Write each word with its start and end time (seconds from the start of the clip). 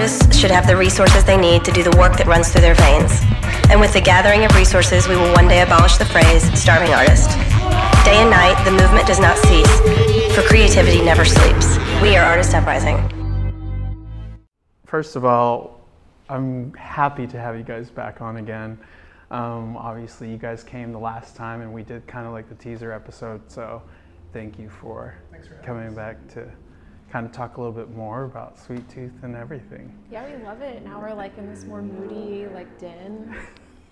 artists 0.00 0.34
should 0.34 0.50
have 0.50 0.66
the 0.66 0.74
resources 0.74 1.24
they 1.24 1.36
need 1.36 1.62
to 1.62 1.70
do 1.72 1.82
the 1.82 1.94
work 1.98 2.16
that 2.16 2.26
runs 2.26 2.50
through 2.50 2.62
their 2.62 2.74
veins. 2.74 3.20
And 3.68 3.78
with 3.78 3.92
the 3.92 4.00
gathering 4.00 4.46
of 4.46 4.56
resources, 4.56 5.06
we 5.06 5.14
will 5.14 5.30
one 5.34 5.46
day 5.46 5.60
abolish 5.60 5.98
the 5.98 6.06
phrase 6.06 6.42
starving 6.58 6.94
artist. 6.94 7.28
Day 8.02 8.16
and 8.16 8.30
night, 8.30 8.56
the 8.64 8.70
movement 8.70 9.06
does 9.06 9.20
not 9.20 9.36
cease, 9.36 9.70
for 10.34 10.40
creativity 10.40 11.04
never 11.04 11.26
sleeps. 11.26 11.76
We 12.00 12.16
are 12.16 12.24
Artist 12.24 12.54
Uprising. 12.54 12.96
First 14.86 15.16
of 15.16 15.26
all, 15.26 15.82
I'm 16.30 16.72
happy 16.72 17.26
to 17.26 17.38
have 17.38 17.58
you 17.58 17.62
guys 17.62 17.90
back 17.90 18.22
on 18.22 18.38
again. 18.38 18.78
Um, 19.30 19.76
obviously, 19.76 20.30
you 20.30 20.38
guys 20.38 20.64
came 20.64 20.92
the 20.92 20.98
last 20.98 21.36
time 21.36 21.60
and 21.60 21.74
we 21.74 21.82
did 21.82 22.06
kind 22.06 22.26
of 22.26 22.32
like 22.32 22.48
the 22.48 22.54
teaser 22.54 22.90
episode, 22.90 23.42
so 23.52 23.82
thank 24.32 24.58
you 24.58 24.70
for, 24.70 25.14
for 25.46 25.62
coming 25.62 25.94
back 25.94 26.26
to 26.28 26.50
kind 27.10 27.26
of 27.26 27.32
talk 27.32 27.56
a 27.56 27.60
little 27.60 27.74
bit 27.74 27.90
more 27.94 28.24
about 28.24 28.58
Sweet 28.58 28.88
Tooth 28.88 29.12
and 29.22 29.34
everything. 29.34 29.92
Yeah, 30.10 30.26
we 30.26 30.42
love 30.44 30.60
it. 30.62 30.84
Now 30.84 31.00
we're 31.00 31.14
like 31.14 31.36
in 31.38 31.48
this 31.52 31.64
more 31.64 31.82
moody, 31.82 32.46
like 32.54 32.78
den 32.78 33.36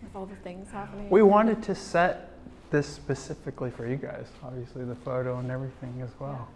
with 0.02 0.15
all 0.15 0.27
the 0.27 0.37
things 0.37 0.70
happening. 0.70 1.11
We 1.11 1.23
wanted 1.23 1.62
to 1.65 1.75
set 1.75 2.33
this 2.70 2.87
specifically 2.87 3.70
for 3.70 3.87
you 3.87 3.97
guys, 3.97 4.28
obviously 4.42 4.84
the 4.84 4.95
photo 4.95 5.39
and 5.39 5.51
everything 5.51 6.01
as 6.02 6.11
well. 6.20 6.48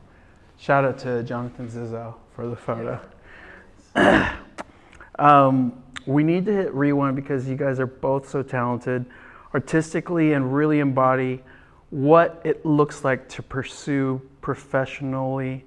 Shout 0.58 0.84
out 0.84 0.98
to 0.98 1.22
Jonathan 1.24 1.68
Zizzo 1.68 2.14
for 2.36 2.46
the 2.46 2.56
photo. 2.56 3.00
um, 5.18 5.82
we 6.06 6.22
need 6.22 6.44
to 6.46 6.52
hit 6.52 6.72
rewind 6.74 7.16
because 7.16 7.48
you 7.48 7.56
guys 7.56 7.80
are 7.80 7.86
both 7.86 8.28
so 8.28 8.42
talented 8.42 9.04
artistically 9.54 10.34
and 10.34 10.54
really 10.54 10.78
embody 10.80 11.42
what 11.90 12.40
it 12.44 12.64
looks 12.64 13.04
like 13.04 13.28
to 13.28 13.42
pursue 13.42 14.20
professionally 14.40 15.64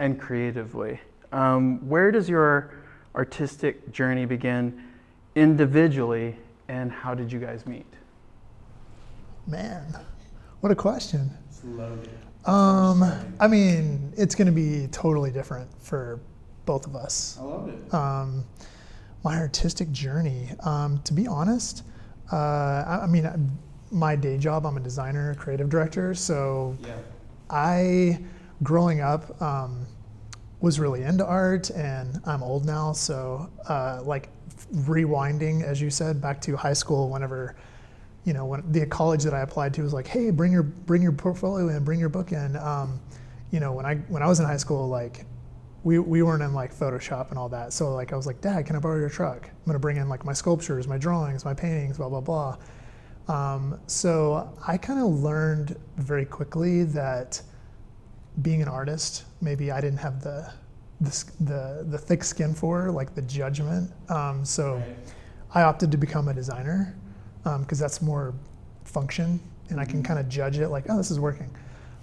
and 0.00 0.18
creatively. 0.18 0.98
Um, 1.30 1.86
where 1.88 2.10
does 2.10 2.28
your 2.28 2.74
artistic 3.14 3.92
journey 3.92 4.24
begin 4.24 4.82
individually, 5.36 6.36
and 6.68 6.90
how 6.90 7.14
did 7.14 7.30
you 7.30 7.38
guys 7.38 7.66
meet? 7.66 7.86
Man, 9.46 9.94
what 10.60 10.72
a 10.72 10.74
question. 10.74 11.30
Um, 12.46 13.04
I 13.38 13.46
mean, 13.46 14.12
it's 14.16 14.34
going 14.34 14.46
to 14.46 14.52
be 14.52 14.88
totally 14.90 15.30
different 15.30 15.68
for 15.82 16.18
both 16.64 16.86
of 16.86 16.96
us. 16.96 17.36
I 17.38 17.44
love 17.44 17.68
it. 17.68 17.94
Um, 17.94 18.44
my 19.22 19.36
artistic 19.36 19.92
journey, 19.92 20.48
um, 20.60 20.98
to 21.04 21.12
be 21.12 21.26
honest, 21.26 21.84
uh, 22.32 22.36
I, 22.36 23.00
I, 23.02 23.06
mean, 23.06 23.28
my 23.90 24.16
day 24.16 24.38
job, 24.38 24.64
I'm 24.64 24.78
a 24.78 24.80
designer, 24.80 25.34
creative 25.34 25.68
director. 25.68 26.14
So 26.14 26.76
yeah. 26.80 26.94
I, 27.50 28.18
growing 28.62 29.00
up, 29.00 29.40
um, 29.42 29.86
was 30.60 30.78
really 30.78 31.02
into 31.02 31.26
art 31.26 31.70
and 31.70 32.20
I'm 32.26 32.42
old 32.42 32.66
now. 32.66 32.92
So, 32.92 33.50
uh, 33.68 34.02
like, 34.04 34.28
rewinding, 34.74 35.62
as 35.62 35.80
you 35.80 35.90
said, 35.90 36.20
back 36.20 36.40
to 36.42 36.56
high 36.56 36.74
school, 36.74 37.08
whenever 37.08 37.56
you 38.24 38.32
know, 38.32 38.44
when 38.44 38.70
the 38.70 38.84
college 38.86 39.22
that 39.24 39.34
I 39.34 39.40
applied 39.40 39.74
to 39.74 39.82
was 39.82 39.92
like, 39.92 40.06
hey, 40.06 40.30
bring 40.30 40.52
your 40.52 40.62
bring 40.62 41.02
your 41.02 41.12
portfolio 41.12 41.68
in, 41.68 41.84
bring 41.84 41.98
your 41.98 42.08
book 42.08 42.32
in. 42.32 42.56
Um, 42.56 43.00
you 43.50 43.60
know, 43.60 43.72
when 43.72 43.86
I 43.86 43.96
when 44.08 44.22
I 44.22 44.26
was 44.26 44.40
in 44.40 44.46
high 44.46 44.58
school, 44.58 44.88
like 44.88 45.24
we, 45.82 45.98
we 45.98 46.22
weren't 46.22 46.42
in 46.42 46.52
like 46.52 46.74
Photoshop 46.74 47.30
and 47.30 47.38
all 47.38 47.48
that. 47.48 47.72
So 47.72 47.94
like 47.94 48.12
I 48.12 48.16
was 48.16 48.26
like, 48.26 48.40
Dad, 48.40 48.66
can 48.66 48.76
I 48.76 48.78
borrow 48.78 48.98
your 48.98 49.08
truck? 49.08 49.48
I'm 49.48 49.66
gonna 49.66 49.78
bring 49.78 49.96
in 49.96 50.08
like 50.08 50.24
my 50.24 50.34
sculptures, 50.34 50.86
my 50.86 50.98
drawings, 50.98 51.44
my 51.44 51.54
paintings, 51.54 51.96
blah 51.96 52.08
blah 52.08 52.20
blah. 52.20 52.56
Um, 53.28 53.80
so 53.86 54.52
I 54.66 54.76
kind 54.76 55.00
of 55.00 55.06
learned 55.06 55.78
very 55.96 56.26
quickly 56.26 56.84
that 56.84 57.40
being 58.42 58.62
an 58.62 58.68
artist, 58.68 59.24
maybe 59.40 59.70
I 59.70 59.80
didn't 59.80 59.98
have 59.98 60.22
the 60.22 60.52
the 61.00 61.24
the, 61.40 61.86
the 61.88 61.98
thick 61.98 62.22
skin 62.24 62.54
for 62.54 62.90
like 62.90 63.14
the 63.14 63.22
judgment. 63.22 63.90
Um, 64.08 64.44
so 64.44 64.74
right. 64.76 64.96
I 65.54 65.62
opted 65.62 65.90
to 65.92 65.98
become 65.98 66.28
a 66.28 66.34
designer 66.34 66.94
because 67.42 67.80
um, 67.80 67.84
that's 67.84 68.02
more 68.02 68.34
function, 68.84 69.40
and 69.70 69.80
I 69.80 69.84
can 69.84 69.98
mm-hmm. 69.98 70.06
kind 70.06 70.18
of 70.18 70.28
judge 70.28 70.58
it 70.58 70.68
like, 70.68 70.84
oh, 70.88 70.96
this 70.96 71.10
is 71.10 71.18
working. 71.18 71.50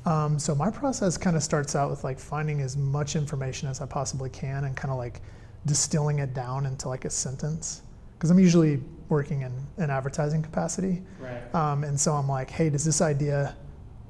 Um, 0.05 0.39
so 0.39 0.55
my 0.55 0.71
process 0.71 1.17
kind 1.17 1.35
of 1.35 1.43
starts 1.43 1.75
out 1.75 1.89
with 1.89 2.03
like 2.03 2.17
finding 2.17 2.61
as 2.61 2.77
much 2.77 3.15
information 3.15 3.67
as 3.67 3.81
I 3.81 3.85
possibly 3.85 4.29
can 4.29 4.63
and 4.63 4.75
kind 4.75 4.91
of 4.91 4.97
like 4.97 5.21
distilling 5.65 6.19
it 6.19 6.33
down 6.33 6.65
into 6.65 6.87
like 6.87 7.03
a 7.03 7.09
sentence. 7.09 7.81
Because 8.13 8.31
I'm 8.31 8.39
usually 8.39 8.81
working 9.09 9.41
in 9.41 9.51
an 9.77 9.89
advertising 9.89 10.41
capacity. 10.41 11.03
Right. 11.19 11.53
Um, 11.53 11.83
and 11.83 11.99
so 11.99 12.13
I'm 12.13 12.27
like, 12.27 12.49
hey, 12.49 12.69
does 12.69 12.85
this 12.85 13.01
idea 13.01 13.55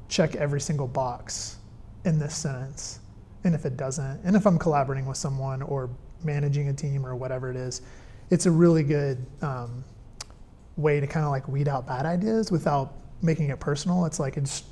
check 0.07 0.35
every 0.35 0.61
single 0.61 0.87
box 0.87 1.56
in 2.07 2.17
this 2.17 2.35
sentence? 2.35 2.99
And 3.43 3.53
if 3.53 3.65
it 3.65 3.77
doesn't, 3.77 4.21
and 4.23 4.35
if 4.35 4.47
I'm 4.47 4.57
collaborating 4.57 5.05
with 5.05 5.17
someone 5.17 5.61
or 5.61 5.89
managing 6.23 6.69
a 6.69 6.73
team 6.73 7.05
or 7.05 7.15
whatever 7.15 7.51
it 7.51 7.55
is, 7.55 7.81
it's 8.29 8.45
a 8.45 8.51
really 8.51 8.83
good 8.83 9.23
um, 9.41 9.83
way 10.75 10.99
to 10.99 11.07
kind 11.07 11.25
of 11.25 11.31
like 11.31 11.47
weed 11.47 11.67
out 11.67 11.85
bad 11.85 12.05
ideas 12.05 12.51
without 12.51 12.93
making 13.21 13.49
it 13.49 13.59
personal. 13.59 14.05
It's 14.05 14.19
like 14.19 14.37
it 14.37 14.41
just 14.41 14.65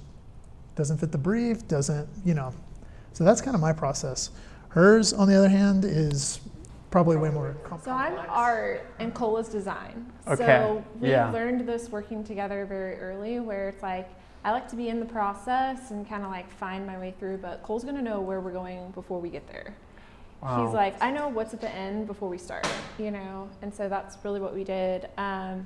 doesn't 0.75 0.97
fit 0.97 1.11
the 1.11 1.17
brief, 1.17 1.67
doesn't, 1.67 2.09
you 2.25 2.33
know. 2.33 2.53
So 3.13 3.23
that's 3.23 3.41
kind 3.41 3.55
of 3.55 3.61
my 3.61 3.71
process. 3.71 4.31
Hers, 4.69 5.13
on 5.13 5.27
the 5.27 5.35
other 5.35 5.47
hand, 5.47 5.85
is 5.85 6.41
probably 6.91 7.17
way 7.17 7.29
more 7.29 7.55
complex. 7.63 7.85
So 7.85 7.91
I'm 7.91 8.17
art 8.29 8.85
and 8.99 9.13
Cole's 9.13 9.49
design. 9.49 10.11
Okay. 10.27 10.45
So 10.45 10.83
we 10.99 11.09
yeah. 11.09 11.31
learned 11.31 11.67
this 11.67 11.89
working 11.89 12.23
together 12.23 12.65
very 12.65 12.97
early 12.99 13.39
where 13.39 13.69
it's 13.69 13.83
like 13.83 14.09
I 14.45 14.51
like 14.51 14.67
to 14.69 14.75
be 14.75 14.89
in 14.89 14.99
the 14.99 15.07
process 15.07 15.89
and 15.89 16.07
kind 16.07 16.23
of 16.23 16.29
like 16.29 16.47
find 16.51 16.85
my 16.85 16.99
way 16.99 17.15
through, 17.19 17.37
but 17.37 17.63
Cole's 17.63 17.83
gonna 17.83 18.03
know 18.03 18.21
where 18.21 18.39
we're 18.39 18.51
going 18.51 18.91
before 18.91 19.19
we 19.19 19.29
get 19.29 19.47
there. 19.51 19.73
Wow. 20.39 20.63
He's 20.63 20.75
like, 20.75 21.01
I 21.01 21.09
know 21.09 21.29
what's 21.29 21.55
at 21.55 21.61
the 21.61 21.73
end 21.73 22.05
before 22.05 22.29
we 22.29 22.37
start, 22.37 22.67
you 22.99 23.09
know? 23.09 23.49
And 23.63 23.73
so 23.73 23.89
that's 23.89 24.23
really 24.23 24.39
what 24.39 24.53
we 24.53 24.63
did. 24.63 25.09
Um, 25.17 25.65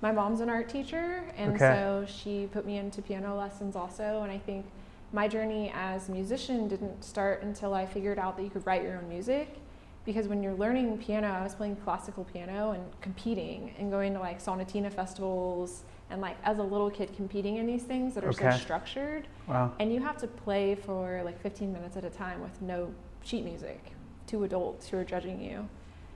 my 0.00 0.12
mom's 0.12 0.40
an 0.40 0.48
art 0.48 0.68
teacher, 0.68 1.24
and 1.36 1.56
okay. 1.56 1.58
so 1.58 2.06
she 2.06 2.48
put 2.52 2.64
me 2.64 2.78
into 2.78 3.02
piano 3.02 3.36
lessons 3.36 3.74
also. 3.74 4.22
And 4.22 4.30
I 4.30 4.38
think 4.38 4.64
my 5.12 5.26
journey 5.26 5.72
as 5.74 6.08
a 6.08 6.12
musician 6.12 6.68
didn't 6.68 7.02
start 7.02 7.42
until 7.42 7.74
I 7.74 7.84
figured 7.84 8.20
out 8.20 8.36
that 8.36 8.44
you 8.44 8.50
could 8.50 8.64
write 8.64 8.84
your 8.84 8.96
own 8.96 9.08
music. 9.08 9.56
Because 10.04 10.28
when 10.28 10.40
you're 10.40 10.54
learning 10.54 10.96
piano, 10.98 11.28
I 11.28 11.42
was 11.42 11.56
playing 11.56 11.76
classical 11.76 12.22
piano 12.24 12.72
and 12.72 12.84
competing 13.00 13.74
and 13.76 13.90
going 13.90 14.14
to 14.14 14.20
like 14.20 14.40
sonatina 14.40 14.92
festivals 14.92 15.82
and 16.10 16.20
like 16.20 16.36
as 16.44 16.58
a 16.58 16.62
little 16.62 16.90
kid 16.90 17.14
competing 17.14 17.56
in 17.56 17.66
these 17.66 17.82
things 17.82 18.14
that 18.14 18.24
are 18.24 18.30
okay. 18.30 18.50
so 18.50 18.58
structured. 18.58 19.26
Wow. 19.46 19.72
And 19.78 19.92
you 19.92 20.00
have 20.00 20.18
to 20.18 20.26
play 20.26 20.74
for 20.74 21.22
like 21.24 21.40
15 21.40 21.72
minutes 21.72 21.96
at 21.96 22.04
a 22.04 22.10
time 22.10 22.40
with 22.42 22.60
no 22.60 22.92
sheet 23.22 23.44
music, 23.44 23.92
two 24.26 24.44
adults 24.44 24.88
who 24.88 24.98
are 24.98 25.04
judging 25.04 25.40
you. 25.42 25.68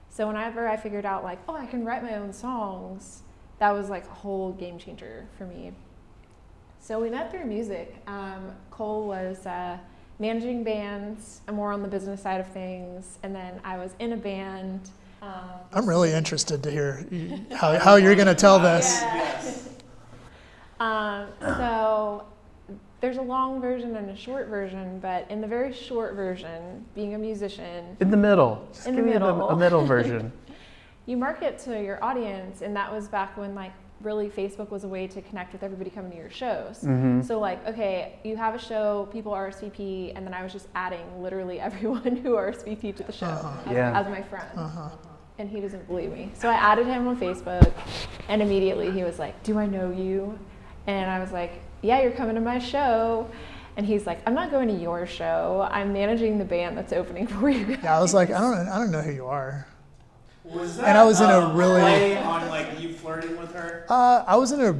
So 0.09 0.27
whenever 0.27 0.67
I 0.67 0.77
figured 0.77 1.05
out 1.05 1.23
like, 1.23 1.39
oh, 1.47 1.55
I 1.55 1.65
can 1.65 1.83
write 1.83 2.03
my 2.03 2.15
own 2.15 2.31
songs, 2.31 3.21
that 3.59 3.71
was 3.71 3.89
like 3.89 4.05
a 4.05 4.13
whole 4.13 4.53
game 4.53 4.77
changer 4.77 5.27
for 5.37 5.45
me. 5.45 5.71
So 6.79 6.99
we 6.99 7.09
met 7.09 7.31
through 7.31 7.45
music. 7.45 7.95
Um, 8.05 8.51
Cole 8.69 9.07
was 9.07 9.45
uh, 9.45 9.77
managing 10.19 10.63
bands, 10.63 11.41
and 11.47 11.55
more 11.55 11.71
on 11.71 11.81
the 11.81 11.87
business 11.87 12.21
side 12.21 12.39
of 12.39 12.47
things, 12.47 13.17
and 13.23 13.35
then 13.35 13.59
I 13.63 13.77
was 13.77 13.91
in 13.99 14.13
a 14.13 14.17
band. 14.17 14.89
Um, 15.21 15.31
I'm 15.73 15.89
really 15.89 16.11
interested 16.11 16.61
to 16.63 16.69
hear 16.71 17.05
how, 17.55 17.79
how 17.79 17.95
you're 17.95 18.15
going 18.15 18.27
to 18.35 18.35
tell 18.35 18.59
this. 18.59 19.01
Yes. 19.01 19.69
Um, 20.79 21.27
so 21.41 22.25
there's 23.01 23.17
a 23.17 23.21
long 23.21 23.61
version 23.61 23.95
and 23.95 24.09
a 24.09 24.15
short 24.15 24.47
version, 24.47 24.99
but 24.99 25.29
in 25.29 25.41
the 25.41 25.47
very 25.47 25.71
short 25.73 26.15
version, 26.15 26.85
being 26.95 27.13
a 27.13 27.17
musician. 27.17 27.95
In 27.99 28.09
the 28.09 28.17
middle. 28.17 28.67
Just 28.73 28.87
in 28.87 28.95
give 28.95 29.05
the 29.05 29.11
me. 29.11 29.17
A, 29.17 29.23
a 29.25 29.55
middle 29.55 29.85
version. 29.95 30.31
you 31.05 31.17
market 31.17 31.59
to 31.59 31.81
your 31.81 32.03
audience, 32.03 32.61
and 32.61 32.75
that 32.75 32.91
was 32.91 33.07
back 33.07 33.37
when 33.37 33.53
like 33.53 33.73
really 34.01 34.29
Facebook 34.29 34.69
was 34.69 34.83
a 34.83 34.87
way 34.87 35.07
to 35.07 35.21
connect 35.21 35.53
with 35.53 35.63
everybody 35.63 35.89
coming 35.89 36.11
to 36.11 36.17
your 36.17 36.29
shows. 36.29 36.79
Mm-hmm. 36.81 37.21
So 37.21 37.39
like, 37.39 37.65
okay, 37.67 38.19
you 38.23 38.35
have 38.37 38.55
a 38.55 38.59
show, 38.59 39.07
people 39.11 39.31
RSVP, 39.31 40.13
and 40.15 40.25
then 40.25 40.33
I 40.33 40.43
was 40.43 40.51
just 40.51 40.67
adding 40.75 41.21
literally 41.21 41.59
everyone 41.69 42.15
who 42.15 42.31
RSVP 42.31 42.95
to 42.95 43.03
the 43.03 43.11
show 43.11 43.27
uh-huh. 43.27 43.69
as, 43.69 43.75
yeah. 43.75 43.99
as, 43.99 44.07
my 44.07 44.21
friend. 44.21 44.47
Uh-huh. 44.55 44.89
And 45.37 45.49
he 45.49 45.59
doesn't 45.59 45.85
believe 45.87 46.11
me. 46.11 46.31
So 46.33 46.49
I 46.49 46.53
added 46.53 46.87
him 46.87 47.07
on 47.07 47.17
Facebook, 47.17 47.73
and 48.29 48.41
immediately 48.41 48.89
he 48.91 49.03
was 49.03 49.19
like, 49.19 49.43
"Do 49.43 49.59
I 49.59 49.65
know 49.65 49.91
you?" 49.91 50.39
And 50.87 51.09
I 51.09 51.19
was 51.19 51.31
like, 51.31 51.61
"Yeah, 51.81 52.01
you're 52.01 52.11
coming 52.11 52.35
to 52.35 52.41
my 52.41 52.59
show." 52.59 53.29
And 53.77 53.85
he's 53.85 54.05
like, 54.05 54.19
"I'm 54.25 54.33
not 54.33 54.51
going 54.51 54.67
to 54.69 54.73
your 54.73 55.05
show. 55.05 55.67
I'm 55.71 55.91
managing 55.91 56.37
the 56.37 56.45
band 56.45 56.77
that's 56.77 56.93
opening 56.93 57.27
for 57.35 57.49
you." 57.49 57.77
Yeah, 57.83 57.97
I 57.97 58.01
was 58.01 58.13
like, 58.13 58.29
"I 58.29 58.39
don't, 58.39 58.67
I 58.67 58.77
don't 58.77 58.91
know 58.91 59.01
who 59.01 59.11
you 59.11 59.25
are." 59.25 59.67
Was 60.43 60.77
that 60.77 60.89
and 60.89 60.97
I 60.97 61.03
was 61.03 61.21
in 61.21 61.29
a 61.29 61.53
really 61.55 62.15
on 62.17 62.47
like 62.49 62.79
you 62.79 62.93
flirting 62.93 63.35
with 63.37 63.51
her? 63.53 63.85
Uh, 63.89 64.23
I 64.27 64.35
was 64.35 64.51
in 64.51 64.61
a 64.61 64.79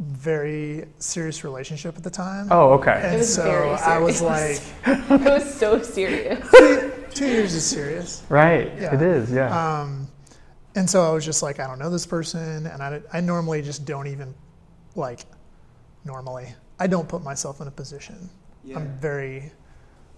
very 0.00 0.86
serious 0.98 1.44
relationship 1.44 1.96
at 1.96 2.02
the 2.02 2.10
time. 2.10 2.48
Oh, 2.50 2.72
okay. 2.72 3.00
And 3.04 3.14
it 3.14 3.18
was 3.18 3.34
so 3.34 3.42
very 3.44 3.76
serious. 3.76 3.82
I 3.86 3.98
was 3.98 4.22
like, 4.22 4.60
it 5.10 5.20
was 5.20 5.54
so 5.54 5.80
serious. 5.82 6.50
two, 6.58 6.92
two 7.10 7.26
years 7.26 7.54
is 7.54 7.64
serious. 7.64 8.24
Right. 8.28 8.72
Yeah. 8.80 8.94
It 8.94 9.02
is. 9.02 9.30
Yeah. 9.30 9.80
Um, 9.80 10.08
and 10.74 10.88
so 10.88 11.02
I 11.02 11.12
was 11.12 11.24
just 11.24 11.42
like, 11.42 11.60
I 11.60 11.66
don't 11.66 11.78
know 11.78 11.90
this 11.90 12.06
person, 12.06 12.66
and 12.66 12.82
I, 12.82 13.00
I 13.12 13.20
normally 13.20 13.60
just 13.60 13.84
don't 13.84 14.06
even 14.06 14.34
like. 14.94 15.20
Normally, 16.02 16.54
I 16.78 16.86
don't 16.86 17.06
put 17.06 17.22
myself 17.22 17.60
in 17.60 17.68
a 17.68 17.70
position. 17.70 18.30
Yeah. 18.64 18.78
I'm 18.78 18.88
very, 19.00 19.52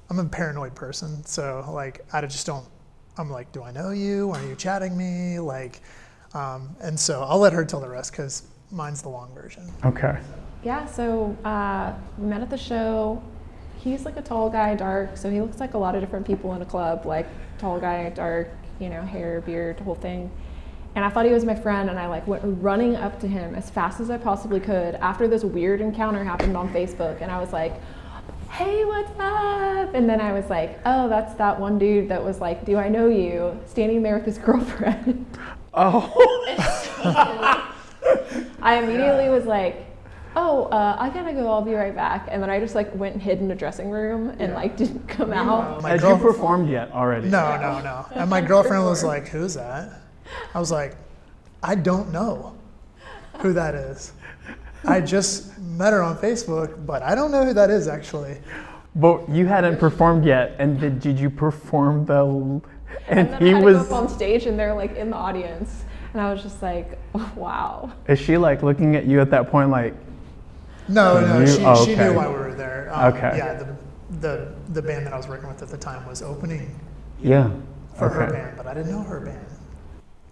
I'm 0.09 0.21
a 0.21 0.25
paranoid 0.25 0.77
person, 0.77 1.25
so 1.27 1.69
like 1.73 2.05
I 2.13 2.21
just 2.21 2.47
don't 2.47 2.65
I'm 3.19 3.31
like, 3.31 3.53
do 3.53 3.63
I 3.63 3.73
know 3.73 3.91
you? 3.91 4.31
Are 4.31 4.43
you 4.43 4.55
chatting 4.57 4.97
me? 4.97 5.39
Like, 5.39 5.81
um, 6.35 6.75
and 6.81 6.99
so 6.99 7.23
I'll 7.23 7.39
let 7.39 7.53
her 7.53 7.65
tell 7.65 7.81
the 7.81 7.89
rest 7.89 8.13
because 8.13 8.45
mine's 8.71 9.03
the 9.03 9.11
long 9.11 9.35
version. 9.35 9.71
Okay. 9.85 10.19
Yeah, 10.65 10.87
so 10.87 11.37
uh, 11.45 11.93
we 12.17 12.27
met 12.27 12.41
at 12.41 12.51
the 12.51 12.57
show. 12.57 13.23
He's 13.79 14.05
like 14.05 14.17
a 14.17 14.23
tall 14.23 14.49
guy, 14.49 14.75
dark, 14.75 15.17
so 15.17 15.29
he 15.31 15.41
looks 15.41 15.61
like 15.61 15.75
a 15.75 15.79
lot 15.79 15.95
of 15.95 16.01
different 16.01 16.27
people 16.27 16.55
in 16.55 16.63
a 16.63 16.65
club, 16.65 17.05
like 17.05 17.27
tall 17.59 17.81
guy, 17.81 18.09
dark, 18.11 18.49
you 18.79 18.89
know, 18.89 19.03
hair, 19.03 19.41
beard, 19.41 19.81
whole 19.81 19.97
thing. 19.97 20.31
And 20.95 21.05
I 21.05 21.09
thought 21.09 21.25
he 21.25 21.33
was 21.33 21.45
my 21.45 21.55
friend, 21.55 21.89
and 21.89 21.99
I 21.99 22.07
like 22.07 22.27
went 22.27 22.43
running 22.45 22.97
up 22.97 23.19
to 23.21 23.27
him 23.29 23.55
as 23.55 23.71
fast 23.71 23.99
as 24.01 24.11
I 24.11 24.19
possibly 24.19 24.61
could 24.61 24.95
after 24.97 25.27
this 25.27 25.43
weird 25.43 25.81
encounter 25.81 26.23
happened 26.23 26.57
on 26.57 26.69
Facebook, 26.69 27.23
and 27.23 27.31
I 27.31 27.41
was 27.41 27.53
like, 27.53 27.73
"Hey, 28.51 28.85
what's 28.85 29.11
up?" 29.19 29.95
And 29.95 30.09
then 30.09 30.21
I 30.21 30.33
was 30.33 30.51
like, 30.51 30.79
"Oh, 30.85 31.09
that's 31.09 31.33
that 31.35 31.59
one 31.59 31.79
dude 31.79 32.09
that 32.11 32.23
was 32.23 32.41
like, 32.41 32.67
do 32.67 32.77
I 32.77 32.89
know 32.91 33.07
you?" 33.07 33.59
Standing 33.67 34.03
there 34.03 34.17
with 34.17 34.27
his 34.27 34.37
girlfriend. 34.47 35.25
Oh. 35.73 36.13
I 38.61 38.79
immediately 38.79 39.31
was 39.31 39.47
like, 39.47 39.87
"Oh, 40.37 40.65
uh, 40.67 40.97
I 40.99 41.09
gotta 41.09 41.33
go. 41.33 41.51
I'll 41.51 41.63
be 41.63 41.73
right 41.75 41.97
back." 41.97 42.29
And 42.31 42.43
then 42.43 42.51
I 42.51 42.61
just 42.61 42.75
like 42.75 42.95
went 42.95 43.15
and 43.15 43.23
hid 43.23 43.41
in 43.41 43.51
a 43.51 43.55
dressing 43.55 43.89
room 43.91 44.37
and 44.39 44.53
like 44.53 44.77
didn't 44.77 45.09
come 45.09 45.33
out. 45.33 45.83
My 45.83 45.93
Had 45.93 46.03
you 46.03 46.19
performed 46.19 46.69
yet 46.69 46.93
already? 46.93 47.29
No, 47.31 47.57
no, 47.57 47.81
no. 47.81 48.07
And 48.15 48.29
my 48.29 48.43
girlfriend 48.43 48.85
was 48.85 49.03
like, 49.03 49.29
"Who's 49.29 49.55
that?" 49.55 50.01
I 50.55 50.59
was 50.61 50.71
like, 50.71 50.97
"I 51.63 51.75
don't 51.75 52.13
know 52.13 52.55
who 53.39 53.53
that 53.53 53.75
is. 53.75 54.13
I 54.87 55.01
just 55.01 55.57
met 55.59 55.93
her 55.93 56.03
on 56.03 56.17
Facebook, 56.19 56.85
but 56.87 57.03
I 57.03 57.15
don't 57.15 57.31
know 57.31 57.45
who 57.45 57.55
that 57.55 57.71
is 57.71 57.89
actually." 57.89 58.39
But 58.95 59.29
you 59.31 59.47
hadn't 59.47 59.79
performed 59.79 60.25
yet, 60.27 60.55
and 60.59 60.79
did, 60.79 61.01
did 61.01 61.19
you 61.19 61.31
perform 61.31 62.05
the? 62.05 62.25
And, 62.25 62.63
And 63.09 63.31
then 63.33 63.41
he 63.43 63.53
I 63.53 63.55
had 63.57 63.65
was. 63.65 63.79
to 63.85 63.89
go 63.89 63.95
up 63.97 64.03
on 64.03 64.09
stage 64.09 64.45
and 64.47 64.59
they're 64.59 64.75
like 64.75 64.97
in 64.97 65.09
the 65.11 65.17
audience. 65.17 65.85
And 66.13 66.21
I 66.21 66.31
was 66.31 66.43
just 66.43 66.61
like, 66.63 66.99
wow. 67.37 67.91
Is 68.07 68.19
she 68.19 68.37
like 68.37 68.63
looking 68.63 68.95
at 68.97 69.07
you 69.07 69.21
at 69.21 69.31
that 69.31 69.51
point, 69.51 69.71
like? 69.71 69.95
No, 70.89 71.21
no, 71.27 71.39
You- 71.41 71.47
she, 71.47 71.65
oh, 71.65 71.87
she 71.87 71.93
okay. 71.93 72.09
knew 72.09 72.15
why 72.15 72.29
we 72.29 72.35
were 72.35 72.53
there. 72.55 72.91
Um, 72.93 73.15
Okay. 73.15 73.33
Yeah, 73.39 73.55
the, 73.55 73.77
the 74.21 74.53
the 74.75 74.83
band 74.83 75.07
that 75.07 75.15
I 75.15 75.17
was 75.17 75.27
working 75.27 75.49
with 75.49 75.63
at 75.63 75.69
the 75.69 75.79
time 75.79 76.05
was 76.07 76.21
opening 76.23 76.79
Yeah. 77.23 77.49
for 77.95 78.11
her 78.11 78.27
band, 78.31 78.59
but 78.59 78.67
I 78.67 78.75
didn't 78.75 78.91
know 78.93 79.01
her 79.03 79.21
band. 79.21 79.47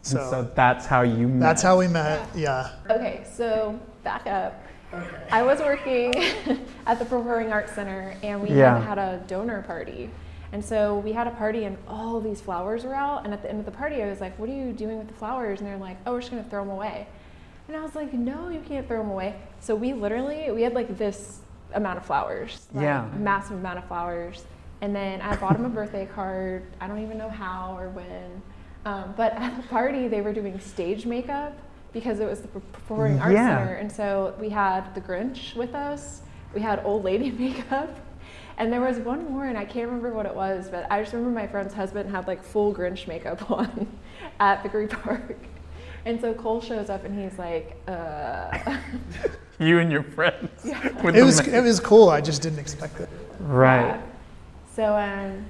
And 0.03 0.07
So, 0.07 0.31
so 0.31 0.51
that's 0.55 0.87
how 0.87 1.03
you 1.03 1.29
met. 1.29 1.41
that's 1.41 1.63
how 1.63 1.79
we 1.79 1.87
met. 1.89 2.27
Yeah. 2.35 2.71
Okay, 2.89 3.23
so 3.31 3.79
back 4.03 4.27
up. 4.27 4.63
Okay. 4.93 5.07
I 5.31 5.43
was 5.43 5.61
working 5.61 6.15
at 6.87 6.99
the 6.99 7.05
Performing 7.05 7.53
Arts 7.53 7.73
Center 7.73 8.15
and 8.23 8.43
we 8.43 8.51
Yeah. 8.51 8.79
had 8.81 8.99
had 8.99 8.99
a 8.99 9.23
donor 9.27 9.63
party. 9.63 10.11
And 10.53 10.65
so 10.65 10.99
we 10.99 11.13
had 11.13 11.27
a 11.29 11.31
party 11.31 11.65
and 11.65 11.77
all 11.87 12.21
these 12.21 12.41
flowers 12.41 12.85
were 12.85 12.95
out. 12.95 13.25
And 13.25 13.33
at 13.33 13.43
the 13.43 13.49
end 13.51 13.61
of 13.61 13.67
the 13.67 13.71
party, 13.73 14.03
I 14.03 14.07
was 14.09 14.21
like, 14.21 14.37
What 14.39 14.49
are 14.49 14.53
you 14.55 14.73
doing 14.73 14.99
with 14.99 15.07
the 15.09 15.15
flowers? 15.15 15.61
And 15.61 15.69
they're 15.69 15.77
like, 15.77 15.97
Oh, 16.07 16.13
we're 16.15 16.21
just 16.21 16.33
going 16.33 16.43
to 16.43 16.51
throw 16.51 16.63
them 16.65 16.73
away. 16.73 17.07
And 17.69 17.77
I 17.77 17.83
was 17.83 17.95
like, 17.95 18.13
No, 18.13 18.49
you 18.49 18.61
can't 18.67 18.89
throw 18.89 18.99
them 18.99 19.11
away. 19.11 19.37
So 19.61 19.77
we 19.77 19.93
literally, 19.93 20.51
we 20.51 20.63
had 20.63 20.75
like 20.75 20.97
this 20.99 21.41
amount 21.75 21.99
of 21.99 22.07
flowers. 22.07 22.67
Like, 22.73 22.83
Yeah. 22.85 23.07
Massive 23.19 23.59
amount 23.59 23.79
of 23.79 23.85
flowers. 23.85 24.45
And 24.81 24.97
then 24.97 25.21
I 25.21 25.37
bought 25.37 25.55
him 25.55 25.67
a 25.67 25.69
birthday 25.69 26.07
card. 26.07 26.65
I 26.81 26.89
don't 26.89 27.01
even 27.03 27.19
know 27.19 27.29
how 27.29 27.77
or 27.79 27.91
when. 27.91 28.43
Um, 28.87 29.15
but 29.17 29.33
at 29.35 29.57
the 29.61 29.63
party, 29.69 30.09
they 30.09 30.21
were 30.21 30.33
doing 30.33 30.59
stage 30.61 31.05
makeup 31.07 31.57
because 31.93 32.21
it 32.21 32.27
was 32.29 32.41
the 32.41 32.49
Performing 32.49 33.19
Arts 33.21 33.35
Yeah. 33.35 33.59
Center. 33.59 33.75
And 33.75 33.91
so 33.93 34.35
we 34.41 34.49
had 34.49 34.95
the 34.95 35.01
Grinch 35.01 35.55
with 35.55 35.75
us. 35.75 36.23
We 36.55 36.61
had 36.61 36.83
old 36.85 37.05
lady 37.05 37.31
makeup. 37.39 37.95
And 38.59 38.73
there 38.73 38.81
was 38.81 38.99
one 38.99 39.31
more, 39.31 39.47
and 39.47 39.57
I 39.57 39.65
can't 39.65 39.87
remember 39.87 40.13
what 40.13 40.27
it 40.27 40.35
was, 40.35 40.69
but 40.69 40.87
I 40.91 41.01
just 41.01 41.15
remember 41.15 41.35
my 41.39 41.47
friend's 41.47 41.73
husband 41.73 42.11
had 42.11 42.27
like 42.27 42.43
full 42.43 42.75
Grinch 42.75 43.07
makeup 43.09 43.51
on 43.59 43.87
at 44.39 44.63
Vickery 44.63 44.87
Park. 44.87 45.37
And 46.07 46.21
so 46.21 46.33
Cole 46.35 46.61
shows 46.63 46.89
up 46.89 47.05
and 47.05 47.19
he's 47.19 47.39
like, 47.39 47.77
uh, 47.89 48.79
you 49.59 49.79
and 49.79 49.91
your 49.93 50.03
friends. 50.03 50.49
with 51.03 51.17
It 51.17 51.23
was 51.23 51.41
it 51.47 51.63
was 51.63 51.79
cool. 51.81 52.09
I 52.09 52.21
just 52.23 52.41
didn't 52.43 52.59
expect 52.59 53.01
it. 53.01 53.09
right. 53.41 54.01
So, 54.75 54.95
um, 54.97 55.45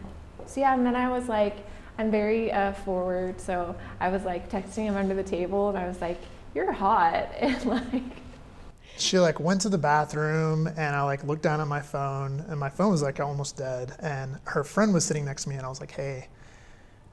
so 0.47 0.61
yeah, 0.61 0.75
and 0.75 0.85
then 0.85 0.97
I 0.97 1.09
was 1.09 1.29
like, 1.29 1.59
I'm 2.01 2.11
very 2.11 2.51
uh, 2.51 2.73
forward, 2.73 3.39
so 3.39 3.77
I 4.01 4.09
was 4.09 4.25
like 4.25 4.51
texting 4.51 4.85
him 4.85 4.97
under 4.97 5.15
the 5.15 5.23
table, 5.23 5.69
and 5.69 5.77
I 5.77 5.87
was 5.87 6.01
like, 6.01 6.19
"You're 6.55 6.73
hot," 6.73 7.29
and 7.39 7.63
like, 7.67 8.03
She 8.97 9.19
like 9.19 9.39
went 9.39 9.61
to 9.63 9.69
the 9.69 9.77
bathroom 9.77 10.67
and 10.67 10.97
I 10.97 11.03
like 11.03 11.25
looked 11.25 11.43
down 11.43 11.61
at 11.61 11.67
my 11.69 11.81
phone 11.81 12.43
and 12.49 12.59
my 12.59 12.71
phone 12.71 12.91
was 12.91 13.03
like 13.03 13.21
almost 13.21 13.59
dead 13.59 13.97
and 14.01 14.39
her 14.45 14.65
friend 14.65 14.95
was 14.95 15.05
sitting 15.05 15.27
next 15.27 15.43
to 15.45 15.51
me 15.51 15.57
and 15.57 15.67
I 15.67 15.69
was 15.69 15.79
like, 15.79 15.91
"Hey, 15.91 16.29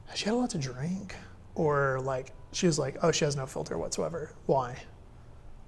has 0.05 0.19
she 0.19 0.25
had 0.25 0.35
a 0.35 0.37
lot 0.37 0.51
to 0.51 0.57
drink?" 0.57 1.15
Or 1.55 1.99
like 2.01 2.31
she 2.53 2.65
was 2.65 2.79
like, 2.79 2.95
"Oh, 3.01 3.11
she 3.11 3.25
has 3.25 3.35
no 3.35 3.45
filter 3.45 3.77
whatsoever. 3.77 4.31
Why?" 4.45 4.77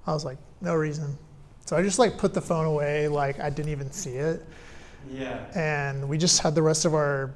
I 0.08 0.14
was 0.14 0.24
like, 0.24 0.38
"No 0.62 0.76
reason." 0.76 1.18
So 1.66 1.76
I 1.76 1.84
just 1.84 2.00
like 2.00 2.18
put 2.18 2.34
the 2.34 2.42
phone 2.42 2.66
away 2.66 3.10
like 3.10 3.38
I 3.42 3.50
didn't 3.50 3.74
even 3.74 3.92
see 3.92 4.16
it. 4.16 4.46
Yeah. 5.12 5.44
And 5.56 6.08
we 6.08 6.18
just 6.18 6.42
had 6.42 6.56
the 6.56 6.62
rest 6.62 6.86
of 6.86 6.94
our 6.94 7.34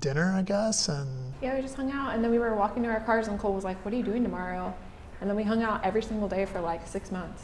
dinner, 0.00 0.32
I 0.32 0.42
guess, 0.42 0.88
and 0.88 1.34
yeah, 1.42 1.56
we 1.56 1.62
just 1.62 1.74
hung 1.74 1.90
out, 1.90 2.14
and 2.14 2.24
then 2.24 2.30
we 2.30 2.38
were 2.38 2.54
walking 2.54 2.82
to 2.84 2.88
our 2.88 3.00
cars, 3.00 3.28
and 3.28 3.38
Cole 3.38 3.54
was 3.54 3.64
like, 3.64 3.82
"What 3.84 3.92
are 3.92 3.96
you 3.96 4.02
doing 4.02 4.22
tomorrow?" 4.22 4.74
And 5.20 5.28
then 5.28 5.36
we 5.36 5.42
hung 5.42 5.62
out 5.62 5.84
every 5.84 6.02
single 6.02 6.28
day 6.28 6.44
for 6.44 6.60
like 6.60 6.86
six 6.86 7.10
months. 7.10 7.42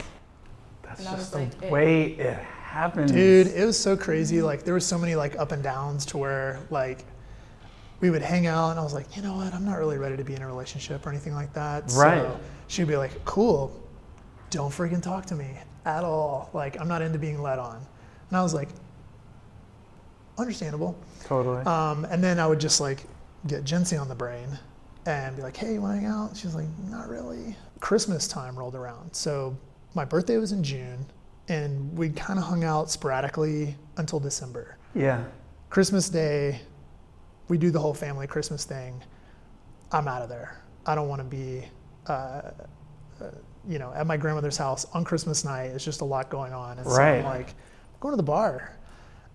That's 0.83 1.05
that 1.05 1.17
just 1.17 1.33
the 1.33 1.39
like, 1.39 1.63
it. 1.63 1.71
way 1.71 2.05
it 2.13 2.37
happens. 2.37 3.13
Dude, 3.13 3.49
it 3.49 3.65
was 3.65 3.79
so 3.79 3.97
crazy. 3.97 4.43
Like 4.43 4.65
there 4.65 4.75
was 4.75 4.87
so 4.87 4.99
many 4.99 5.15
like 5.15 5.39
up 5.39 5.53
and 5.53 5.63
downs 5.63 6.05
to 6.07 6.19
where 6.19 6.61
like 6.71 7.05
we 8.01 8.11
would 8.11 8.23
hang 8.23 8.47
out 8.47 8.71
and 8.71 8.81
I 8.81 8.83
was 8.83 8.95
like, 8.95 9.17
you 9.17 9.23
know 9.23 9.37
what, 9.37 9.53
I'm 9.55 9.65
not 9.65 9.79
really 9.79 9.99
ready 9.99 10.17
to 10.17 10.25
be 10.25 10.35
in 10.35 10.43
a 10.43 10.47
relationship 10.47 11.07
or 11.07 11.11
anything 11.11 11.35
like 11.35 11.53
that. 11.53 11.85
Right. 11.93 12.23
So 12.23 12.41
she'd 12.69 12.89
be 12.89 12.97
like, 12.97 13.25
cool, 13.25 13.79
don't 14.49 14.71
freaking 14.71 15.03
talk 15.03 15.27
to 15.27 15.35
me 15.35 15.51
at 15.85 16.03
all. 16.03 16.51
Like 16.53 16.81
I'm 16.81 16.89
not 16.89 17.03
into 17.03 17.19
being 17.19 17.41
led 17.43 17.59
on. 17.59 17.77
And 18.29 18.37
I 18.37 18.43
was 18.43 18.55
like, 18.55 18.69
understandable. 20.41 20.99
Totally. 21.25 21.63
Um, 21.65 22.05
and 22.07 22.23
then 22.23 22.39
I 22.41 22.47
would 22.47 22.61
just 22.61 22.81
like 22.81 23.05
get 23.47 23.65
Jency 23.65 24.01
on 24.01 24.09
the 24.09 24.15
brain 24.15 24.59
and 25.07 25.37
be 25.37 25.43
like, 25.43 25.57
hey, 25.57 25.75
you 25.75 25.81
want 25.81 25.97
to 25.97 26.01
hang 26.01 26.11
out? 26.11 26.37
She's 26.37 26.55
like, 26.55 26.67
not 26.89 27.09
really. 27.09 27.57
Christmas 27.81 28.29
time 28.29 28.59
rolled 28.59 28.75
around. 28.75 29.15
So 29.15 29.57
my 29.95 30.05
birthday 30.05 30.37
was 30.37 30.53
in 30.53 30.63
June 30.63 31.07
and 31.49 31.97
we 31.97 32.11
kind 32.11 32.39
of 32.39 32.45
hung 32.45 32.65
out 32.65 32.91
sporadically 32.91 33.77
until 33.97 34.21
December. 34.21 34.77
yeah. 34.95 35.25
Christmas 35.71 36.09
Day, 36.09 36.61
we 37.49 37.57
do 37.57 37.71
the 37.71 37.79
whole 37.79 37.95
family 37.95 38.27
Christmas 38.27 38.65
thing. 38.65 39.01
I'm 39.93 40.09
out 40.09 40.21
of 40.23 40.29
there. 40.29 40.61
I 40.85 40.97
don't 40.97 41.09
want 41.09 41.21
to 41.21 41.25
be, 41.25 41.65
uh, 42.09 42.13
uh, 42.13 42.51
you 43.69 43.79
know, 43.79 43.93
at 43.95 44.05
my 44.07 44.17
grandmother's 44.17 44.57
house 44.57 44.85
on 44.95 45.05
Christmas 45.05 45.45
night. 45.45 45.67
It's 45.67 45.85
just 45.85 46.01
a 46.01 46.05
lot 46.05 46.29
going 46.29 46.53
on. 46.53 46.79
And 46.79 46.87
so 46.89 46.97
Right. 46.97 47.19
I'm 47.19 47.25
like, 47.25 47.51
I'm 47.51 48.01
going 48.01 48.13
to 48.13 48.17
the 48.17 48.23
bar. 48.25 48.77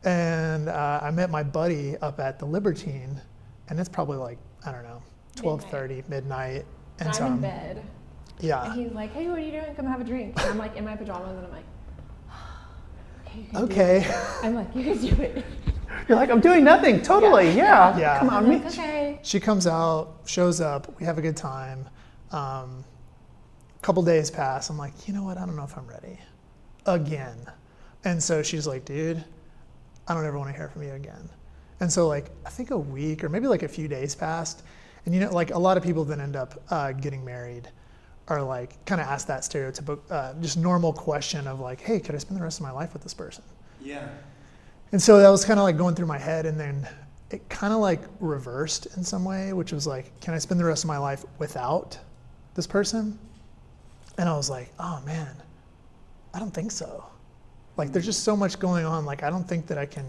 And 0.05 0.69
uh, 0.69 0.99
I 1.01 1.11
met 1.11 1.29
my 1.31 1.43
buddy 1.43 1.97
up 1.97 2.19
at 2.19 2.37
the 2.39 2.45
Libertine, 2.45 3.19
and 3.69 3.79
it's 3.79 3.89
probably 3.89 4.17
like, 4.17 4.37
I 4.65 4.71
don't 4.71 4.83
know, 4.83 5.01
12.30, 5.37 6.07
midnight. 6.07 6.65
And 6.99 7.07
And 7.07 7.15
so 7.15 7.25
I'm 7.25 7.33
in 7.33 7.41
bed, 7.41 7.77
and 7.77 7.85
yeah. 8.47 8.73
he's 8.73 8.91
like, 8.91 9.11
"Hey, 9.13 9.27
what 9.27 9.37
are 9.37 9.41
you 9.41 9.51
doing? 9.51 9.75
Come 9.75 9.85
have 9.85 9.99
a 9.99 10.03
drink." 10.05 10.39
And 10.39 10.49
I'm 10.51 10.57
like 10.57 10.77
in 10.77 10.85
my 10.85 10.95
pajamas, 10.95 11.35
and 11.35 11.45
I'm 11.45 11.51
like, 11.51 11.65
"Okay, 13.25 13.39
you 13.39 13.45
can 13.47 13.59
do 13.59 13.65
Okay. 13.65 13.97
it." 14.05 14.15
I'm 14.43 14.55
like, 14.55 14.73
"You 14.75 14.83
can 14.83 14.97
do 14.97 15.21
it." 15.21 15.43
You're 16.07 16.17
like, 16.17 16.29
I'm 16.29 16.39
doing 16.39 16.63
nothing. 16.63 17.01
Totally. 17.01 17.51
Yeah. 17.51 17.97
Yeah. 17.97 18.19
Come 18.19 18.29
on, 18.29 18.47
me. 18.47 18.57
like, 18.57 18.67
"Okay." 18.67 19.19
She 19.23 19.39
comes 19.41 19.65
out, 19.67 20.19
shows 20.25 20.61
up, 20.61 20.97
we 20.99 21.05
have 21.05 21.17
a 21.17 21.21
good 21.21 21.35
time. 21.35 21.89
Um, 22.31 22.83
couple 23.81 24.03
days 24.03 24.31
pass. 24.31 24.69
I'm 24.69 24.77
like, 24.77 25.07
you 25.07 25.13
know 25.13 25.23
what? 25.23 25.37
I 25.37 25.45
don't 25.45 25.55
know 25.55 25.63
if 25.63 25.77
I'm 25.77 25.87
ready. 25.87 26.17
Again. 26.85 27.37
And 28.03 28.21
so 28.23 28.41
she's 28.41 28.65
like, 28.67 28.85
dude, 28.85 29.23
I 30.07 30.13
don't 30.13 30.25
ever 30.25 30.37
want 30.37 30.49
to 30.51 30.55
hear 30.55 30.69
from 30.69 30.83
you 30.83 30.93
again. 30.93 31.29
And 31.79 31.91
so, 31.91 32.07
like, 32.07 32.31
I 32.45 32.49
think 32.49 32.71
a 32.71 32.77
week 32.77 33.23
or 33.23 33.29
maybe 33.29 33.47
like 33.47 33.63
a 33.63 33.67
few 33.67 33.87
days 33.87 34.15
passed. 34.15 34.63
And, 35.05 35.13
you 35.13 35.21
know, 35.21 35.31
like 35.31 35.51
a 35.51 35.59
lot 35.59 35.77
of 35.77 35.83
people 35.83 36.05
then 36.05 36.21
end 36.21 36.35
up 36.35 36.61
uh, 36.69 36.91
getting 36.91 37.23
married 37.23 37.69
are 38.27 38.41
like, 38.41 38.83
kind 38.85 38.99
of 38.99 39.07
ask 39.07 39.27
that 39.27 39.41
stereotypical, 39.41 39.99
uh, 40.09 40.33
just 40.41 40.57
normal 40.57 40.93
question 40.93 41.47
of 41.47 41.59
like, 41.59 41.81
hey, 41.81 41.99
could 41.99 42.15
I 42.15 42.17
spend 42.17 42.39
the 42.39 42.43
rest 42.43 42.59
of 42.59 42.63
my 42.63 42.71
life 42.71 42.93
with 42.93 43.03
this 43.03 43.13
person? 43.13 43.43
Yeah. 43.81 44.07
And 44.91 45.01
so 45.01 45.19
that 45.19 45.29
was 45.29 45.45
kind 45.45 45.59
of 45.59 45.63
like 45.63 45.77
going 45.77 45.95
through 45.95 46.07
my 46.07 46.17
head, 46.17 46.45
and 46.45 46.59
then 46.59 46.87
it 47.29 47.47
kind 47.49 47.73
of 47.73 47.79
like 47.79 48.01
reversed 48.19 48.87
in 48.97 49.03
some 49.03 49.25
way, 49.25 49.53
which 49.53 49.71
was 49.71 49.85
like, 49.85 50.19
can 50.21 50.33
I 50.33 50.37
spend 50.37 50.59
the 50.59 50.65
rest 50.65 50.83
of 50.83 50.87
my 50.87 50.97
life 50.97 51.25
without 51.37 51.97
this 52.53 52.65
person? 52.65 53.19
And 54.17 54.29
I 54.29 54.35
was 54.35 54.49
like, 54.49 54.71
oh 54.79 55.01
man, 55.05 55.35
I 56.33 56.39
don't 56.39 56.53
think 56.53 56.71
so. 56.71 57.05
Like, 57.77 57.91
there's 57.91 58.05
just 58.05 58.23
so 58.23 58.35
much 58.35 58.59
going 58.59 58.85
on. 58.85 59.05
Like, 59.05 59.23
I 59.23 59.29
don't 59.29 59.47
think 59.47 59.67
that 59.67 59.77
I 59.77 59.85
can. 59.85 60.05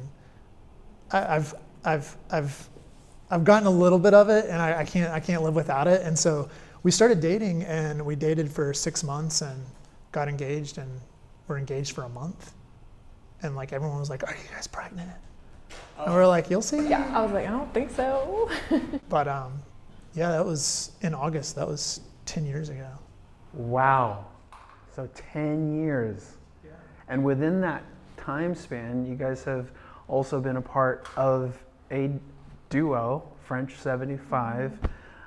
I, 1.10 1.36
I've, 1.36 1.54
I've, 1.84 2.16
I've, 2.30 2.68
I've 3.30 3.44
gotten 3.44 3.66
a 3.66 3.70
little 3.70 3.98
bit 3.98 4.14
of 4.14 4.28
it, 4.28 4.46
and 4.46 4.60
I, 4.60 4.80
I 4.80 4.84
can't, 4.84 5.12
I 5.12 5.20
can't 5.20 5.42
live 5.42 5.54
without 5.54 5.86
it. 5.86 6.02
And 6.02 6.18
so 6.18 6.48
we 6.82 6.90
started 6.90 7.20
dating, 7.20 7.64
and 7.64 8.04
we 8.04 8.14
dated 8.16 8.50
for 8.50 8.72
six 8.72 9.02
months, 9.02 9.42
and 9.42 9.60
got 10.12 10.28
engaged, 10.28 10.78
and 10.78 10.90
we're 11.48 11.58
engaged 11.58 11.92
for 11.92 12.04
a 12.04 12.08
month 12.08 12.52
and 13.42 13.56
like 13.56 13.72
everyone 13.72 13.98
was 13.98 14.10
like, 14.10 14.22
"Are 14.24 14.34
you 14.34 14.54
guys 14.54 14.66
pregnant?" 14.66 15.10
And 15.98 16.14
we're 16.14 16.26
like, 16.26 16.50
you'll 16.50 16.62
see. 16.62 16.88
Yeah, 16.88 17.10
I 17.16 17.22
was 17.22 17.32
like, 17.32 17.46
I 17.46 17.50
don't 17.50 17.72
think 17.72 17.90
so. 17.90 18.50
But 19.08 19.28
um, 19.28 19.62
yeah, 20.14 20.30
that 20.30 20.44
was 20.44 20.92
in 21.00 21.14
August. 21.14 21.56
That 21.56 21.66
was 21.66 22.00
10 22.26 22.44
years 22.44 22.68
ago. 22.68 22.88
Wow. 23.54 24.26
So 24.94 25.08
10 25.32 25.80
years. 25.80 26.35
And 27.08 27.24
within 27.24 27.60
that 27.60 27.84
time 28.16 28.54
span, 28.54 29.06
you 29.06 29.14
guys 29.14 29.44
have 29.44 29.70
also 30.08 30.40
been 30.40 30.56
a 30.56 30.62
part 30.62 31.06
of 31.16 31.58
a 31.90 32.10
duo, 32.70 33.22
French 33.44 33.76
75, 33.76 34.78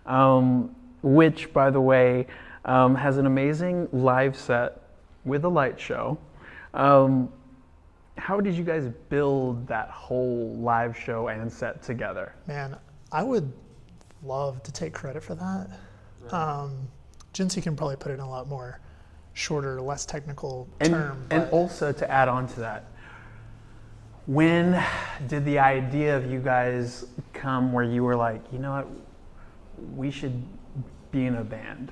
um, 0.06 0.76
which, 1.02 1.54
by 1.54 1.70
the 1.70 1.80
way, 1.80 2.28
um, 2.66 2.96
has 2.96 3.18
an 3.18 3.26
amazing 3.26 3.88
live 3.94 4.36
set 4.36 4.82
with 5.26 5.46
a 5.46 5.50
light 5.50 5.80
show. 5.80 6.18
Um, 6.74 7.32
how 8.18 8.42
did 8.42 8.56
you 8.56 8.64
guys 8.64 8.90
build 9.08 9.66
that 9.68 9.90
whole 9.90 10.56
live 10.58 10.98
show 10.98 11.30
and 11.30 11.52
set 11.52 11.82
together? 11.82 12.36
Man, 12.48 12.78
I 13.12 13.24
would 13.24 13.52
love 14.24 14.62
to 14.64 14.72
take 14.72 14.94
credit 14.94 15.24
for 15.24 15.36
that. 15.36 15.70
Um, 16.34 16.88
Jency 17.34 17.64
can 17.64 17.76
probably 17.76 17.96
put 17.96 18.12
it 18.12 18.16
in 18.16 18.20
a 18.20 18.30
lot 18.30 18.48
more 18.50 18.80
shorter, 19.44 19.80
less 19.82 20.06
technical 20.06 20.68
And, 20.82 20.90
term. 20.90 21.26
and 21.32 21.44
but- 21.44 21.54
also 21.54 21.92
to 21.94 22.12
add 22.12 22.28
on 22.28 22.48
to 22.50 22.60
that, 22.60 22.84
when 24.26 24.84
did 25.28 25.46
the 25.46 25.58
idea 25.58 26.16
of 26.18 26.30
you 26.30 26.40
guys 26.40 27.06
come 27.34 27.72
where 27.74 27.86
you 27.86 28.04
were 28.04 28.16
like, 28.16 28.42
you 28.52 28.60
know 28.60 28.72
what, 28.74 28.88
we 29.96 30.12
should 30.12 30.44
be 31.12 31.26
in 31.26 31.36
a 31.36 31.44
band? 31.44 31.92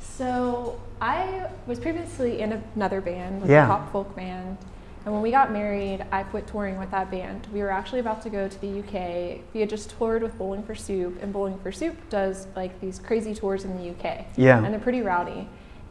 So 0.00 0.78
I 1.00 1.48
was 1.66 1.80
previously 1.80 2.40
in 2.40 2.52
another 2.76 3.00
band, 3.00 3.40
with 3.40 3.50
Yeah. 3.50 3.64
a 3.64 3.68
pop 3.68 3.90
folk 3.90 4.14
band. 4.14 4.58
And 5.04 5.12
when 5.12 5.22
we 5.22 5.32
got 5.32 5.50
married, 5.50 6.04
I 6.12 6.22
quit 6.22 6.46
touring 6.46 6.78
with 6.78 6.90
that 6.92 7.10
band. 7.10 7.48
We 7.52 7.60
were 7.62 7.72
actually 7.72 7.98
about 8.00 8.22
to 8.22 8.30
go 8.30 8.46
to 8.46 8.60
the 8.60 8.78
UK. 8.80 9.40
We 9.52 9.58
had 9.60 9.68
just 9.70 9.90
toured 9.98 10.22
with 10.22 10.38
Bowling 10.38 10.62
for 10.62 10.76
Soup, 10.76 11.20
and 11.20 11.32
Bowling 11.32 11.58
for 11.58 11.72
Soup 11.72 11.96
does 12.08 12.46
like 12.54 12.78
these 12.80 13.00
crazy 13.00 13.34
tours 13.34 13.64
in 13.64 13.76
the 13.78 13.90
UK. 13.90 14.26
Yeah. 14.36 14.62
And 14.62 14.72
they're 14.72 14.78
pretty 14.78 15.00
rowdy. 15.02 15.48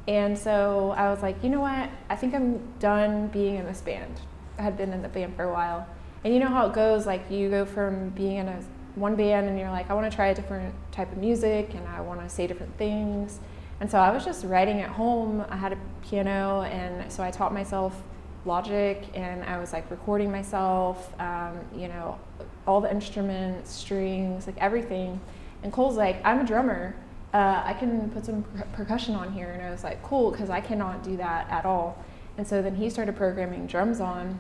And 0.08 0.38
so 0.38 0.94
I 0.98 1.10
was 1.10 1.22
like, 1.22 1.44
you 1.44 1.50
know 1.50 1.62
what? 1.62 1.90
I 2.10 2.16
think 2.16 2.34
I'm 2.34 2.60
done 2.80 3.28
being 3.28 3.56
in 3.56 3.66
this 3.66 3.82
band. 3.82 4.20
I 4.58 4.64
had 4.64 4.78
been 4.78 4.94
in 4.94 5.02
the 5.02 5.10
band 5.10 5.36
for 5.36 5.44
a 5.44 5.52
while. 5.52 5.88
And 6.24 6.34
you 6.34 6.40
know 6.40 6.48
how 6.48 6.68
it 6.68 6.74
goes, 6.74 7.06
like 7.06 7.30
you 7.32 7.50
go 7.50 7.66
from 7.66 8.10
being 8.10 8.38
in 8.38 8.48
a 8.48 8.60
one 8.96 9.16
band 9.16 9.48
and 9.48 9.58
you're 9.58 9.72
like, 9.72 9.90
I 9.90 9.94
want 9.94 10.10
to 10.10 10.16
try 10.16 10.28
a 10.28 10.36
different 10.36 10.74
type 10.92 11.12
of 11.12 11.18
music 11.18 11.74
and 11.74 11.88
I 11.88 12.02
want 12.02 12.22
to 12.22 12.30
say 12.30 12.48
different 12.48 12.78
things. 12.78 13.40
And 13.82 13.90
so 13.90 13.98
I 13.98 14.12
was 14.12 14.24
just 14.24 14.46
writing 14.46 14.82
at 14.82 14.90
home. 14.90 15.44
I 15.50 15.56
had 15.56 15.74
a 15.74 15.78
piano, 16.04 16.62
and 16.62 17.12
so 17.12 17.24
I 17.24 17.32
taught 17.32 17.52
myself 17.52 18.00
Logic, 18.46 19.04
and 19.16 19.44
I 19.44 19.60
was 19.60 19.74
like 19.74 19.90
recording 19.90 20.32
myself, 20.32 21.12
um, 21.20 21.60
you 21.76 21.88
know, 21.88 22.20
all 22.68 22.80
the 22.80 22.92
instruments, 22.92 23.72
strings, 23.72 24.46
like 24.46 24.58
everything. 24.60 25.20
And 25.64 25.74
Cole's 25.74 25.98
like, 25.98 26.24
I'm 26.24 26.40
a 26.40 26.44
drummer. 26.44 26.96
Uh, 27.34 27.62
I 27.66 27.74
can 27.74 28.10
put 28.10 28.26
some 28.26 28.44
per- 28.44 28.68
percussion 28.74 29.16
on 29.16 29.32
here. 29.32 29.52
And 29.52 29.62
I 29.62 29.72
was 29.72 29.84
like, 29.84 30.04
cool, 30.04 30.32
because 30.32 30.50
I 30.50 30.60
cannot 30.62 31.04
do 31.04 31.18
that 31.18 31.50
at 31.50 31.66
all. 31.66 32.04
And 32.38 32.48
so 32.48 32.62
then 32.62 32.76
he 32.76 32.90
started 32.90 33.16
programming 33.16 33.68
drums 33.68 34.00
on. 34.00 34.38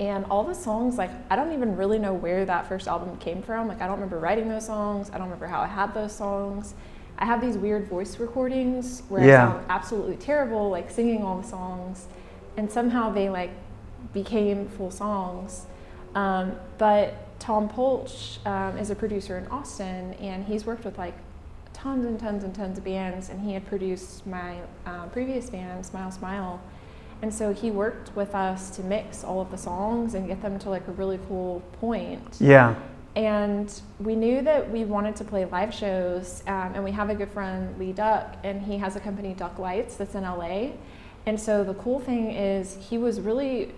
And 0.00 0.24
all 0.26 0.42
the 0.42 0.54
songs, 0.54 0.96
like, 0.96 1.10
I 1.30 1.36
don't 1.36 1.52
even 1.52 1.76
really 1.76 1.98
know 1.98 2.14
where 2.14 2.44
that 2.46 2.66
first 2.66 2.88
album 2.88 3.16
came 3.18 3.42
from. 3.42 3.68
Like, 3.68 3.80
I 3.80 3.86
don't 3.86 3.96
remember 3.96 4.18
writing 4.18 4.48
those 4.48 4.66
songs. 4.66 5.10
I 5.10 5.12
don't 5.18 5.24
remember 5.24 5.46
how 5.46 5.60
I 5.60 5.66
had 5.66 5.94
those 5.94 6.12
songs. 6.12 6.74
I 7.18 7.26
have 7.26 7.40
these 7.40 7.58
weird 7.58 7.86
voice 7.88 8.18
recordings 8.18 9.02
where 9.08 9.24
Yeah. 9.24 9.48
I 9.48 9.50
sound 9.52 9.66
absolutely 9.68 10.16
terrible, 10.16 10.70
like 10.70 10.90
singing 10.90 11.22
all 11.22 11.40
the 11.40 11.46
songs. 11.46 12.06
And 12.56 12.70
somehow 12.72 13.12
they, 13.12 13.28
like, 13.28 13.50
became 14.12 14.66
full 14.68 14.90
songs. 14.90 15.66
Um, 16.14 16.52
but 16.78 17.38
Tom 17.38 17.68
Polch 17.68 18.44
um, 18.46 18.78
is 18.78 18.90
a 18.90 18.94
producer 18.94 19.38
in 19.38 19.46
Austin, 19.48 20.14
and 20.14 20.44
he's 20.44 20.64
worked 20.66 20.84
with, 20.84 20.98
like, 20.98 21.14
tons 21.82 22.06
and 22.06 22.18
tons 22.18 22.44
and 22.44 22.54
tons 22.54 22.78
of 22.78 22.84
bands. 22.84 23.28
And 23.28 23.40
he 23.40 23.54
had 23.54 23.66
produced 23.66 24.26
my 24.26 24.58
uh, 24.86 25.06
previous 25.06 25.50
band, 25.50 25.84
Smile 25.84 26.12
Smile. 26.12 26.60
And 27.22 27.32
so 27.32 27.52
he 27.52 27.70
worked 27.70 28.14
with 28.16 28.34
us 28.34 28.70
to 28.76 28.82
mix 28.82 29.24
all 29.24 29.40
of 29.40 29.50
the 29.50 29.58
songs 29.58 30.14
and 30.14 30.26
get 30.26 30.42
them 30.42 30.58
to 30.60 30.70
like 30.70 30.86
a 30.88 30.92
really 30.92 31.18
cool 31.28 31.60
point. 31.80 32.36
Yeah. 32.40 32.74
And 33.14 33.80
we 34.00 34.14
knew 34.14 34.42
that 34.42 34.70
we 34.70 34.84
wanted 34.84 35.16
to 35.16 35.24
play 35.24 35.44
live 35.44 35.74
shows. 35.74 36.42
Um, 36.46 36.72
and 36.74 36.84
we 36.84 36.92
have 36.92 37.10
a 37.10 37.14
good 37.14 37.30
friend, 37.30 37.76
Lee 37.78 37.92
Duck, 37.92 38.36
and 38.44 38.62
he 38.62 38.78
has 38.78 38.96
a 38.96 39.00
company, 39.00 39.34
Duck 39.34 39.58
Lights, 39.58 39.96
that's 39.96 40.14
in 40.14 40.22
LA. 40.22 40.70
And 41.26 41.38
so 41.38 41.62
the 41.62 41.74
cool 41.74 42.00
thing 42.00 42.30
is, 42.30 42.78
he 42.80 42.98
was 42.98 43.20
really 43.20 43.72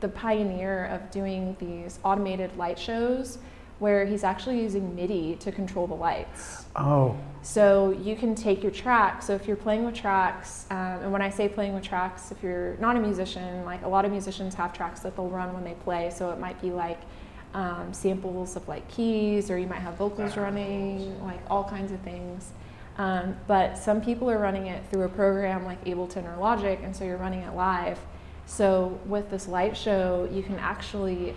the 0.00 0.08
pioneer 0.08 0.86
of 0.86 1.10
doing 1.10 1.56
these 1.60 1.98
automated 2.02 2.56
light 2.56 2.78
shows 2.78 3.38
where 3.82 4.06
he's 4.06 4.22
actually 4.22 4.62
using 4.62 4.94
MIDI 4.94 5.34
to 5.40 5.50
control 5.50 5.88
the 5.88 5.94
lights. 5.94 6.66
Oh, 6.76 7.16
So 7.42 7.90
you 8.00 8.14
can 8.14 8.36
take 8.36 8.62
your 8.62 8.70
tracks. 8.70 9.26
So 9.26 9.34
if 9.34 9.48
you're 9.48 9.56
playing 9.56 9.84
with 9.84 9.96
tracks, 9.96 10.66
um, 10.70 11.00
and 11.02 11.12
when 11.12 11.20
I 11.20 11.30
say 11.30 11.48
playing 11.48 11.74
with 11.74 11.82
tracks, 11.82 12.30
if 12.30 12.40
you're 12.44 12.76
not 12.76 12.94
a 12.94 13.00
musician, 13.00 13.64
like 13.64 13.82
a 13.82 13.88
lot 13.88 14.04
of 14.04 14.12
musicians 14.12 14.54
have 14.54 14.72
tracks 14.72 15.00
that 15.00 15.16
they'll 15.16 15.28
run 15.28 15.52
when 15.52 15.64
they 15.64 15.74
play. 15.74 16.10
So 16.10 16.30
it 16.30 16.38
might 16.38 16.62
be 16.62 16.70
like 16.70 17.00
um, 17.54 17.92
samples 17.92 18.54
of 18.54 18.68
like 18.68 18.86
keys, 18.88 19.50
or 19.50 19.58
you 19.58 19.66
might 19.66 19.80
have 19.80 19.94
vocals 19.94 20.36
running, 20.36 21.20
like 21.24 21.40
all 21.50 21.64
kinds 21.64 21.90
of 21.90 21.98
things. 22.02 22.52
Um, 22.98 23.36
but 23.48 23.76
some 23.76 24.00
people 24.00 24.30
are 24.30 24.38
running 24.38 24.68
it 24.68 24.80
through 24.90 25.02
a 25.02 25.08
program 25.08 25.64
like 25.64 25.84
Ableton 25.84 26.24
or 26.32 26.38
Logic, 26.40 26.78
and 26.84 26.94
so 26.94 27.02
you're 27.02 27.16
running 27.16 27.40
it 27.40 27.56
live. 27.56 27.98
So 28.46 29.00
with 29.06 29.28
this 29.28 29.48
light 29.48 29.76
show, 29.76 30.28
you 30.30 30.44
can 30.44 30.60
actually 30.60 31.34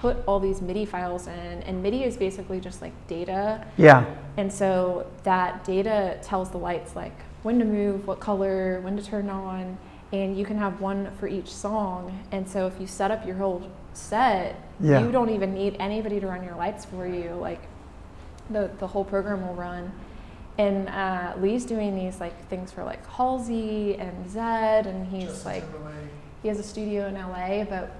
put 0.00 0.16
all 0.26 0.38
these 0.40 0.60
MIDI 0.62 0.84
files 0.84 1.26
in, 1.26 1.62
and 1.66 1.82
MIDI 1.82 2.04
is 2.04 2.16
basically 2.16 2.60
just 2.60 2.80
like 2.80 2.92
data 3.08 3.66
yeah. 3.76 4.04
and 4.36 4.52
so 4.52 5.06
that 5.24 5.64
data 5.64 6.18
tells 6.22 6.50
the 6.50 6.58
lights 6.58 6.94
like 6.94 7.18
when 7.42 7.58
to 7.58 7.64
move, 7.64 8.06
what 8.06 8.20
color, 8.20 8.80
when 8.80 8.96
to 8.96 9.02
turn 9.02 9.28
on, 9.28 9.78
and 10.12 10.36
you 10.38 10.44
can 10.44 10.58
have 10.58 10.80
one 10.80 11.10
for 11.18 11.28
each 11.28 11.52
song. 11.52 12.24
And 12.32 12.48
so 12.48 12.66
if 12.66 12.80
you 12.80 12.86
set 12.86 13.10
up 13.10 13.26
your 13.26 13.36
whole 13.36 13.70
set, 13.92 14.56
Yeah. 14.80 15.00
you 15.04 15.12
don't 15.12 15.30
even 15.30 15.54
need 15.54 15.76
anybody 15.78 16.20
to 16.20 16.26
run 16.26 16.42
your 16.44 16.56
lights 16.56 16.84
for 16.84 17.06
you. 17.06 17.30
Like 17.40 17.60
the 18.50 18.70
the 18.78 18.86
whole 18.86 19.04
program 19.04 19.46
will 19.46 19.54
run. 19.54 19.92
And 20.58 20.88
uh, 20.88 21.34
Lee's 21.40 21.64
doing 21.64 21.94
these 21.94 22.18
like 22.20 22.36
things 22.48 22.72
for 22.72 22.82
like 22.84 23.06
Halsey 23.06 23.94
and 23.96 24.26
Zedd, 24.26 24.86
and 24.86 25.06
he's 25.06 25.44
like 25.44 25.64
he 26.42 26.48
has 26.48 26.58
a 26.58 26.62
studio 26.64 27.06
in 27.08 27.14
LA, 27.14 27.64
but 27.64 27.94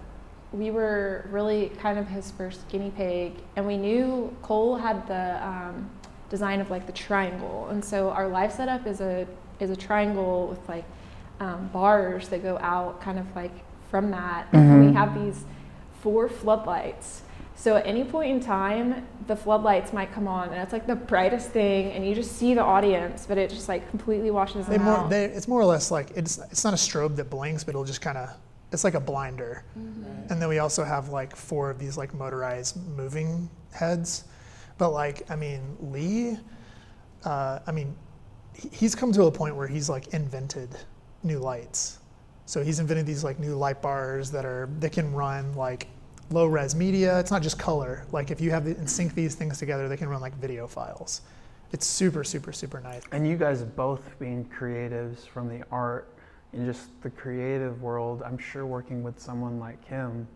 we 0.52 0.70
were 0.70 1.28
really 1.30 1.70
kind 1.80 1.98
of 1.98 2.08
his 2.08 2.30
first 2.30 2.66
guinea 2.68 2.92
pig, 2.96 3.34
and 3.56 3.66
we 3.66 3.76
knew 3.76 4.34
Cole 4.42 4.76
had 4.76 5.06
the 5.06 5.46
um, 5.46 5.90
design 6.30 6.60
of 6.60 6.70
like 6.70 6.86
the 6.86 6.92
triangle, 6.92 7.68
and 7.70 7.84
so 7.84 8.10
our 8.10 8.28
live 8.28 8.52
setup 8.52 8.86
is 8.86 9.00
a 9.00 9.26
is 9.60 9.70
a 9.70 9.76
triangle 9.76 10.46
with 10.46 10.66
like 10.68 10.84
um, 11.40 11.68
bars 11.68 12.28
that 12.28 12.42
go 12.42 12.58
out 12.58 13.00
kind 13.00 13.18
of 13.18 13.26
like 13.36 13.52
from 13.90 14.10
that, 14.10 14.48
and 14.52 14.86
we 14.86 14.92
have 14.92 15.14
these 15.14 15.44
four 16.00 16.28
floodlights. 16.28 17.22
So 17.54 17.74
at 17.74 17.86
any 17.86 18.04
point 18.04 18.30
in 18.30 18.40
time, 18.40 19.04
the 19.26 19.34
floodlights 19.34 19.92
might 19.92 20.12
come 20.12 20.28
on, 20.28 20.50
and 20.50 20.62
it's 20.62 20.72
like 20.72 20.86
the 20.86 20.94
brightest 20.94 21.50
thing, 21.50 21.90
and 21.92 22.06
you 22.06 22.14
just 22.14 22.36
see 22.36 22.54
the 22.54 22.62
audience, 22.62 23.26
but 23.26 23.36
it 23.36 23.50
just 23.50 23.68
like 23.68 23.88
completely 23.90 24.30
washes 24.30 24.66
them 24.66 24.84
more, 24.84 24.94
out. 24.94 25.10
they, 25.10 25.24
it's 25.24 25.48
more 25.48 25.60
or 25.60 25.66
less 25.66 25.90
like 25.90 26.10
it's 26.14 26.38
it's 26.50 26.64
not 26.64 26.72
a 26.72 26.76
strobe 26.76 27.16
that 27.16 27.28
blinks, 27.28 27.64
but 27.64 27.70
it'll 27.70 27.84
just 27.84 28.00
kind 28.00 28.16
of 28.16 28.30
it's 28.72 28.84
like 28.84 28.94
a 28.94 29.00
blinder. 29.00 29.64
And 30.30 30.42
then 30.42 30.48
we 30.48 30.58
also 30.58 30.84
have 30.84 31.08
like 31.08 31.34
four 31.34 31.70
of 31.70 31.78
these 31.78 31.96
like 31.96 32.14
motorized 32.14 32.76
moving 32.96 33.48
heads. 33.72 34.24
But 34.76 34.90
like 34.90 35.30
I 35.30 35.36
mean 35.36 35.76
Lee, 35.80 36.36
uh, 37.24 37.60
I 37.66 37.72
mean 37.72 37.94
he's 38.72 38.94
come 38.94 39.12
to 39.12 39.24
a 39.24 39.32
point 39.32 39.56
where 39.56 39.68
he's 39.68 39.88
like 39.88 40.08
invented 40.08 40.68
new 41.22 41.38
lights. 41.38 41.98
So 42.46 42.62
he's 42.62 42.80
invented 42.80 43.06
these 43.06 43.24
like 43.24 43.38
new 43.38 43.56
light 43.56 43.80
bars 43.82 44.30
that 44.30 44.44
are 44.44 44.68
that 44.80 44.92
can 44.92 45.12
run 45.12 45.54
like 45.54 45.88
low 46.30 46.46
res 46.46 46.74
media. 46.74 47.18
It's 47.18 47.30
not 47.30 47.42
just 47.42 47.58
color. 47.58 48.06
Like 48.12 48.30
if 48.30 48.40
you 48.40 48.50
have 48.50 48.64
the, 48.64 48.76
and 48.76 48.88
sync 48.88 49.14
these 49.14 49.34
things 49.34 49.58
together, 49.58 49.88
they 49.88 49.96
can 49.96 50.08
run 50.08 50.20
like 50.20 50.34
video 50.36 50.66
files. 50.66 51.22
It's 51.72 51.86
super 51.86 52.22
super 52.22 52.52
super 52.52 52.80
nice. 52.80 53.02
And 53.12 53.26
you 53.26 53.36
guys 53.36 53.62
both 53.62 54.18
being 54.18 54.44
creatives 54.46 55.26
from 55.26 55.48
the 55.48 55.64
art 55.70 56.17
and 56.52 56.66
just 56.66 57.00
the 57.02 57.10
creative 57.10 57.82
world, 57.82 58.22
I'm 58.24 58.38
sure 58.38 58.64
working 58.66 59.02
with 59.02 59.18
someone 59.20 59.58
like 59.58 59.84
him 59.84 60.26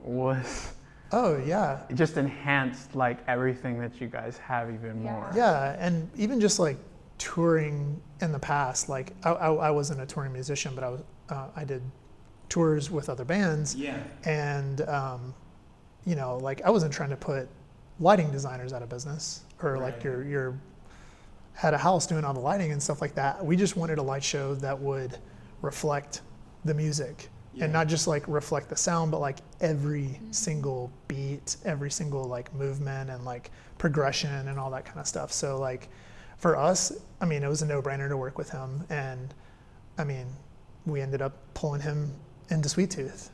was 0.00 0.72
Oh 1.12 1.36
yeah, 1.44 1.80
it 1.88 1.94
just 1.94 2.16
enhanced 2.16 2.94
like 2.96 3.18
everything 3.28 3.78
that 3.80 4.00
you 4.00 4.08
guys 4.08 4.36
have 4.38 4.68
even 4.70 5.02
Yeah. 5.02 5.12
more. 5.12 5.30
Yeah, 5.34 5.76
and 5.78 6.10
even 6.16 6.40
just 6.40 6.58
like 6.58 6.76
touring 7.18 8.00
in 8.20 8.32
the 8.32 8.38
past, 8.38 8.88
like 8.88 9.12
I, 9.22 9.30
I, 9.30 9.52
I 9.54 9.70
wasn't 9.70 10.00
a 10.00 10.06
touring 10.06 10.32
musician, 10.32 10.74
but 10.74 10.82
I 10.84 10.88
was 10.88 11.02
uh, 11.30 11.48
I 11.54 11.64
did 11.64 11.82
tours 12.48 12.90
with 12.90 13.08
other 13.08 13.24
bands, 13.24 13.74
Yeah. 13.76 14.02
and 14.24 14.80
um, 14.88 15.34
you 16.04 16.16
know, 16.16 16.36
like 16.38 16.62
I 16.62 16.70
wasn't 16.70 16.92
trying 16.92 17.10
to 17.10 17.16
put 17.16 17.48
lighting 18.00 18.30
designers 18.32 18.72
out 18.72 18.82
of 18.82 18.88
business 18.88 19.44
or 19.62 19.78
like 19.78 19.94
Right. 19.94 20.04
your 20.04 20.24
your 20.24 20.58
had 21.54 21.72
a 21.74 21.78
house 21.78 22.06
doing 22.06 22.24
all 22.24 22.34
the 22.34 22.40
lighting 22.40 22.72
and 22.72 22.82
stuff 22.82 23.00
like 23.00 23.14
that. 23.14 23.44
We 23.44 23.56
just 23.56 23.76
wanted 23.76 23.98
a 23.98 24.02
light 24.02 24.22
show 24.24 24.54
that 24.56 24.78
would 24.78 25.18
reflect 25.62 26.20
the 26.64 26.74
music 26.74 27.28
and 27.60 27.72
not 27.72 27.86
just 27.86 28.08
like 28.08 28.26
reflect 28.26 28.68
the 28.68 28.76
sound, 28.76 29.12
but 29.12 29.20
like 29.20 29.38
every 29.60 30.02
Mm-hmm. 30.02 30.32
single 30.32 30.90
beat, 31.06 31.56
every 31.64 31.90
single 31.90 32.24
like 32.24 32.52
movement 32.52 33.10
and 33.10 33.24
like 33.24 33.52
progression 33.78 34.48
and 34.48 34.58
all 34.58 34.70
that 34.72 34.84
kind 34.84 34.98
of 34.98 35.06
stuff. 35.06 35.30
So 35.32 35.58
like 35.60 35.88
for 36.38 36.56
us, 36.56 36.92
I 37.20 37.26
mean, 37.26 37.44
it 37.44 37.48
was 37.48 37.62
a 37.62 37.66
no-brainer 37.66 38.08
to 38.08 38.16
work 38.16 38.36
with 38.38 38.50
him, 38.50 38.84
and 38.90 39.32
I 39.96 40.02
mean, 40.04 40.26
we 40.84 41.00
ended 41.00 41.22
up 41.22 41.36
pulling 41.54 41.80
him 41.80 42.12
into 42.50 42.68
Sweet 42.68 42.90
Tooth. 42.90 43.30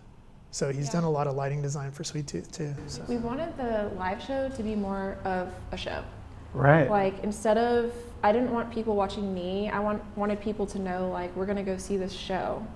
So 0.51 0.71
he's 0.71 0.87
Yeah. 0.89 0.93
done 1.01 1.05
a 1.05 1.11
lot 1.11 1.27
of 1.27 1.35
lighting 1.35 1.63
design 1.63 1.91
for 1.91 2.05
Sweet 2.05 2.27
Tooth 2.27 2.53
too. 2.53 2.75
So. 2.89 3.03
We 3.09 3.17
wanted 3.17 3.57
the 3.57 3.91
live 3.97 4.21
show 4.23 4.51
to 4.51 4.63
be 4.63 4.75
more 4.75 5.17
of 5.25 5.49
a 5.73 5.77
show. 5.79 6.05
Right. 6.53 6.91
Like 6.91 7.23
instead 7.23 7.59
of, 7.59 7.93
I 8.23 8.33
didn't 8.33 8.53
want 8.53 8.73
people 8.73 8.97
watching 8.97 9.33
me. 9.35 9.71
I 9.71 9.81
want 9.81 10.03
wanted 10.17 10.41
people 10.41 10.67
to 10.67 10.79
know 10.79 11.09
like 11.11 11.35
we're 11.37 11.47
gonna 11.47 11.63
go 11.63 11.77
see 11.77 11.97
this 11.97 12.13
show, 12.13 12.67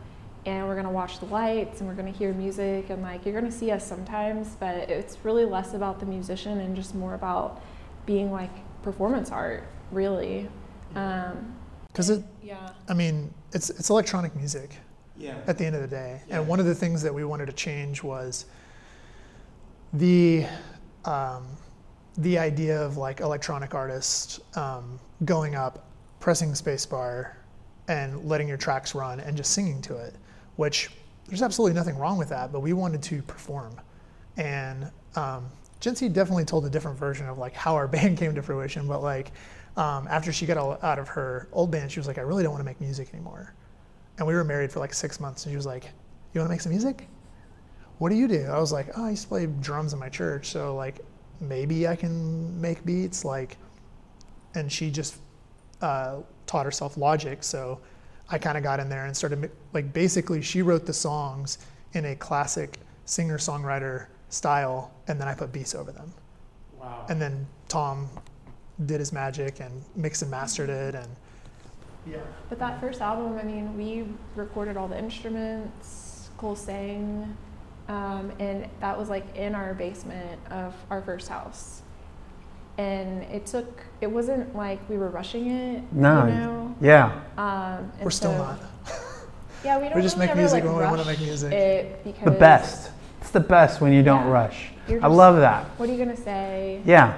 and 0.47 0.67
we're 0.67 0.77
gonna 0.77 0.91
watch 0.91 1.19
the 1.19 1.27
lights 1.27 1.81
and 1.81 1.89
we're 1.89 1.97
gonna 1.97 2.11
hear 2.11 2.33
music 2.33 2.91
and 2.91 3.03
like 3.03 3.25
you're 3.25 3.35
gonna 3.39 3.53
see 3.53 3.71
us 3.71 3.87
sometimes, 3.87 4.57
but 4.61 4.75
it's 4.91 5.19
really 5.25 5.45
less 5.45 5.75
about 5.75 6.01
the 6.01 6.07
musician 6.07 6.61
and 6.61 6.77
just 6.77 6.95
more 6.95 7.15
about 7.15 7.63
being 8.07 8.31
like 8.31 8.51
performance 8.83 9.31
art, 9.31 9.65
really. 9.91 10.49
Um, 10.95 11.55
Because 11.89 12.11
it, 12.11 12.23
yeah. 12.43 12.71
I 12.89 12.95
mean, 12.95 13.33
it's 13.53 13.71
it's 13.71 13.91
electronic 13.91 14.35
music. 14.37 14.77
Yeah. 15.17 15.37
at 15.47 15.59
the 15.59 15.65
end 15.65 15.77
of 15.77 15.83
the 15.83 15.87
day. 15.87 16.21
Yeah. 16.27 16.41
And 16.41 16.49
one 16.49 16.59
of 16.59 16.67
the 16.67 16.75
things 16.75 17.01
that 17.03 17.15
we 17.15 17.23
wanted 17.25 17.47
to 17.47 17.53
change 17.53 18.03
was 18.03 18.47
the 19.93 20.45
um, 21.05 21.47
the 22.19 22.39
idea 22.39 22.81
of 22.81 22.97
like 22.97 23.21
electronic 23.21 23.75
artists 23.75 24.41
um, 24.57 24.99
going 25.25 25.55
up, 25.55 25.87
pressing 26.21 26.51
spacebar, 26.53 27.33
and 27.89 28.25
letting 28.25 28.49
your 28.49 28.57
tracks 28.57 28.95
run 28.95 29.21
and 29.21 29.37
just 29.37 29.53
singing 29.53 29.83
to 29.83 29.97
it. 29.97 30.15
Which 30.57 30.91
there's 31.27 31.43
absolutely 31.43 31.75
nothing 31.75 31.99
wrong 31.99 32.19
with 32.19 32.29
that, 32.29 32.53
but 32.53 32.61
we 32.61 32.73
wanted 32.73 33.03
to 33.03 33.23
perform. 33.23 33.81
And 34.37 34.91
um, 35.17 35.47
Jency 35.81 36.13
definitely 36.13 36.45
told 36.45 36.65
a 36.67 36.71
different 36.71 36.99
version 36.99 37.29
of 37.29 37.39
like 37.39 37.55
how 37.55 37.75
our 37.75 37.89
band 37.95 38.19
came 38.19 38.35
to 38.35 38.43
fruition. 38.43 38.87
But 38.87 39.03
like 39.03 39.33
um, 39.77 40.07
after 40.09 40.33
she 40.33 40.47
got 40.47 40.57
out 40.83 40.99
of 40.99 41.09
her 41.09 41.49
old 41.53 41.71
band, 41.71 41.91
she 41.91 41.99
was 41.99 42.07
like, 42.07 42.19
I 42.19 42.23
really 42.23 42.43
don't 42.43 42.53
want 42.53 42.61
to 42.61 42.67
make 42.67 42.81
music 42.81 43.13
anymore. 43.13 43.55
And 44.19 44.27
we 44.27 44.35
were 44.35 44.45
married 44.45 44.71
for 44.71 44.79
like 44.79 44.95
six 44.95 45.19
months, 45.19 45.45
and 45.45 45.53
she 45.53 45.57
was 45.57 45.67
like, 45.67 45.91
"You 46.33 46.41
want 46.41 46.49
to 46.49 46.53
make 46.53 46.61
some 46.61 46.71
music? 46.71 47.09
What 47.99 48.11
do 48.11 48.15
you 48.15 48.29
do?" 48.29 48.45
I 48.45 48.61
was 48.61 48.71
like, 48.71 48.97
"Oh, 48.97 49.07
I 49.07 49.11
used 49.11 49.23
to 49.23 49.29
play 49.29 49.47
drums 49.47 49.93
in 49.93 49.99
my 49.99 50.09
church, 50.09 50.51
so 50.51 50.77
like 50.77 51.01
maybe 51.49 51.87
I 51.89 51.97
can 51.97 52.61
make 52.61 52.85
beats." 52.85 53.25
Like, 53.25 53.57
and 54.55 54.71
she 54.71 54.91
just 54.91 55.17
uh, 55.83 56.21
taught 56.47 56.65
herself 56.65 56.97
Logic, 56.97 57.43
so 57.43 57.81
I 58.31 58.39
kind 58.39 58.57
of 58.57 58.63
got 58.63 58.81
in 58.81 58.89
there 58.89 59.07
and 59.07 59.17
started 59.17 59.51
like 59.73 59.93
basically 59.93 60.41
she 60.43 60.63
wrote 60.63 60.87
the 60.87 60.93
songs 60.93 61.59
in 61.93 62.07
a 62.07 62.17
classic 62.17 62.79
singer-songwriter 63.05 64.07
style, 64.31 64.91
and 65.09 65.21
then 65.21 65.29
I 65.29 65.35
put 65.35 65.53
beats 65.53 65.75
over 65.75 65.93
them, 65.93 66.13
Wow. 66.81 67.07
and 67.09 67.21
then 67.21 67.47
Tom 67.69 68.09
did 68.87 68.99
his 68.99 69.13
magic 69.13 69.61
and 69.61 69.83
mixed 69.95 70.23
and 70.23 70.31
mastered 70.31 70.71
it, 70.71 70.95
and 70.95 71.09
yeah. 72.07 72.19
But 72.49 72.59
that 72.59 72.81
first 72.81 73.01
album, 73.01 73.39
I 73.39 73.43
mean, 73.43 73.77
we 73.77 74.07
recorded 74.35 74.77
all 74.77 74.89
the 74.89 74.99
instruments, 74.99 76.31
Cole 76.37 76.57
sang, 76.57 77.37
um, 77.89 78.33
and 78.39 78.69
that 78.81 78.99
was 78.99 79.09
like 79.09 79.25
in 79.37 79.55
our 79.55 79.75
basement 79.75 80.41
of 80.51 80.75
our 80.91 81.03
first 81.03 81.29
house. 81.29 81.83
And 82.77 83.23
it 83.25 83.47
took, 83.47 83.85
it 84.01 84.11
wasn't 84.11 84.55
like 84.57 84.81
we 84.89 84.97
were 84.97 85.09
rushing 85.09 85.49
it, 85.51 85.83
No. 85.93 86.27
you 86.27 86.35
know? 86.35 86.75
Yeah. 86.81 87.21
Um, 87.39 87.91
and 87.97 88.05
We're 88.05 88.11
still 88.11 88.37
not. 88.37 88.61
Yeah, 89.65 89.79
we 89.79 89.85
don't 89.85 89.97
We 89.97 90.03
just 90.03 90.17
really 90.17 90.27
make 90.27 90.31
ever, 90.33 90.41
music 90.41 90.65
like, 90.65 90.75
when 90.75 90.77
we 90.77 90.91
wanna 90.91 91.05
make 91.07 91.21
music. 91.21 91.51
It 91.51 92.05
because 92.05 92.25
The 92.25 92.31
best. 92.33 92.91
It's 93.23 93.31
the 93.31 93.41
best 93.41 93.81
when 93.81 93.95
you 93.95 94.03
don't 94.03 94.27
Yeah. 94.27 94.31
rush. 94.33 94.73
You're 94.89 95.03
I 95.03 95.07
love 95.07 95.37
that. 95.37 95.65
What 95.79 95.89
are 95.89 95.93
you 95.93 95.97
gonna 95.99 96.15
say? 96.17 96.83
Yeah. 96.85 97.15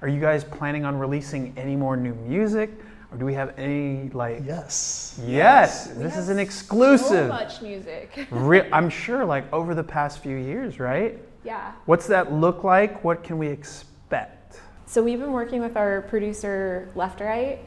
Are 0.00 0.06
you 0.06 0.20
guys 0.20 0.44
planning 0.44 0.84
on 0.84 0.96
releasing 0.96 1.52
any 1.56 1.74
more 1.74 1.96
new 1.96 2.14
music? 2.14 2.70
Or 3.12 3.18
do 3.18 3.24
we 3.24 3.34
have 3.34 3.58
any, 3.58 4.08
like. 4.10 4.42
Yes. 4.46 5.20
Yes. 5.26 5.88
We 5.88 6.02
This 6.04 6.14
have 6.14 6.22
is 6.24 6.28
an 6.28 6.38
exclusive. 6.38 7.06
So 7.06 7.14
exclusive. 7.14 7.28
much 7.28 7.62
music. 7.62 8.26
Re- 8.30 8.68
I'm 8.72 8.88
sure, 8.88 9.24
like, 9.24 9.52
over 9.52 9.74
the 9.74 9.82
past 9.82 10.20
few 10.20 10.36
years, 10.36 10.78
right? 10.78 11.18
yeah. 11.42 11.72
What's 11.86 12.06
that 12.06 12.32
look 12.32 12.62
like? 12.64 13.02
What 13.02 13.24
can 13.24 13.38
we 13.38 13.48
expect? 13.48 14.60
So 14.86 15.02
we've 15.02 15.18
been 15.18 15.32
working 15.32 15.60
with 15.60 15.76
our 15.76 16.02
producer 16.02 16.90
Left 16.94 17.20
Right, 17.20 17.60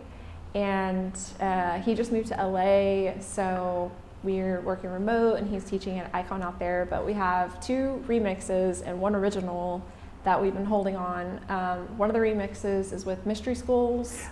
and 0.55 1.17
uh, 1.39 1.79
he 1.79 1.95
just 1.95 2.11
moved 2.11 2.27
to 2.27 2.35
LA. 2.35 3.19
So 3.19 3.91
we're 4.23 4.61
working 4.61 4.89
remote, 4.91 5.35
and 5.35 5.49
he's 5.49 5.63
teaching 5.63 5.97
at 5.99 6.09
Icon 6.13 6.41
out 6.41 6.59
there. 6.59 6.85
But 6.89 7.05
we 7.05 7.13
have 7.13 7.59
two 7.65 8.03
remixes 8.07 8.85
and 8.85 8.99
one 9.01 9.15
original 9.15 9.83
that 10.23 10.41
we've 10.41 10.53
been 10.53 10.65
holding 10.65 10.95
on. 10.95 11.39
Um, 11.49 11.97
one 11.97 12.09
of 12.09 12.13
the 12.13 12.19
remixes 12.19 12.93
is 12.93 13.05
with 13.05 13.25
Mystery 13.25 13.55
Skulls. 13.55 14.23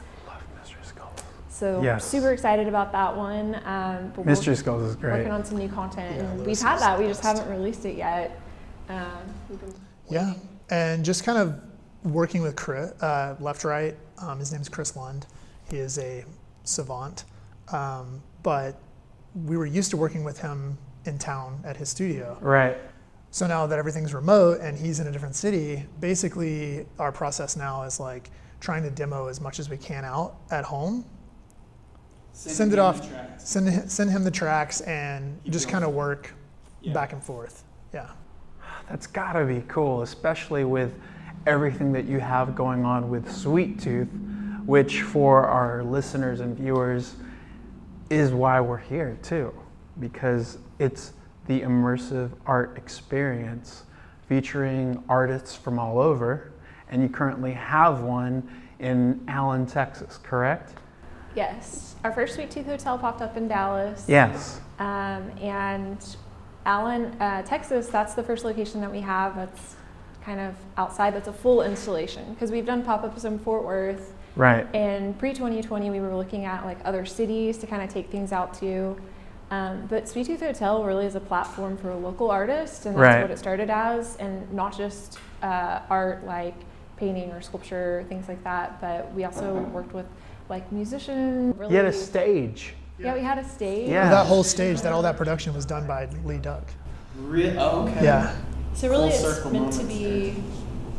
Love 1.62 1.82
Mystery 1.82 1.82
Skulls. 1.82 1.82
So 1.82 1.82
Yes. 1.84 2.06
super 2.06 2.32
excited 2.32 2.68
about 2.68 2.92
that 2.92 3.16
one. 3.16 3.56
Um, 3.66 4.12
but 4.16 4.26
Mystery 4.26 4.52
we're 4.54 4.58
Skulls 4.58 4.84
is 4.84 4.96
great. 4.96 5.14
working 5.14 5.32
on 5.32 5.46
some 5.46 5.58
new 5.58 5.70
content, 5.70 6.16
Yeah, 6.18 6.24
and 6.24 6.46
we've 6.46 6.60
had 6.60 6.80
that. 6.80 7.00
We 7.00 7.08
just 7.08 7.22
haven't 7.24 7.50
released 7.50 7.86
it 7.86 7.96
yet. 7.96 8.40
Um, 8.90 9.08
been 9.50 9.74
Yeah. 10.10 10.34
And 10.70 11.04
just 11.06 11.24
kind 11.24 11.38
of 11.38 11.60
working 12.04 12.42
with 12.42 12.56
Chris, 12.56 12.92
uh, 13.02 13.36
Left 13.40 13.64
Right. 13.64 13.96
Um, 14.18 14.40
his 14.40 14.52
name's 14.52 14.70
Chris 14.70 14.96
Lund. 14.96 15.26
He 15.70 15.78
is 15.78 15.98
a 15.98 16.26
savant. 16.64 17.26
Um, 17.72 18.22
but 18.44 18.76
we 19.46 19.56
were 19.58 19.66
used 19.66 19.92
to 19.92 19.98
working 19.98 20.24
with 20.24 20.40
him 20.40 20.78
in 21.06 21.18
town 21.18 21.62
at 21.64 21.78
his 21.78 21.90
studio. 21.90 22.38
Right. 22.42 22.78
So 23.32 23.48
now 23.48 23.66
that 23.68 23.80
everything's 23.80 24.14
remote 24.14 24.60
and 24.62 24.78
he's 24.78 25.00
in 25.00 25.08
a 25.08 25.12
different 25.12 25.36
city, 25.36 25.86
basically 26.00 26.86
our 27.00 27.12
process 27.12 27.56
now 27.56 27.84
is 27.84 28.00
like 28.00 28.30
trying 28.60 28.84
to 28.84 28.90
demo 28.90 29.28
as 29.28 29.40
much 29.40 29.58
as 29.60 29.70
we 29.70 29.78
can 29.78 30.04
out 30.04 30.36
at 30.52 30.66
home 30.66 31.06
send 32.34 32.74
it 32.74 32.80
off. 32.80 33.08
send 33.40 33.90
send 33.92 34.10
him 34.10 34.24
the 34.24 34.32
tracks 34.32 34.82
and 34.82 35.40
He 35.44 35.52
just 35.52 35.68
kind 35.70 35.84
of 35.84 35.94
work 35.94 36.34
Yeah. 36.82 36.94
back 36.94 37.14
and 37.14 37.24
forth. 37.24 37.64
Yeah. 37.94 38.08
That's 38.90 39.08
gotta 39.08 39.46
be 39.46 39.64
cool, 39.68 40.02
especially 40.02 40.64
with 40.64 40.94
everything 41.48 41.92
that 41.94 42.06
you 42.06 42.20
have 42.20 42.56
going 42.56 42.86
on 42.86 43.10
with 43.10 43.32
Sweet 43.32 43.80
Tooth, 43.80 44.10
which 44.66 45.02
for 45.02 45.46
our 45.46 45.84
listeners 45.84 46.40
and 46.40 46.56
viewers 46.58 47.16
is 48.10 48.34
why 48.34 48.60
we're 48.60 48.78
here 48.78 49.18
too, 49.22 49.54
because 50.00 50.58
it's 50.80 51.14
the 51.48 51.62
immersive 51.62 52.32
art 52.46 52.78
experience 52.78 53.84
featuring 54.28 55.04
artists 55.10 55.56
from 55.56 55.80
all 55.80 56.00
over, 56.00 56.52
and 56.90 57.02
you 57.02 57.10
currently 57.10 57.52
have 57.54 58.02
one 58.02 58.48
in 58.80 59.22
Allen, 59.28 59.66
Texas, 59.66 60.18
correct? 60.24 60.74
Yes, 61.36 61.96
our 62.04 62.12
first 62.12 62.36
Sweet 62.36 62.52
Tooth 62.52 62.66
Hotel 62.66 62.98
popped 62.98 63.22
up 63.22 63.38
in 63.38 63.48
Dallas. 63.48 64.06
Yes. 64.08 64.60
Um, 64.80 65.32
and 65.42 66.04
Allen, 66.66 67.06
uh, 67.20 67.42
Texas, 67.44 67.88
that's 67.88 68.14
the 68.14 68.24
first 68.24 68.44
location 68.46 68.82
that 68.82 68.92
we 68.92 69.00
have 69.02 69.36
that's 69.36 69.76
kind 70.24 70.40
of 70.40 70.56
outside, 70.78 71.14
that's 71.16 71.28
a 71.28 71.34
full 71.34 71.62
installation. 71.64 72.34
Because 72.34 72.52
we've 72.52 72.66
done 72.66 72.84
pop 72.84 73.04
ups 73.04 73.24
in 73.24 73.40
Fort 73.40 73.64
Worth. 73.64 74.14
Right. 74.36 74.68
And 74.76 75.18
pre 75.18 75.34
2020, 75.34 75.90
we 75.90 76.00
were 76.00 76.16
looking 76.16 76.46
at 76.46 76.66
like 76.66 76.78
other 76.86 77.06
cities 77.06 77.58
to 77.60 77.68
kind 77.68 77.82
of 77.82 77.90
take 77.90 78.10
things 78.10 78.32
out 78.32 78.54
to. 78.56 78.96
Um, 79.50 79.86
but 79.90 80.08
Sweet 80.08 80.28
Tooth 80.28 80.40
Hotel 80.40 80.84
really 80.84 81.06
is 81.06 81.16
a 81.16 81.20
platform 81.20 81.76
for 81.78 81.94
local 81.94 82.32
artists, 82.32 82.86
and 82.86 82.96
that's 82.96 83.02
Right. 83.02 83.22
what 83.22 83.32
it 83.32 83.38
started 83.38 83.70
as, 83.70 84.16
and 84.18 84.52
not 84.54 84.76
just 84.78 85.20
uh, 85.44 85.82
art 85.90 86.26
like 86.26 86.56
painting 86.96 87.32
or 87.32 87.42
sculpture, 87.42 88.06
things 88.08 88.30
like 88.30 88.42
that. 88.46 88.80
But 88.80 89.14
we 89.14 89.26
also 89.26 89.54
worked 89.74 89.94
with 89.94 90.06
like 90.52 90.70
musicians. 90.72 91.58
Really, 91.58 91.72
You 91.72 91.78
had 91.78 91.86
a 91.88 91.94
stage. 91.94 92.74
yeah, 93.00 93.16
we 93.16 93.22
had 93.22 93.40
a 93.40 93.48
stage. 93.48 93.90
Yeah. 93.90 94.10
That 94.12 94.28
whole 94.28 94.44
stage, 94.44 94.82
that 94.82 94.92
all 94.92 95.02
that 95.02 95.18
production 95.18 95.54
was 95.56 95.66
done 95.66 95.88
by 95.88 96.08
Lee 96.26 96.38
Duck. 96.38 96.66
Re- 97.18 97.56
oh, 97.58 97.88
okay. 97.88 98.04
Yeah. 98.04 98.36
So 98.76 98.90
really, 98.90 99.10
Full 99.12 99.30
it's 99.32 99.46
meant 99.46 99.74
to 99.74 99.84
moments 99.84 99.84
be 99.84 100.36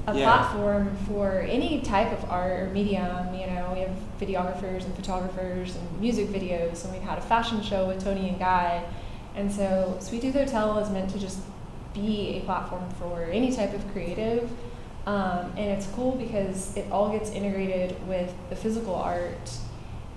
a 0.09 0.15
Yeah. 0.19 0.25
platform 0.25 0.97
for 1.07 1.41
any 1.57 1.81
type 1.83 2.11
of 2.13 2.29
art 2.31 2.61
or 2.61 2.67
medium. 2.73 3.33
You 3.35 3.47
know, 3.47 3.71
we 3.75 3.81
have 3.81 3.95
videographers 4.21 4.85
and 4.87 4.95
photographers 4.97 5.77
and 5.77 6.01
music 6.01 6.29
videos, 6.29 6.85
and 6.85 6.93
we've 6.95 7.03
had 7.03 7.19
a 7.19 7.23
fashion 7.23 7.63
show 7.63 7.87
with 7.87 8.03
Toni 8.03 8.29
and 8.31 8.39
Guy. 8.39 8.83
And 9.37 9.51
so, 9.53 9.97
Sweet 10.01 10.23
Tooth 10.23 10.35
Hotel 10.35 10.79
is 10.79 10.91
meant 10.91 11.11
to 11.11 11.19
just 11.19 11.39
be 11.95 12.39
a 12.39 12.41
platform 12.47 12.89
for 12.99 13.25
any 13.25 13.55
type 13.55 13.75
of 13.75 13.83
creative. 13.93 14.51
Um, 15.07 15.53
and 15.57 15.71
it's 15.71 15.87
cool 15.89 16.13
because 16.13 16.77
it 16.77 16.87
all 16.93 17.11
gets 17.11 17.31
integrated 17.31 17.97
with 18.07 18.33
the 18.51 18.57
physical 18.57 18.95
art, 18.95 19.51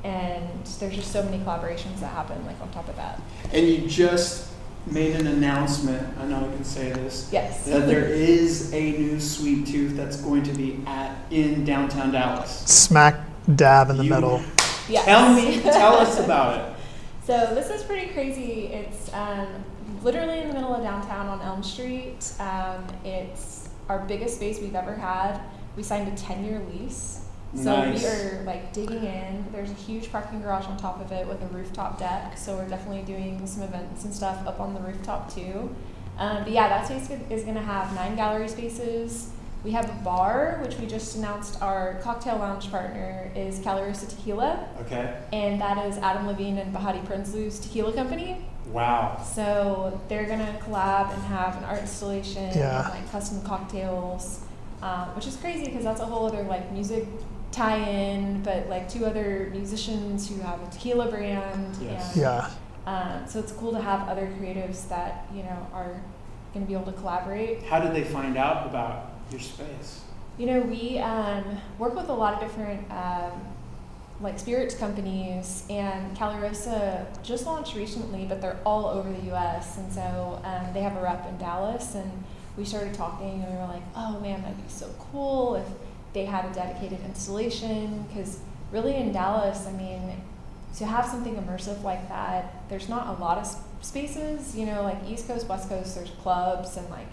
and 0.03 0.47
there's 0.79 0.95
just 0.95 1.11
so 1.11 1.23
many 1.23 1.39
collaborations 1.39 1.99
that 2.01 2.07
happen 2.13 2.45
like 2.45 2.59
on 2.61 2.69
top 2.71 2.87
of 2.87 2.95
that. 2.95 3.19
And 3.51 3.67
you 3.67 3.87
just 3.87 4.51
made 4.85 5.15
an 5.15 5.25
announcement. 5.25 6.15
I 6.19 6.25
know 6.27 6.37
I 6.37 6.55
can 6.55 6.63
say 6.63 6.91
this. 6.91 7.29
Yes. 7.31 7.65
That 7.65 7.87
there 7.87 8.05
is 8.05 8.71
a 8.73 8.91
new 8.91 9.19
Sweet 9.19 9.65
Tooth 9.65 9.95
that's 9.95 10.17
going 10.17 10.43
to 10.43 10.53
be 10.53 10.79
at 10.85 11.15
in 11.31 11.65
downtown 11.65 12.11
Dallas. 12.11 12.51
Smack 12.65 13.15
dab 13.55 13.89
in 13.89 13.97
the 13.97 14.03
You- 14.03 14.09
middle. 14.13 14.43
Yes. 14.87 15.05
Tell 15.05 15.33
me, 15.33 15.61
tell 15.61 15.95
us 15.95 16.19
about 16.19 16.59
it. 16.59 16.71
So 17.25 17.55
this 17.55 17.71
is 17.71 17.81
pretty 17.81 18.13
crazy. 18.13 18.65
It's 18.67 19.11
um, 19.11 19.47
literally 20.03 20.41
in 20.41 20.47
the 20.49 20.53
middle 20.53 20.75
of 20.75 20.83
downtown 20.83 21.25
on 21.27 21.41
Elm 21.41 21.63
Street. 21.63 22.31
Um, 22.39 22.85
it's 23.03 23.54
our 23.89 23.99
biggest 23.99 24.35
space 24.35 24.59
we've 24.59 24.75
ever 24.75 24.95
had. 24.95 25.39
We 25.75 25.83
signed 25.83 26.07
a 26.11 26.15
10 26.15 26.43
year 26.45 26.61
lease. 26.71 27.21
So 27.55 27.73
Nice. 27.75 28.01
we 28.03 28.07
are 28.09 28.43
like 28.43 28.73
digging 28.73 29.03
in. 29.03 29.45
There's 29.51 29.71
a 29.71 29.75
huge 29.75 30.11
parking 30.11 30.41
garage 30.41 30.65
on 30.65 30.75
top 30.77 30.99
of 30.99 31.11
it 31.11 31.25
with 31.27 31.41
a 31.41 31.47
rooftop 31.47 31.97
deck. 31.99 32.37
So 32.37 32.55
we're 32.57 32.67
definitely 32.67 33.03
doing 33.03 33.45
some 33.47 33.63
events 33.63 34.03
and 34.03 34.13
stuff 34.13 34.45
up 34.45 34.59
on 34.59 34.73
the 34.73 34.79
rooftop 34.81 35.33
too. 35.33 35.73
Um, 36.17 36.43
but 36.43 36.51
yeah, 36.51 36.67
that 36.69 36.85
space 36.85 37.09
is 37.29 37.43
going 37.43 37.55
to 37.55 37.61
have 37.61 37.93
nine 37.95 38.15
gallery 38.15 38.47
spaces. 38.47 39.31
We 39.63 39.71
have 39.71 39.89
a 39.89 40.03
bar, 40.03 40.59
which 40.63 40.77
we 40.77 40.85
just 40.85 41.15
announced 41.15 41.61
our 41.61 41.95
cocktail 42.03 42.37
lounge 42.37 42.69
partner 42.69 43.31
is 43.35 43.59
Calirosa 43.59 44.07
Tequila, 44.07 44.67
Okay. 44.81 45.17
and 45.33 45.59
that 45.59 45.83
is 45.87 45.97
Adam 45.97 46.27
Levine 46.27 46.57
and 46.59 46.73
Behati 46.73 47.03
Prinsloo's 47.05 47.59
tequila 47.59 47.91
company. 47.93 48.45
Wow. 48.75 49.23
So 49.23 50.01
they're 50.09 50.25
gonna 50.25 50.59
collab 50.61 51.13
and 51.13 51.23
have 51.23 51.55
an 51.57 51.63
art 51.63 51.79
installation 51.79 52.51
Yeah. 52.57 52.83
and 52.83 52.89
like 52.89 53.09
custom 53.09 53.41
cocktails, 53.41 54.41
um, 54.81 55.15
which 55.15 55.27
is 55.27 55.37
crazy 55.37 55.63
because 55.65 55.85
that's 55.85 56.01
a 56.01 56.05
whole 56.05 56.25
other 56.25 56.43
like 56.43 56.69
music 56.73 57.05
tie-in, 57.53 58.43
but 58.43 58.67
like 58.67 58.89
two 58.89 59.05
other 59.05 59.49
musicians 59.53 60.27
who 60.27 60.41
have 60.41 60.61
a 60.61 60.69
tequila 60.69 61.09
brand. 61.09 61.77
Yes. 61.81 62.13
And, 62.13 62.21
Yeah. 62.21 62.49
Um, 62.85 63.25
so 63.27 63.39
it's 63.39 63.53
cool 63.53 63.71
to 63.71 63.81
have 63.81 64.09
other 64.09 64.27
creatives 64.39 64.87
that 64.89 65.25
you 65.33 65.43
know 65.43 65.67
are 65.73 66.01
gonna 66.53 66.65
be 66.65 66.73
able 66.73 66.91
to 66.91 66.91
collaborate. 66.99 67.63
How 67.63 67.79
did 67.79 67.93
they 67.95 68.03
find 68.03 68.35
out 68.37 68.67
about 68.67 69.11
your 69.31 69.39
space? 69.39 70.01
You 70.37 70.47
know, 70.47 70.59
we 70.59 70.99
um, 70.99 71.61
work 71.79 71.95
with 71.95 72.09
a 72.09 72.13
lot 72.13 72.33
of 72.33 72.41
different 72.41 72.91
um, 72.91 73.31
like 74.21 74.39
spirits 74.39 74.75
companies, 74.75 75.65
and 75.69 76.15
Calirosa 76.15 77.05
just 77.23 77.45
launched 77.45 77.75
recently, 77.75 78.25
but 78.25 78.41
they're 78.41 78.59
all 78.65 78.85
over 78.87 79.11
the 79.11 79.25
U.S. 79.27 79.77
And 79.77 79.91
so 79.91 80.41
um, 80.43 80.73
they 80.73 80.81
have 80.81 80.95
a 80.95 81.01
rep 81.01 81.27
in 81.27 81.37
Dallas, 81.37 81.95
and 81.95 82.23
we 82.57 82.63
started 82.63 82.93
talking, 82.93 83.43
and 83.43 83.51
we 83.51 83.57
were 83.57 83.67
like, 83.67 83.83
"Oh 83.95 84.19
man, 84.21 84.41
that'd 84.41 84.57
be 84.57 84.69
so 84.69 84.89
cool 85.11 85.55
if 85.55 85.65
they 86.13 86.25
had 86.25 86.45
a 86.45 86.53
dedicated 86.53 86.99
installation." 87.05 88.05
Because 88.07 88.39
really, 88.71 88.95
in 88.95 89.11
Dallas, 89.11 89.67
I 89.67 89.73
mean, 89.73 90.21
to 90.77 90.85
have 90.85 91.05
something 91.05 91.35
immersive 91.35 91.83
like 91.83 92.07
that, 92.07 92.69
there's 92.69 92.87
not 92.87 93.17
a 93.17 93.21
lot 93.21 93.37
of 93.37 93.47
spaces. 93.81 94.55
You 94.55 94.65
know, 94.65 94.81
like 94.83 94.97
East 95.07 95.27
Coast, 95.27 95.47
West 95.49 95.67
Coast, 95.67 95.95
there's 95.95 96.11
clubs 96.21 96.77
and 96.77 96.89
like 96.89 97.07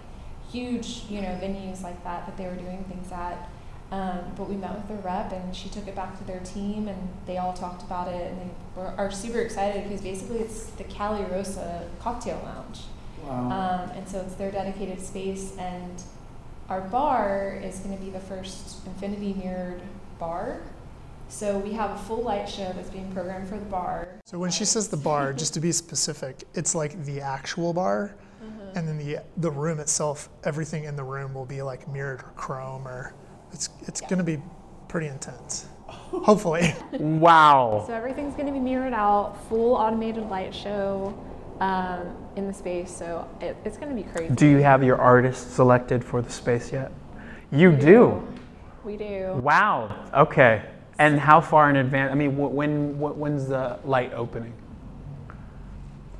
huge, 0.52 1.04
you 1.08 1.20
know, 1.20 1.30
venues 1.42 1.82
like 1.82 2.02
that 2.04 2.26
that 2.26 2.36
they 2.36 2.46
were 2.46 2.54
doing 2.54 2.84
things 2.84 3.10
at. 3.10 3.48
Um, 3.92 4.20
but 4.38 4.48
we 4.48 4.57
met 4.57 4.74
with 4.74 4.88
the 4.88 4.94
rep, 5.07 5.33
and 5.33 5.55
she 5.55 5.68
took 5.68 5.87
it 5.87 5.94
back 5.94 6.16
to 6.18 6.24
their 6.24 6.40
team, 6.40 6.88
and 6.88 6.96
they 7.26 7.37
all 7.37 7.52
talked 7.52 7.83
about 7.83 8.09
it, 8.09 8.33
and 8.33 8.40
they 8.40 8.50
were, 8.81 8.87
are 8.96 9.11
super 9.11 9.38
excited 9.40 9.85
because 9.85 10.00
basically 10.00 10.38
it's 10.38 10.64
the 10.70 10.85
Calirosa 10.85 11.85
Cocktail 12.00 12.40
Lounge, 12.42 12.81
Wow. 13.26 13.50
um, 13.50 13.90
and 13.90 14.09
so 14.09 14.20
it's 14.20 14.35
their 14.37 14.50
dedicated 14.50 14.98
space, 15.00 15.55
and 15.59 16.02
our 16.70 16.81
bar 16.81 17.61
is 17.62 17.81
going 17.81 17.94
to 17.94 18.02
be 18.02 18.11
the 18.11 18.18
first 18.20 18.87
infinity 18.87 19.35
mirrored 19.35 19.83
bar. 20.18 20.62
So 21.28 21.59
we 21.59 21.72
have 21.74 21.90
a 21.90 21.98
full 21.98 22.22
light 22.22 22.48
show 22.48 22.72
that's 22.74 22.88
being 22.90 23.12
programmed 23.12 23.46
for 23.48 23.59
the 23.59 23.64
bar. 23.66 24.09
So 24.24 24.38
when 24.38 24.50
she 24.50 24.64
says 24.64 24.88
the 24.88 24.96
bar, 24.96 25.35
just 25.35 25.52
to 25.55 25.61
be 25.61 25.70
specific, 25.72 26.44
it's 26.55 26.74
like 26.74 27.05
the 27.05 27.20
actual 27.20 27.74
bar, 27.74 28.14
Mm-hmm. 28.42 28.76
and 28.76 28.88
then 28.88 28.98
the 28.98 29.18
the 29.37 29.50
room 29.52 29.78
itself, 29.78 30.28
everything 30.42 30.83
in 30.85 30.96
the 30.96 31.05
room 31.05 31.33
will 31.33 31.44
be 31.46 31.62
like 31.62 31.87
mirrored 31.87 32.22
or 32.22 32.33
chrome, 32.37 32.88
or 32.88 33.14
it's 33.52 33.68
it's 33.86 34.00
Yeah. 34.02 34.08
gonna 34.08 34.24
be 34.24 34.40
pretty 34.88 35.06
intense. 35.08 35.66
Hopefully. 35.88 36.74
Wow. 36.98 37.84
So 37.86 37.94
everything's 37.94 38.34
going 38.34 38.46
to 38.46 38.52
be 38.52 38.58
mirrored 38.58 38.92
out, 38.92 39.36
full 39.48 39.74
automated 39.74 40.28
light 40.28 40.54
show 40.54 41.14
um, 41.60 42.14
in 42.36 42.46
the 42.46 42.52
space. 42.52 42.94
So 42.94 43.26
it, 43.40 43.56
it's 43.64 43.78
going 43.78 43.88
to 43.88 43.94
be 43.94 44.02
crazy. 44.10 44.34
Do 44.34 44.46
you 44.46 44.58
have 44.58 44.82
your 44.84 44.98
artist 45.00 45.54
selected 45.54 46.04
for 46.04 46.20
the 46.20 46.30
space 46.30 46.70
yet? 46.72 46.92
You 47.50 47.72
do. 47.72 48.22
We 48.84 48.96
do. 48.98 49.40
Wow. 49.42 50.04
Okay. 50.14 50.62
And 50.98 51.18
how 51.18 51.40
far 51.40 51.70
in 51.70 51.76
advance? 51.76 52.12
I 52.12 52.14
mean, 52.14 52.32
wh- 52.36 52.52
when 52.54 52.98
when's 52.98 53.48
the 53.48 53.78
light 53.84 54.12
opening? 54.12 54.52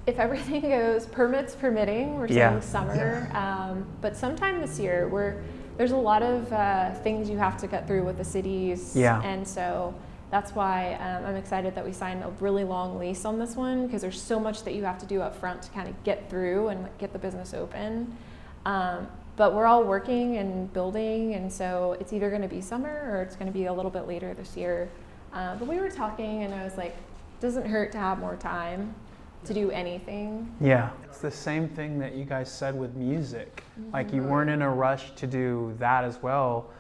If 0.07 0.19
everything 0.19 0.63
goes 0.63 1.07
permits 1.07 1.55
permitting, 1.55 2.19
we're 2.19 2.29
saying 2.29 2.39
Yeah. 2.39 2.61
summer. 2.61 3.31
Um, 3.35 3.87
but 4.01 4.17
sometime 4.17 4.61
this 4.61 4.79
year, 4.81 5.09
we're 5.09 5.43
there's 5.83 5.91
a 5.91 5.97
lot 5.97 6.23
of 6.23 6.53
uh, 6.53 6.95
things 7.01 7.29
you 7.29 7.37
have 7.37 7.57
to 7.57 7.67
cut 7.67 7.89
through 7.89 8.05
with 8.05 8.17
the 8.17 8.23
cities. 8.23 8.95
Yeah. 8.95 9.21
And 9.23 9.47
so 9.47 9.93
that's 10.31 10.53
why 10.53 10.95
um, 10.95 11.27
I'm 11.27 11.35
excited 11.35 11.75
that 11.75 11.85
we 11.85 11.93
signed 11.93 12.23
a 12.23 12.29
really 12.39 12.63
long 12.63 13.01
lease 13.01 13.25
on 13.25 13.37
this 13.37 13.57
one 13.57 13.87
because 13.89 14.01
there's 14.01 14.23
so 14.23 14.39
much 14.39 14.63
that 14.63 14.77
you 14.77 14.85
have 14.85 14.97
to 14.99 15.07
do 15.07 15.21
up 15.21 15.35
front 15.35 15.61
to 15.63 15.71
kind 15.73 15.89
of 15.89 16.05
get 16.05 16.31
through 16.31 16.69
and 16.69 16.87
get 16.99 17.13
the 17.13 17.19
business 17.19 17.53
open. 17.53 18.17
Um, 18.65 19.09
but 19.35 19.57
we're 19.57 19.67
all 19.67 19.83
working 19.83 20.37
and 20.37 20.73
building, 20.73 21.35
and 21.35 21.53
so 21.53 21.97
it's 21.99 22.13
either 22.13 22.31
going 22.31 22.43
to 22.43 22.49
be 22.49 22.61
summer 22.61 23.11
or 23.11 23.23
it's 23.23 23.35
going 23.35 23.49
to 23.49 23.53
be 23.53 23.65
a 23.65 23.73
little 23.73 23.91
bit 23.91 24.07
later 24.07 24.35
this 24.35 24.57
year. 24.57 24.89
Uh, 25.33 25.57
but 25.57 25.67
we 25.67 25.79
were 25.79 25.91
talking, 25.91 26.45
and 26.45 26.55
I 26.55 26.63
was 26.63 26.77
like, 26.77 26.95
doesn't 27.41 27.67
hurt 27.67 27.91
to 27.91 27.99
have 27.99 28.21
more 28.21 28.37
time 28.37 28.95
to 29.45 29.55
do 29.55 29.71
anything. 29.71 30.55
Yeah. 30.61 30.91
It's 31.05 31.19
the 31.19 31.31
same 31.31 31.69
thing 31.69 31.99
that 31.99 32.15
you 32.15 32.25
guys 32.25 32.51
said 32.51 32.79
with 32.79 32.95
music. 32.95 33.65
Like 33.93 34.13
you 34.13 34.23
weren't 34.23 34.51
in 34.51 34.63
a 34.63 34.71
rush 34.71 35.15
to 35.17 35.27
do 35.27 35.75
that 35.79 36.05
as 36.05 36.23
well. 36.23 36.71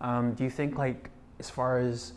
Um, 0.00 0.34
do 0.34 0.44
you 0.44 0.50
think 0.50 0.78
like 0.78 1.10
as 1.38 1.50
far 1.50 1.78
as 1.78 2.12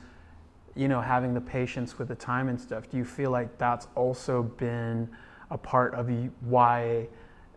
you 0.76 0.88
know 0.88 1.02
having 1.02 1.34
the 1.34 1.41
patience 1.41 1.98
with 1.98 2.08
the 2.08 2.15
time 2.15 2.50
and 2.50 2.60
stuff, 2.60 2.89
do 2.89 2.98
you 2.98 3.06
feel 3.06 3.32
like 3.32 3.58
that's 3.58 3.88
also 3.96 4.44
been 4.44 5.10
a 5.52 5.58
part 5.58 5.94
of 5.94 6.10
why 6.41 7.08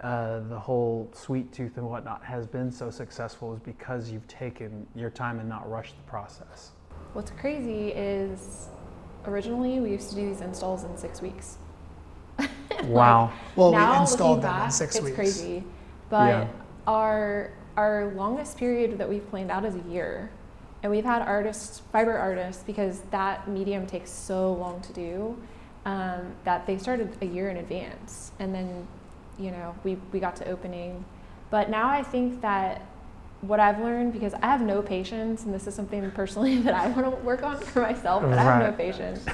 uh, 0.02 0.40
the 0.48 0.58
whole 0.58 1.10
sweet 1.12 1.52
tooth 1.52 1.76
and 1.76 1.88
whatnot 1.88 2.22
has 2.22 2.46
been 2.46 2.70
so 2.70 2.90
successful 2.90 3.52
is 3.54 3.60
because 3.60 4.10
you've 4.10 4.28
taken 4.28 4.86
your 4.94 5.10
time 5.10 5.40
and 5.40 5.48
not 5.48 5.68
rushed 5.68 5.96
the 5.96 6.02
process. 6.02 6.72
What's 7.14 7.32
crazy 7.32 7.88
is 7.88 8.68
originally 9.24 9.80
we 9.80 9.90
used 9.90 10.10
to 10.10 10.14
do 10.14 10.28
these 10.28 10.40
installs 10.40 10.84
in 10.84 10.96
six 10.96 11.20
weeks. 11.20 11.58
Wow. 12.84 13.32
Well, 13.56 13.72
now, 13.72 13.92
we 13.94 13.98
installed 14.00 14.38
looking 14.38 14.42
them 14.42 14.54
in 14.54 14.60
back, 14.62 14.72
six 14.72 14.94
it's 14.96 15.04
weeks. 15.04 15.16
crazy. 15.16 15.64
But 16.08 16.28
Yeah. 16.28 16.46
our 16.86 17.50
our 17.76 18.12
longest 18.16 18.56
period 18.56 18.98
that 18.98 19.08
we've 19.08 19.28
planned 19.30 19.50
out 19.52 19.64
is 19.64 19.74
a 19.76 19.80
year. 19.88 20.30
And 20.82 20.90
we've 20.90 21.04
had 21.04 21.22
artists, 21.22 21.82
fiber 21.92 22.16
artists, 22.16 22.62
because 22.64 23.00
that 23.10 23.48
medium 23.48 23.86
takes 23.86 24.10
so 24.10 24.52
long 24.54 24.80
to 24.82 24.92
do, 24.92 25.36
um, 25.84 26.34
that 26.44 26.66
they 26.66 26.76
started 26.78 27.16
a 27.20 27.26
year 27.26 27.50
in 27.50 27.56
advance. 27.56 28.32
And 28.40 28.52
then, 28.54 28.86
you 29.38 29.50
know, 29.52 29.74
we, 29.84 29.96
we 30.12 30.18
got 30.20 30.34
to 30.36 30.48
opening. 30.48 31.04
But 31.50 31.70
now 31.70 31.88
I 31.88 32.02
think 32.02 32.40
that 32.42 32.82
what 33.42 33.60
I've 33.60 33.78
learned, 33.80 34.12
because 34.12 34.34
I 34.34 34.46
have 34.46 34.60
no 34.60 34.82
patience, 34.82 35.44
and 35.44 35.54
this 35.54 35.66
is 35.68 35.74
something 35.74 36.10
personally 36.12 36.58
that 36.62 36.74
I 36.74 36.88
want 36.88 37.04
to 37.04 37.10
work 37.24 37.42
on 37.44 37.58
for 37.60 37.80
myself, 37.82 38.22
but 38.22 38.38
I 38.38 38.42
have 38.42 38.62
no 38.62 38.72
patience. 38.76 39.24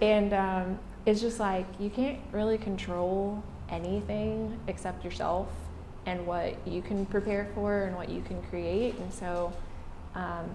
and 0.00 0.32
um, 0.32 0.78
it's 1.06 1.20
just 1.20 1.40
like 1.40 1.66
you 1.78 1.90
can't 1.90 2.18
really 2.30 2.58
control 2.58 3.42
anything 3.68 4.58
except 4.68 5.04
yourself 5.04 5.48
and 6.06 6.26
what 6.26 6.56
you 6.66 6.82
can 6.82 7.06
prepare 7.06 7.48
for 7.54 7.84
and 7.84 7.96
what 7.96 8.08
you 8.08 8.22
can 8.22 8.42
create. 8.42 8.96
And 8.98 9.12
so, 9.12 9.52
um, 10.14 10.50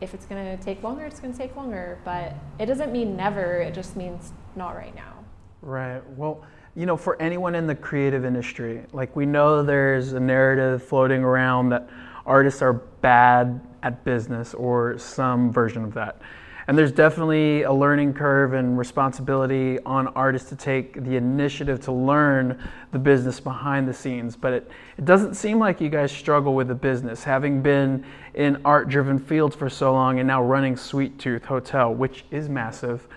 if 0.00 0.14
it's 0.14 0.26
going 0.26 0.56
to 0.56 0.62
take 0.62 0.82
longer, 0.82 1.04
it's 1.04 1.20
going 1.20 1.32
to 1.32 1.38
take 1.38 1.56
longer. 1.56 1.98
But 2.04 2.34
it 2.58 2.66
doesn't 2.66 2.92
mean 2.92 3.16
never, 3.16 3.60
it 3.60 3.74
just 3.74 3.96
means 3.96 4.32
not 4.56 4.76
right 4.76 4.94
now. 4.94 5.14
Right. 5.62 6.02
Well, 6.16 6.44
you 6.74 6.86
know, 6.86 6.96
for 6.96 7.20
anyone 7.20 7.54
in 7.54 7.66
the 7.66 7.74
creative 7.74 8.24
industry, 8.24 8.82
like 8.92 9.14
we 9.14 9.26
know 9.26 9.62
there's 9.62 10.12
a 10.12 10.20
narrative 10.20 10.82
floating 10.82 11.22
around 11.22 11.68
that 11.68 11.88
artists 12.26 12.62
are 12.62 12.72
bad 12.72 13.60
at 13.82 14.04
business 14.04 14.54
or 14.54 14.98
some 14.98 15.52
version 15.52 15.84
of 15.84 15.94
that. 15.94 16.20
And 16.68 16.78
there's 16.78 16.92
definitely 16.92 17.62
a 17.62 17.72
learning 17.72 18.14
curve 18.14 18.52
and 18.52 18.78
responsibility 18.78 19.80
on 19.80 20.08
artists 20.08 20.48
to 20.50 20.56
take 20.56 21.02
the 21.02 21.16
initiative 21.16 21.80
to 21.80 21.92
learn 21.92 22.62
the 22.92 22.98
business 22.98 23.40
behind 23.40 23.88
the 23.88 23.94
scenes. 23.94 24.36
But 24.36 24.52
it, 24.52 24.70
it 24.96 25.04
doesn't 25.04 25.34
seem 25.34 25.58
like 25.58 25.80
you 25.80 25.88
guys 25.88 26.12
struggle 26.12 26.54
with 26.54 26.68
the 26.68 26.74
business, 26.74 27.24
having 27.24 27.62
been 27.62 28.04
in 28.34 28.60
art 28.64 28.88
driven 28.88 29.18
fields 29.18 29.56
for 29.56 29.68
so 29.68 29.92
long 29.92 30.18
and 30.18 30.26
now 30.26 30.42
running 30.42 30.76
Sweet 30.76 31.18
Tooth 31.18 31.44
Hotel, 31.44 31.92
which 31.92 32.24
is 32.30 32.48
massive. 32.48 33.08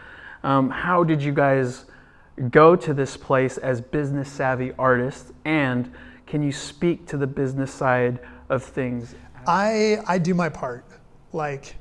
Um, 0.43 0.69
how 0.69 1.03
did 1.03 1.21
you 1.21 1.31
guys 1.31 1.85
go 2.49 2.75
to 2.75 2.93
this 2.93 3.15
place 3.15 3.57
as 3.57 3.79
business 3.79 4.29
savvy 4.31 4.73
artists? 4.77 5.31
And 5.45 5.91
can 6.27 6.41
you 6.41 6.51
speak 6.51 7.05
to 7.07 7.17
the 7.17 7.27
business 7.27 7.71
side 7.71 8.19
of 8.49 8.63
things? 8.63 9.15
I 9.47 9.99
I 10.07 10.17
do 10.17 10.33
my 10.33 10.49
part, 10.49 10.85
like 11.31 11.75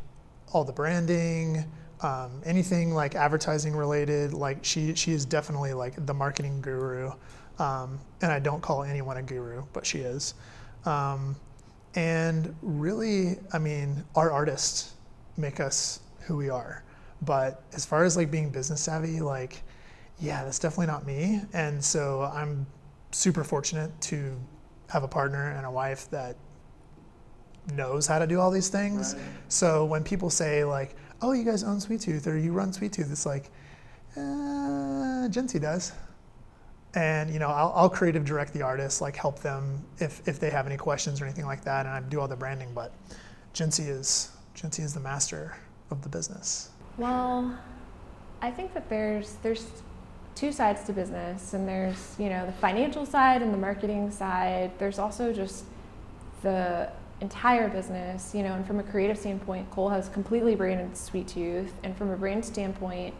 all 0.55 0.65
the 0.65 0.73
branding, 0.73 1.65
um, 2.01 2.41
anything 2.47 2.95
like 2.95 3.15
advertising 3.15 3.77
related. 3.77 4.33
Like 4.33 4.65
she 4.65 4.95
she 4.95 5.13
is 5.13 5.27
definitely 5.27 5.75
like 5.75 6.07
the 6.07 6.15
marketing 6.15 6.63
guru, 6.63 7.11
um, 7.59 7.99
and 8.23 8.33
I 8.33 8.39
don't 8.39 8.63
call 8.63 8.85
anyone 8.85 9.19
a 9.19 9.23
guru, 9.23 9.65
but 9.75 9.85
she 9.85 9.99
is. 9.99 10.35
Um, 10.87 11.37
and 11.95 12.55
really, 12.63 13.39
I 13.53 13.59
mean, 13.59 14.05
our 14.15 14.31
artists 14.31 14.95
make 15.37 15.61
us 15.61 16.01
who 16.21 16.37
we 16.37 16.49
are. 16.49 16.83
But 17.23 17.63
as 17.73 17.85
far 17.85 18.05
as 18.05 18.17
like 18.17 18.31
being 18.31 18.51
business 18.51 18.81
savvy, 18.81 19.21
like, 19.21 19.63
yeah, 20.19 20.45
that's 20.45 20.59
definitely 20.59 20.87
not 20.87 21.07
me. 21.07 21.43
And 21.53 21.83
so 21.83 22.23
I'm 22.23 22.67
super 23.13 23.45
fortunate 23.45 23.91
to 24.03 24.39
have 24.91 25.05
a 25.05 25.09
partner 25.09 25.51
and 25.51 25.65
a 25.65 25.71
wife 25.71 26.11
that 26.11 26.37
knows 27.73 28.07
how 28.07 28.19
to 28.19 28.27
do 28.27 28.41
all 28.41 28.51
these 28.51 28.69
things. 28.69 29.15
Right. 29.15 29.25
So 29.49 29.85
when 29.85 30.05
people 30.05 30.31
say 30.31 30.65
like, 30.65 30.97
"Oh, 31.23 31.33
you 31.33 31.45
guys 31.45 31.65
own 31.65 31.81
Sweet 31.81 32.01
Tooth 32.01 32.27
or 32.27 32.37
you 32.37 32.53
run 32.53 32.73
Sweet 32.73 32.93
Tooth," 32.93 33.11
it's 33.11 33.27
like, 33.27 33.51
uh, 34.17 35.29
Jency 35.29 35.61
does. 35.61 35.93
And 36.95 37.31
you 37.31 37.41
know, 37.41 37.49
I'll, 37.49 37.73
I'll, 37.75 37.91
creative 37.91 38.25
direct 38.25 38.53
the 38.53 38.63
artists, 38.63 39.01
like 39.01 39.17
help 39.17 39.41
them 39.41 39.85
if, 39.99 40.27
if 40.29 40.39
they 40.39 40.51
have 40.51 40.67
any 40.67 40.77
questions 40.77 41.21
or 41.21 41.25
anything 41.25 41.47
like 41.47 41.65
that, 41.65 41.87
and 41.87 41.95
I 41.95 42.01
do 42.01 42.21
all 42.21 42.29
the 42.29 42.37
branding. 42.37 42.73
But 42.73 42.93
Jency 43.53 43.89
is 43.89 44.31
Jency 44.55 44.81
is 44.81 44.95
the 44.95 45.01
master 45.01 45.57
of 45.91 46.03
the 46.03 46.09
business. 46.09 46.71
Well, 46.97 47.59
I 48.41 48.51
think 48.51 48.75
that 48.75 48.89
there's 48.89 49.37
there's 49.43 49.67
two 50.35 50.53
sides 50.53 50.85
to 50.85 50.93
business 50.93 51.55
and 51.55 51.69
there's 51.69 52.17
you 52.19 52.29
know 52.29 52.45
the 52.45 52.53
financial 52.53 53.07
side 53.07 53.41
and 53.41 53.55
the 53.55 53.59
marketing 53.59 54.11
side 54.11 54.71
there's 54.79 54.99
also 54.99 55.33
just 55.33 55.65
the 56.43 56.91
entire 57.21 57.69
business 57.69 58.35
you 58.35 58.43
know 58.43 58.55
and 58.55 58.67
from 58.67 58.81
a 58.81 58.83
creative 58.83 59.17
standpoint 59.17 59.71
cole 59.71 59.89
has 59.89 60.09
completely 60.09 60.55
branded 60.55 60.97
sweet 60.97 61.29
tooth. 61.29 61.73
And 61.83 61.97
from 61.97 62.11
a 62.11 62.17
brand 62.17 62.45
standpoint 62.45 63.15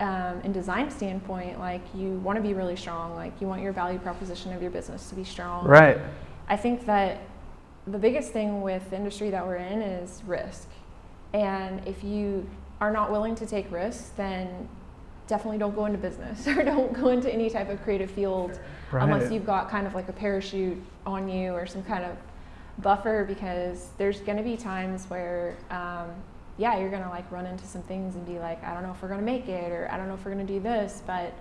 um, 0.00 0.40
and 0.42 0.52
design 0.52 0.90
standpoint 0.90 1.58
like 1.58 1.82
you 1.94 2.10
want 2.18 2.36
to 2.36 2.42
be 2.42 2.54
really 2.54 2.76
strong. 2.76 3.14
Like 3.14 3.32
you 3.40 3.46
want 3.46 3.62
your 3.62 3.72
value 3.72 3.98
proposition 3.98 4.52
of 4.52 4.62
your 4.62 4.70
business 4.70 5.08
to 5.10 5.14
be 5.14 5.24
strong. 5.24 5.66
Right. 5.66 5.98
I 6.48 6.56
think 6.56 6.86
that 6.86 7.20
the 7.86 7.98
biggest 7.98 8.32
thing 8.32 8.62
with 8.62 8.90
the 8.90 8.96
industry 8.96 9.30
that 9.30 9.46
we're 9.46 9.56
in 9.56 9.82
is 9.82 10.22
risk. 10.26 10.68
And 11.32 11.86
if 11.86 12.02
you 12.02 12.48
are 12.80 12.90
not 12.90 13.10
willing 13.10 13.34
to 13.36 13.46
take 13.46 13.70
risks 13.70 14.10
then 14.16 14.68
definitely 15.26 15.58
don't 15.58 15.74
go 15.74 15.86
into 15.86 15.98
business 15.98 16.46
or 16.48 16.62
don't 16.62 16.92
go 16.92 17.08
into 17.08 17.32
any 17.32 17.48
type 17.48 17.68
of 17.70 17.82
creative 17.82 18.10
field 18.10 18.58
right. 18.92 19.04
unless 19.04 19.32
you've 19.32 19.46
got 19.46 19.70
kind 19.70 19.86
of 19.86 19.94
like 19.94 20.08
a 20.08 20.12
parachute 20.12 20.78
on 21.06 21.28
you 21.28 21.52
or 21.52 21.66
some 21.66 21.82
kind 21.82 22.04
of 22.04 22.16
buffer 22.78 23.24
because 23.24 23.88
there's 23.98 24.20
going 24.20 24.38
to 24.38 24.44
be 24.44 24.56
times 24.56 25.04
where 25.06 25.56
um, 25.70 26.10
yeah 26.56 26.78
you're 26.78 26.90
going 26.90 27.02
to 27.02 27.08
like 27.08 27.30
run 27.30 27.46
into 27.46 27.64
some 27.66 27.82
things 27.82 28.14
and 28.14 28.26
be 28.26 28.38
like 28.38 28.62
i 28.64 28.72
don't 28.74 28.82
know 28.82 28.90
if 28.90 29.02
we're 29.02 29.08
going 29.08 29.20
to 29.20 29.26
make 29.26 29.48
it 29.48 29.72
or 29.72 29.88
i 29.90 29.96
don't 29.96 30.08
know 30.08 30.14
if 30.14 30.24
we're 30.24 30.32
going 30.32 30.46
to 30.46 30.52
do 30.52 30.60
this 30.60 31.02
but 31.06 31.32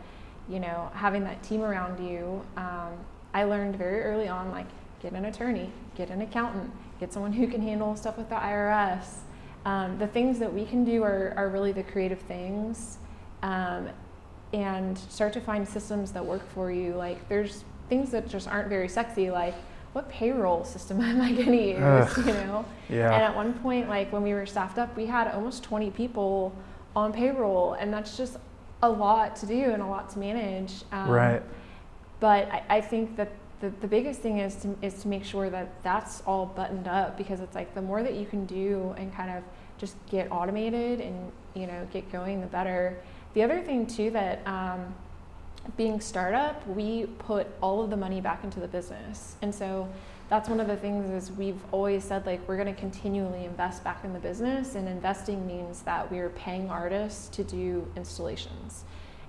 you 0.49 0.59
know 0.59 0.91
having 0.93 1.23
that 1.23 1.41
team 1.43 1.61
around 1.61 2.03
you 2.05 2.41
um, 2.57 2.91
i 3.33 3.43
learned 3.43 3.75
very 3.75 4.01
early 4.01 4.27
on 4.27 4.51
like 4.51 4.67
get 5.01 5.13
an 5.13 5.25
attorney 5.25 5.69
get 5.95 6.09
an 6.09 6.21
accountant 6.21 6.71
get 6.99 7.11
someone 7.11 7.33
who 7.33 7.47
can 7.47 7.61
handle 7.61 7.95
stuff 7.95 8.17
with 8.17 8.29
the 8.29 8.35
irs 8.35 9.19
um, 9.65 9.97
the 9.97 10.07
things 10.07 10.39
that 10.39 10.53
we 10.53 10.65
can 10.65 10.83
do 10.83 11.03
are, 11.03 11.33
are 11.37 11.49
really 11.49 11.71
the 11.71 11.83
creative 11.83 12.19
things 12.19 12.97
um, 13.43 13.89
and 14.51 14.97
start 14.97 15.33
to 15.33 15.41
find 15.41 15.67
systems 15.67 16.11
that 16.11 16.25
work 16.25 16.47
for 16.49 16.71
you. 16.71 16.93
Like 16.93 17.27
there's 17.29 17.63
things 17.89 18.11
that 18.11 18.27
just 18.27 18.47
aren't 18.47 18.69
very 18.69 18.89
sexy, 18.89 19.31
like 19.31 19.55
what 19.93 20.09
payroll 20.09 20.65
system 20.65 20.99
am 21.01 21.21
I 21.21 21.31
going 21.31 21.51
to 21.51 21.67
use? 21.69 21.79
Ugh. 21.79 22.17
You 22.17 22.33
know. 22.33 22.65
Yeah. 22.89 23.13
And 23.13 23.23
at 23.23 23.35
one 23.35 23.53
point, 23.59 23.87
like 23.89 24.11
when 24.11 24.23
we 24.23 24.33
were 24.33 24.45
staffed 24.45 24.77
up, 24.77 24.95
we 24.97 25.05
had 25.05 25.27
almost 25.29 25.63
20 25.63 25.91
people 25.91 26.53
on 26.95 27.13
payroll, 27.13 27.73
and 27.73 27.93
that's 27.93 28.17
just 28.17 28.37
a 28.81 28.89
lot 28.89 29.35
to 29.37 29.45
do 29.45 29.71
and 29.71 29.81
a 29.81 29.87
lot 29.87 30.09
to 30.11 30.19
manage. 30.19 30.83
Um, 30.91 31.09
right. 31.09 31.41
But 32.19 32.51
I, 32.51 32.63
I 32.69 32.81
think 32.81 33.15
that 33.15 33.31
the, 33.61 33.69
the 33.81 33.87
biggest 33.87 34.19
thing 34.19 34.39
is 34.39 34.55
to, 34.57 34.75
is 34.81 35.01
to 35.03 35.07
make 35.07 35.23
sure 35.23 35.49
that 35.49 35.81
that's 35.83 36.21
all 36.27 36.45
buttoned 36.45 36.87
up 36.87 37.17
because 37.17 37.39
it's 37.39 37.55
like 37.55 37.73
the 37.73 37.81
more 37.81 38.03
that 38.03 38.15
you 38.15 38.25
can 38.25 38.45
do 38.45 38.93
and 38.97 39.13
kind 39.15 39.31
of 39.31 39.43
just 39.77 39.95
get 40.09 40.29
automated 40.31 40.99
and 40.99 41.31
you 41.55 41.65
know 41.67 41.87
get 41.91 42.11
going, 42.11 42.41
the 42.41 42.47
better. 42.47 42.99
The 43.33 43.41
other 43.41 43.61
thing 43.61 43.87
too 43.87 44.11
that 44.11 44.45
um, 44.45 44.93
being 45.77 46.01
startup, 46.01 46.65
we 46.67 47.05
put 47.19 47.47
all 47.61 47.81
of 47.81 47.89
the 47.89 47.97
money 47.97 48.21
back 48.21 48.43
into 48.43 48.59
the 48.59 48.67
business, 48.67 49.35
and 49.41 49.53
so 49.53 49.87
that's 50.29 50.49
one 50.49 50.59
of 50.59 50.67
the 50.67 50.75
things 50.77 51.09
is 51.09 51.31
we've 51.31 51.61
always 51.71 52.03
said 52.03 52.25
like 52.25 52.45
we're 52.47 52.57
going 52.57 52.73
to 52.73 52.79
continually 52.79 53.45
invest 53.45 53.83
back 53.83 54.03
in 54.03 54.13
the 54.13 54.19
business, 54.19 54.75
and 54.75 54.87
investing 54.87 55.45
means 55.47 55.81
that 55.83 56.11
we 56.11 56.19
are 56.19 56.29
paying 56.29 56.69
artists 56.69 57.29
to 57.29 57.43
do 57.43 57.87
installations, 57.95 58.83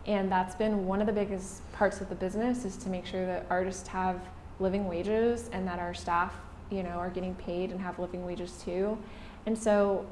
and 0.07 0.31
that's 0.31 0.55
been 0.55 0.87
one 0.87 1.01
of 1.01 1.07
the 1.07 1.13
biggest 1.13 1.71
parts 1.73 2.01
of 2.01 2.09
the 2.09 2.15
business 2.15 2.65
is 2.65 2.77
to 2.77 2.89
make 2.89 3.07
sure 3.07 3.27
that 3.27 3.47
artists 3.49 3.87
have 3.89 4.21
living 4.61 4.89
wages 4.89 5.51
and 5.53 5.67
that 5.67 5.79
our 5.79 5.95
staff 5.95 6.35
you 6.71 6.83
know 6.83 6.91
are 6.91 7.11
getting 7.11 7.35
paid 7.37 7.71
and 7.71 7.81
have 7.81 7.99
living 7.99 8.27
wages 8.27 8.61
too, 8.65 8.99
and 9.47 9.57
so 9.57 10.05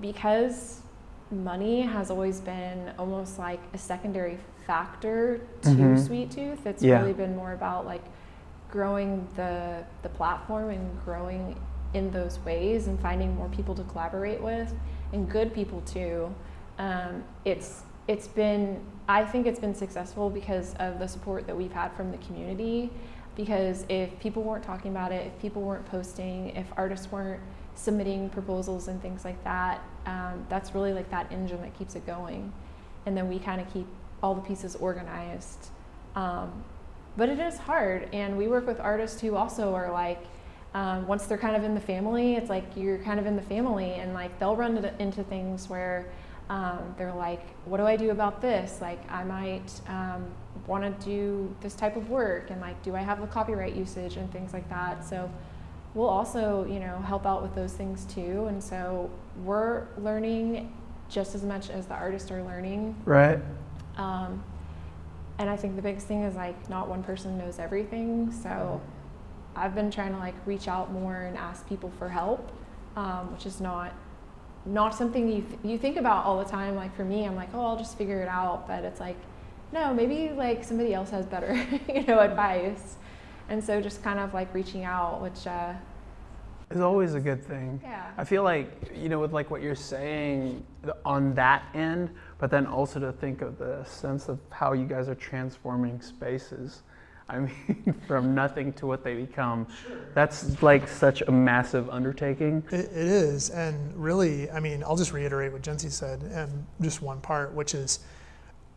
because 0.00 0.80
money 1.30 1.82
has 1.82 2.10
always 2.10 2.40
been 2.40 2.92
almost 2.98 3.38
like 3.38 3.60
a 3.74 3.78
secondary 3.78 4.38
factor 4.66 5.40
to 5.62 5.68
mm-hmm. 5.68 5.96
Sweet 5.96 6.30
Tooth. 6.30 6.66
It's 6.66 6.82
yeah. 6.82 7.00
really 7.00 7.12
been 7.12 7.36
more 7.36 7.52
about 7.52 7.86
like 7.86 8.02
growing 8.70 9.26
the 9.36 9.84
the 10.02 10.08
platform 10.08 10.70
and 10.70 11.04
growing 11.04 11.58
in 11.94 12.10
those 12.10 12.38
ways 12.40 12.88
and 12.88 13.00
finding 13.00 13.34
more 13.36 13.48
people 13.48 13.74
to 13.74 13.84
collaborate 13.84 14.40
with 14.40 14.74
and 15.12 15.30
good 15.30 15.54
people 15.54 15.80
too. 15.82 16.34
Um, 16.78 17.24
it's 17.44 17.84
it's 18.08 18.28
been 18.28 18.80
I 19.08 19.24
think 19.24 19.46
it's 19.46 19.60
been 19.60 19.74
successful 19.74 20.30
because 20.30 20.74
of 20.74 20.98
the 20.98 21.06
support 21.06 21.46
that 21.46 21.56
we've 21.56 21.72
had 21.72 21.92
from 21.92 22.10
the 22.10 22.18
community. 22.18 22.90
Because 23.36 23.84
if 23.90 24.18
people 24.18 24.42
weren't 24.42 24.64
talking 24.64 24.90
about 24.90 25.12
it, 25.12 25.26
if 25.26 25.38
people 25.42 25.60
weren't 25.60 25.84
posting, 25.84 26.56
if 26.56 26.66
artists 26.74 27.12
weren't 27.12 27.42
submitting 27.76 28.30
proposals 28.30 28.88
and 28.88 29.00
things 29.00 29.24
like 29.24 29.42
that. 29.44 29.80
Um, 30.06 30.46
that's 30.48 30.74
really 30.74 30.92
like 30.92 31.10
that 31.10 31.30
engine 31.30 31.60
that 31.60 31.78
keeps 31.78 31.94
it 31.94 32.06
going. 32.06 32.52
And 33.04 33.16
then 33.16 33.28
we 33.28 33.38
kind 33.38 33.60
of 33.60 33.72
keep 33.72 33.86
all 34.26 34.34
the 34.34 34.40
pieces 34.40 34.74
organized. 34.74 35.68
Um, 36.16 36.64
but 37.16 37.28
it 37.28 37.38
is 37.38 37.56
hard. 37.58 38.08
And 38.12 38.36
we 38.36 38.48
work 38.48 38.66
with 38.66 38.80
artists 38.80 39.20
who 39.20 39.36
also 39.36 39.72
are 39.72 39.92
like, 39.92 40.18
um, 40.74 41.06
once 41.06 41.26
they're 41.26 41.38
kind 41.38 41.54
of 41.54 41.62
in 41.62 41.74
the 41.74 41.80
family, 41.80 42.34
it's 42.34 42.50
like 42.50 42.64
you're 42.74 42.98
kind 42.98 43.20
of 43.20 43.26
in 43.26 43.36
the 43.36 43.42
family, 43.42 43.92
and 43.92 44.12
like 44.12 44.36
they'll 44.40 44.56
run 44.56 44.84
into 44.98 45.22
things 45.22 45.68
where 45.68 46.06
um, 46.50 46.94
they're 46.98 47.14
like, 47.14 47.44
what 47.66 47.76
do 47.76 47.86
I 47.86 47.96
do 47.96 48.10
about 48.10 48.42
this? 48.42 48.80
Like, 48.80 49.00
I 49.10 49.22
might 49.22 49.70
um, 49.88 50.26
want 50.66 50.82
to 50.84 51.06
do 51.06 51.54
this 51.60 51.74
type 51.76 51.96
of 51.96 52.10
work, 52.10 52.50
and 52.50 52.60
like, 52.60 52.82
do 52.82 52.96
I 52.96 53.00
have 53.00 53.20
the 53.20 53.28
copyright 53.28 53.76
usage 53.76 54.16
and 54.16 54.30
things 54.32 54.52
like 54.52 54.68
that? 54.68 55.04
So 55.04 55.30
we'll 55.94 56.08
also, 56.08 56.66
you 56.68 56.80
know, 56.80 56.98
help 57.06 57.24
out 57.26 57.42
with 57.42 57.54
those 57.54 57.72
things 57.72 58.04
too. 58.04 58.46
And 58.46 58.62
so 58.62 59.08
we're 59.44 59.86
learning 59.96 60.72
just 61.08 61.34
as 61.34 61.42
much 61.42 61.70
as 61.70 61.86
the 61.86 61.94
artists 61.94 62.30
are 62.30 62.42
learning. 62.42 62.94
Right. 63.04 63.38
Um, 63.96 64.42
and 65.38 65.50
I 65.50 65.56
think 65.56 65.76
the 65.76 65.82
biggest 65.82 66.06
thing 66.06 66.22
is 66.22 66.34
like 66.34 66.68
not 66.70 66.88
one 66.88 67.02
person 67.02 67.36
knows 67.36 67.58
everything. 67.58 68.32
So 68.32 68.80
I've 69.54 69.74
been 69.74 69.90
trying 69.90 70.12
to 70.12 70.18
like 70.18 70.34
reach 70.46 70.68
out 70.68 70.92
more 70.92 71.22
and 71.22 71.36
ask 71.36 71.68
people 71.68 71.92
for 71.98 72.08
help, 72.08 72.52
um, 72.96 73.32
which 73.32 73.46
is 73.46 73.60
not 73.60 73.92
not 74.64 74.94
something 74.94 75.28
you 75.28 75.42
th- 75.42 75.60
you 75.62 75.78
think 75.78 75.96
about 75.96 76.24
all 76.24 76.42
the 76.42 76.50
time. 76.50 76.74
Like 76.74 76.94
for 76.96 77.04
me, 77.04 77.24
I'm 77.24 77.36
like, 77.36 77.50
oh, 77.54 77.64
I'll 77.64 77.76
just 77.76 77.96
figure 77.96 78.20
it 78.20 78.28
out. 78.28 78.66
But 78.66 78.84
it's 78.84 79.00
like, 79.00 79.16
no, 79.72 79.92
maybe 79.94 80.30
like 80.30 80.64
somebody 80.64 80.94
else 80.94 81.10
has 81.10 81.26
better, 81.26 81.54
you 81.88 82.02
know, 82.02 82.20
advice. 82.20 82.96
And 83.48 83.62
so 83.62 83.80
just 83.80 84.02
kind 84.02 84.18
of 84.18 84.34
like 84.34 84.52
reaching 84.52 84.84
out, 84.84 85.22
which 85.22 85.46
uh, 85.46 85.74
is 86.70 86.80
always 86.80 87.14
a 87.14 87.20
good 87.20 87.44
thing. 87.44 87.80
Yeah. 87.82 88.10
I 88.18 88.24
feel 88.24 88.42
like, 88.42 88.90
you 88.94 89.08
know, 89.08 89.20
with 89.20 89.32
like 89.32 89.50
what 89.50 89.62
you're 89.62 89.76
saying 89.76 90.64
on 91.04 91.34
that 91.34 91.64
end, 91.74 92.10
but 92.38 92.50
then 92.50 92.66
also 92.66 93.00
to 93.00 93.12
think 93.12 93.42
of 93.42 93.58
the 93.58 93.84
sense 93.84 94.28
of 94.28 94.38
how 94.50 94.72
you 94.72 94.86
guys 94.86 95.08
are 95.08 95.14
transforming 95.14 96.00
spaces. 96.00 96.82
I 97.28 97.40
mean, 97.40 98.00
from 98.06 98.36
nothing 98.36 98.72
to 98.74 98.86
what 98.86 99.02
they 99.02 99.14
become. 99.16 99.66
That's 100.14 100.62
like 100.62 100.86
such 100.86 101.22
a 101.22 101.32
massive 101.32 101.90
undertaking. 101.90 102.62
It, 102.70 102.84
it 102.84 102.92
is. 102.92 103.50
And 103.50 103.92
really, 103.96 104.48
I 104.48 104.60
mean, 104.60 104.84
I'll 104.84 104.96
just 104.96 105.12
reiterate 105.12 105.52
what 105.52 105.62
Jency 105.62 105.90
said 105.90 106.22
and 106.22 106.64
just 106.80 107.02
one 107.02 107.20
part, 107.20 107.52
which 107.52 107.74
is, 107.74 107.98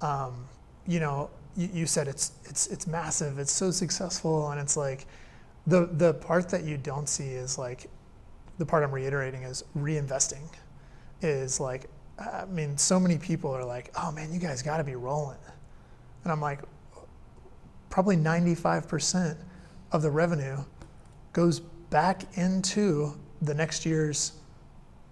um, 0.01 0.47
you 0.87 0.99
know, 0.99 1.29
you, 1.55 1.69
you 1.71 1.85
said 1.85 2.07
it's 2.07 2.31
it's 2.45 2.65
it's 2.67 2.87
massive. 2.87 3.37
It's 3.37 3.51
so 3.51 3.69
successful, 3.69 4.49
and 4.49 4.59
it's 4.59 4.75
like 4.75 5.05
the 5.67 5.87
the 5.91 6.15
part 6.15 6.49
that 6.49 6.63
you 6.63 6.77
don't 6.77 7.07
see 7.07 7.29
is 7.29 7.59
like 7.59 7.87
the 8.57 8.65
part 8.65 8.83
I'm 8.83 8.91
reiterating 8.91 9.43
is 9.43 9.63
reinvesting. 9.77 10.49
Is 11.21 11.59
like 11.59 11.87
I 12.19 12.45
mean, 12.45 12.77
so 12.77 12.99
many 12.99 13.17
people 13.17 13.51
are 13.51 13.63
like, 13.63 13.91
"Oh 13.95 14.11
man, 14.11 14.33
you 14.33 14.39
guys 14.39 14.61
got 14.61 14.77
to 14.77 14.83
be 14.83 14.95
rolling," 14.95 15.37
and 16.23 16.31
I'm 16.31 16.41
like, 16.41 16.59
probably 17.89 18.17
95% 18.17 19.37
of 19.91 20.01
the 20.01 20.11
revenue 20.11 20.57
goes 21.33 21.59
back 21.89 22.37
into 22.37 23.13
the 23.41 23.53
next 23.53 23.85
year's 23.85 24.33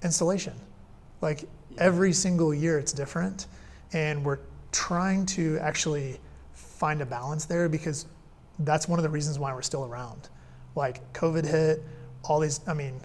installation. 0.04 0.54
Like 1.22 1.46
every 1.78 2.14
single 2.14 2.54
year, 2.54 2.78
it's 2.78 2.94
different, 2.94 3.48
and 3.94 4.24
we're 4.24 4.40
trying 4.72 5.26
to 5.26 5.58
actually 5.60 6.20
find 6.54 7.02
a 7.02 7.06
balance 7.06 7.46
there 7.46 7.70
because 7.70 8.06
that's 8.60 8.88
one 8.88 9.00
of 9.00 9.04
the 9.04 9.10
reasons 9.10 9.40
why 9.40 9.54
we're 9.54 9.62
still 9.62 9.86
around. 9.86 10.30
Like 10.76 11.12
COVID 11.14 11.46
hit, 11.46 11.84
all 12.24 12.40
these, 12.40 12.60
I 12.68 12.74
mean, 12.74 13.00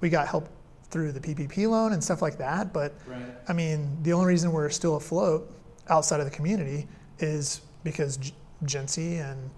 we 0.00 0.08
got 0.08 0.28
help 0.28 0.48
through 0.90 1.12
the 1.12 1.20
PPP 1.20 1.68
loan 1.68 1.92
and 1.92 2.02
stuff 2.02 2.22
like 2.22 2.38
that, 2.38 2.72
but 2.72 2.94
right. 3.06 3.22
I 3.48 3.52
mean, 3.52 3.96
the 4.02 4.12
only 4.12 4.26
reason 4.26 4.52
we're 4.52 4.70
still 4.70 4.96
afloat 4.96 5.52
outside 5.88 6.20
of 6.20 6.26
the 6.26 6.32
community 6.32 6.86
is 7.18 7.60
because 7.84 8.32
Jency 8.64 9.20
and 9.20 9.50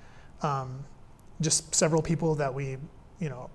um, 0.43 0.85
just 1.41 1.75
several 1.75 2.03
people 2.03 2.35
that 2.35 2.53
we, 2.53 2.77
you 3.21 3.29
know, 3.29 3.49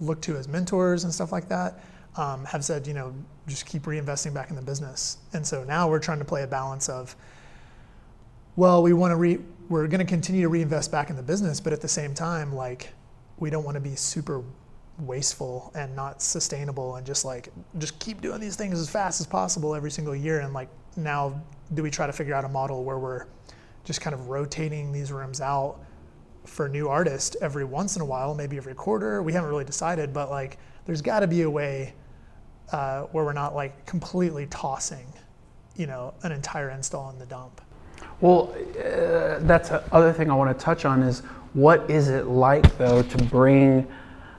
look 0.00 0.20
to 0.22 0.36
as 0.36 0.48
mentors 0.48 1.04
and 1.04 1.12
stuff 1.12 1.32
like 1.32 1.48
that 1.48 1.80
um, 2.16 2.44
have 2.44 2.64
said, 2.64 2.86
you 2.86 2.94
know, 2.94 3.14
just 3.46 3.66
keep 3.66 3.82
reinvesting 3.82 4.32
back 4.34 4.50
in 4.50 4.56
the 4.56 4.62
business. 4.62 5.18
And 5.32 5.46
so 5.46 5.64
now 5.64 5.88
we're 5.88 5.98
trying 5.98 6.18
to 6.18 6.24
play 6.24 6.42
a 6.42 6.46
balance 6.46 6.88
of, 6.88 7.14
well, 8.56 8.82
we 8.82 8.92
want 8.92 9.12
to 9.12 9.16
re, 9.16 9.38
we're 9.68 9.86
going 9.86 10.00
to 10.00 10.06
continue 10.06 10.42
to 10.42 10.48
reinvest 10.48 10.90
back 10.90 11.10
in 11.10 11.16
the 11.16 11.22
business, 11.22 11.60
but 11.60 11.72
at 11.72 11.80
the 11.80 11.88
same 11.88 12.14
time, 12.14 12.54
like, 12.54 12.92
we 13.38 13.50
don't 13.50 13.64
want 13.64 13.76
to 13.76 13.80
be 13.80 13.94
super 13.94 14.42
wasteful 15.00 15.72
and 15.74 15.94
not 15.94 16.20
sustainable 16.20 16.96
and 16.96 17.06
just 17.06 17.24
like 17.24 17.48
just 17.78 17.98
keep 18.00 18.20
doing 18.20 18.40
these 18.40 18.56
things 18.56 18.80
as 18.80 18.90
fast 18.90 19.20
as 19.20 19.26
possible 19.26 19.74
every 19.74 19.90
single 19.90 20.14
year 20.14 20.40
and 20.40 20.52
like 20.52 20.68
now 20.96 21.40
do 21.74 21.82
we 21.82 21.90
try 21.90 22.06
to 22.06 22.12
figure 22.12 22.34
out 22.34 22.44
a 22.44 22.48
model 22.48 22.82
where 22.82 22.98
we're 22.98 23.26
just 23.84 24.00
kind 24.00 24.12
of 24.12 24.28
rotating 24.28 24.92
these 24.92 25.12
rooms 25.12 25.40
out 25.40 25.80
for 26.44 26.68
new 26.68 26.88
artists 26.88 27.36
every 27.40 27.64
once 27.64 27.96
in 27.96 28.02
a 28.02 28.04
while, 28.04 28.34
maybe 28.34 28.56
every 28.56 28.74
quarter. 28.74 29.22
We 29.22 29.32
haven't 29.32 29.50
really 29.50 29.64
decided, 29.64 30.12
but 30.12 30.30
like 30.30 30.58
there's 30.86 31.02
got 31.02 31.20
to 31.20 31.26
be 31.26 31.42
a 31.42 31.50
way 31.50 31.94
uh, 32.72 33.02
where 33.04 33.24
we're 33.24 33.32
not 33.32 33.54
like 33.54 33.86
completely 33.86 34.46
tossing, 34.46 35.06
you 35.76 35.86
know, 35.86 36.14
an 36.22 36.32
entire 36.32 36.70
install 36.70 37.10
in 37.10 37.18
the 37.18 37.26
dump. 37.26 37.60
Well, 38.20 38.54
uh, 38.78 39.38
that's 39.40 39.68
the 39.68 39.82
other 39.92 40.12
thing 40.12 40.30
I 40.30 40.34
want 40.34 40.56
to 40.56 40.64
touch 40.64 40.84
on 40.84 41.02
is 41.02 41.20
what 41.54 41.88
is 41.90 42.08
it 42.08 42.26
like 42.26 42.76
though 42.78 43.02
to 43.02 43.24
bring 43.24 43.86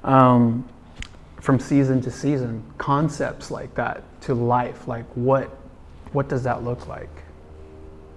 um, 0.03 0.67
from 1.41 1.59
season 1.59 2.01
to 2.01 2.11
season 2.11 2.63
concepts 2.77 3.51
like 3.51 3.73
that 3.75 4.03
to 4.21 4.33
life? 4.33 4.87
Like 4.87 5.05
what 5.15 5.55
what 6.11 6.27
does 6.27 6.43
that 6.43 6.63
look 6.63 6.87
like? 6.87 7.09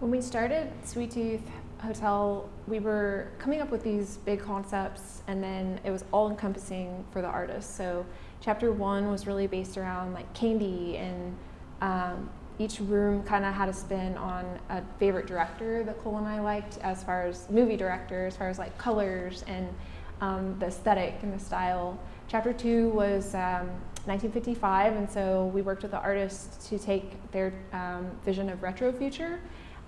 When 0.01 0.11
we 0.11 0.21
started 0.21 0.73
Sweet 0.85 1.11
Tooth 1.11 1.43
Hotel, 1.81 2.49
we 2.67 2.79
were 2.79 3.29
coming 3.39 3.61
up 3.61 3.71
with 3.71 3.83
these 3.83 4.17
big 4.19 4.41
concepts, 4.41 5.23
and 5.27 5.43
then 5.43 5.79
it 5.85 5.91
was 5.91 6.05
all 6.13 6.31
encompassing 6.31 7.05
for 7.13 7.23
the 7.23 7.29
artists. 7.29 7.75
So, 7.75 8.07
chapter 8.41 8.73
one 8.73 9.11
was 9.11 9.27
really 9.27 9.47
based 9.47 9.77
around 9.77 10.13
like 10.15 10.33
candy, 10.33 10.97
and 10.97 11.37
um, 11.81 12.31
each 12.59 12.81
room 12.81 13.23
kind 13.25 13.45
of 13.45 13.55
had 13.55 13.69
a 13.69 13.73
spin 13.73 14.17
on 14.17 14.59
a 14.71 14.83
favorite 14.99 15.27
director 15.27 15.85
that 15.85 15.99
Cole 15.99 16.19
and 16.19 16.27
I 16.27 16.41
liked, 16.41 16.79
as 16.79 17.05
far 17.05 17.27
as 17.27 17.49
movie 17.51 17.77
director, 17.77 18.27
as 18.27 18.37
far 18.37 18.49
as 18.49 18.59
like 18.59 18.77
colors 18.79 19.45
and 19.47 19.69
um, 20.23 20.57
the 20.59 20.67
aesthetic 20.67 21.17
and 21.23 21.35
the 21.35 21.39
style. 21.39 21.99
Chapter 22.29 22.55
two 22.55 22.89
was 22.91 23.35
um, 23.35 23.69
1955, 24.07 24.97
and 24.97 25.11
so 25.11 25.51
we 25.55 25.61
worked 25.61 25.83
with 25.83 25.91
the 25.91 26.01
artists 26.01 26.67
to 26.69 26.79
take 26.79 27.31
their 27.33 27.53
um, 27.75 28.11
vision 28.25 28.49
of 28.49 28.63
retro 28.63 28.91
future 28.91 29.39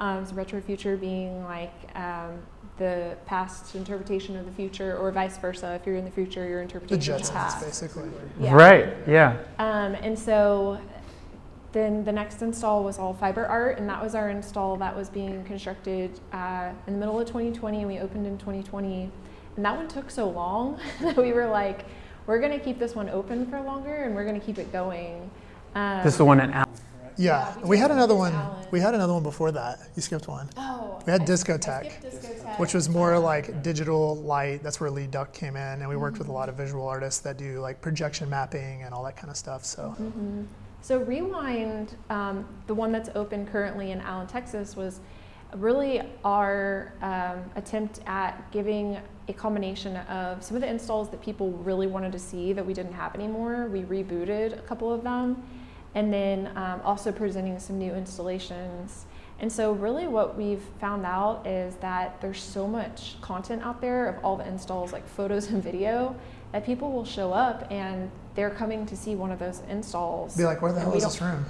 um, 0.01 0.27
so 0.27 0.35
retro 0.35 0.61
future 0.61 0.97
being 0.97 1.45
like 1.45 1.73
um, 1.95 2.39
the 2.79 3.17
past 3.27 3.75
interpretation 3.75 4.37
of 4.37 4.45
the 4.45 4.53
future, 4.53 4.97
or 4.99 5.13
vice 5.13 5.39
versa. 5.39 5.75
If 5.75 5.87
you're 5.87 5.97
in 5.97 6.05
the 6.05 6.11
future, 6.11 6.47
your 6.49 6.63
interpretation 6.63 7.15
the 7.15 7.21
of 7.21 7.27
the 7.27 7.33
past. 7.33 7.65
basically. 7.65 8.11
Yeah. 8.41 8.55
Right. 8.55 8.95
Yeah. 9.07 9.39
Um, 9.59 9.95
and 9.95 10.19
so 10.19 10.81
then 11.73 12.05
the 12.05 12.13
next 12.13 12.43
install 12.43 12.83
was 12.83 12.99
all 12.99 13.15
fiber 13.15 13.47
art, 13.47 13.79
and 13.79 13.89
that 13.89 14.03
was 14.03 14.15
our 14.15 14.31
install 14.31 14.77
that 14.77 14.97
was 14.97 15.09
being 15.09 15.45
constructed 15.45 16.19
uh, 16.33 16.71
in 16.87 16.95
the 16.95 16.99
middle 16.99 17.21
of 17.21 17.27
2020, 17.29 17.79
and 17.79 17.87
we 17.87 17.99
opened 18.01 18.27
in 18.27 18.37
2020. 18.39 19.11
And 19.57 19.65
that 19.65 19.77
one 19.77 19.89
took 19.89 20.11
so 20.11 20.29
long 20.29 20.81
that 21.01 21.17
we 21.17 21.33
were 21.33 21.47
like, 21.47 21.85
we're 22.27 22.41
going 22.41 22.59
to 22.59 22.65
keep 22.65 22.79
this 22.79 22.95
one 22.95 23.09
open 23.11 23.47
for 23.47 23.61
longer, 23.61 24.05
and 24.05 24.15
we're 24.15 24.25
going 24.25 24.39
to 24.39 24.45
keep 24.45 24.59
it 24.59 24.73
going. 24.73 25.31
Um, 25.75 26.03
this 26.03 26.15
is 26.15 26.19
the 26.19 26.25
one 26.25 26.41
at 26.41 26.69
yeah, 27.17 27.55
yeah 27.55 27.59
we, 27.63 27.71
we 27.71 27.79
had 27.79 27.91
another 27.91 28.15
one. 28.15 28.33
Allen. 28.33 28.67
We 28.71 28.81
had 28.81 28.95
another 28.95 29.13
one 29.13 29.23
before 29.23 29.53
that. 29.53 29.79
You 29.95 30.03
skipped 30.03 30.27
one. 30.27 30.49
Oh. 30.57 31.01
We 31.07 31.13
had 31.13 31.23
Discotheque, 31.23 32.03
Discotheque, 32.03 32.59
which 32.59 32.75
was 32.75 32.89
more 32.89 33.19
like 33.19 33.63
digital 33.63 34.17
light. 34.17 34.63
That's 34.63 34.81
where 34.81 34.91
Lee 34.91 35.07
Duck 35.07 35.33
came 35.33 35.57
in, 35.57 35.81
and 35.81 35.89
we 35.89 35.97
worked 35.97 36.15
mm-hmm. 36.15 36.21
with 36.21 36.29
a 36.29 36.33
lot 36.33 36.49
of 36.49 36.57
visual 36.57 36.87
artists 36.87 37.21
that 37.21 37.37
do 37.37 37.61
like 37.61 37.81
projection 37.81 38.29
mapping 38.31 38.83
and 38.83 38.95
all 38.95 39.05
that 39.05 39.17
kind 39.17 39.31
of 39.31 39.37
stuff. 39.37 39.65
So. 39.65 39.95
Mm-hmm. 40.01 40.43
So 40.81 40.99
Rewind, 40.99 41.97
um, 42.11 42.47
the 42.67 42.75
one 42.75 42.93
that's 42.93 43.09
open 43.15 43.47
currently 43.47 43.93
in 43.93 44.03
Allen, 44.03 44.27
Texas, 44.27 44.77
was 44.77 45.01
really 45.57 46.03
our 46.25 46.93
um, 47.01 47.51
attempt 47.57 48.01
at 48.07 48.51
giving 48.53 48.99
a 49.29 49.33
combination 49.33 49.97
of 49.97 50.43
some 50.43 50.57
of 50.57 50.61
the 50.61 50.69
installs 50.69 51.09
that 51.11 51.23
people 51.23 51.51
really 51.53 51.87
wanted 51.87 52.13
to 52.13 52.19
see 52.19 52.53
that 52.53 52.65
we 52.65 52.75
didn't 52.75 52.93
have 52.93 53.15
anymore. 53.15 53.67
We 53.67 53.83
rebooted 53.83 54.59
a 54.59 54.63
couple 54.63 54.93
of 54.93 55.03
them 55.03 55.43
and 55.95 56.13
then 56.13 56.51
um, 56.57 56.81
also 56.85 57.13
presenting 57.13 57.59
some 57.59 57.79
new 57.79 57.95
installations. 57.95 59.07
And 59.41 59.53
so, 59.53 59.73
really, 59.73 60.07
what 60.07 60.37
we've 60.37 60.63
found 60.81 61.05
out 61.05 61.47
is 61.47 61.75
that 61.77 62.21
there's 62.21 62.43
so 62.43 62.69
much 62.69 63.17
content 63.21 63.63
out 63.63 63.81
there 63.81 64.07
of 64.09 64.25
all 64.25 64.37
the 64.37 64.47
installs, 64.47 64.93
like 64.93 65.07
photos 65.09 65.51
and 65.51 65.63
video, 65.63 66.15
that 66.53 66.65
people 66.65 66.93
will 66.93 67.05
show 67.05 67.33
up 67.33 67.67
and 67.71 68.11
they're 68.35 68.51
coming 68.51 68.87
to 68.87 68.97
see 68.97 69.17
one 69.17 69.33
of 69.33 69.39
those 69.39 69.61
installs. 69.69 70.37
Be 70.37 70.45
like, 70.45 70.63
where 70.63 70.73
the 70.73 70.81
hell 70.81 70.95
is 70.95 71.05
this 71.05 71.21
room? 71.21 71.45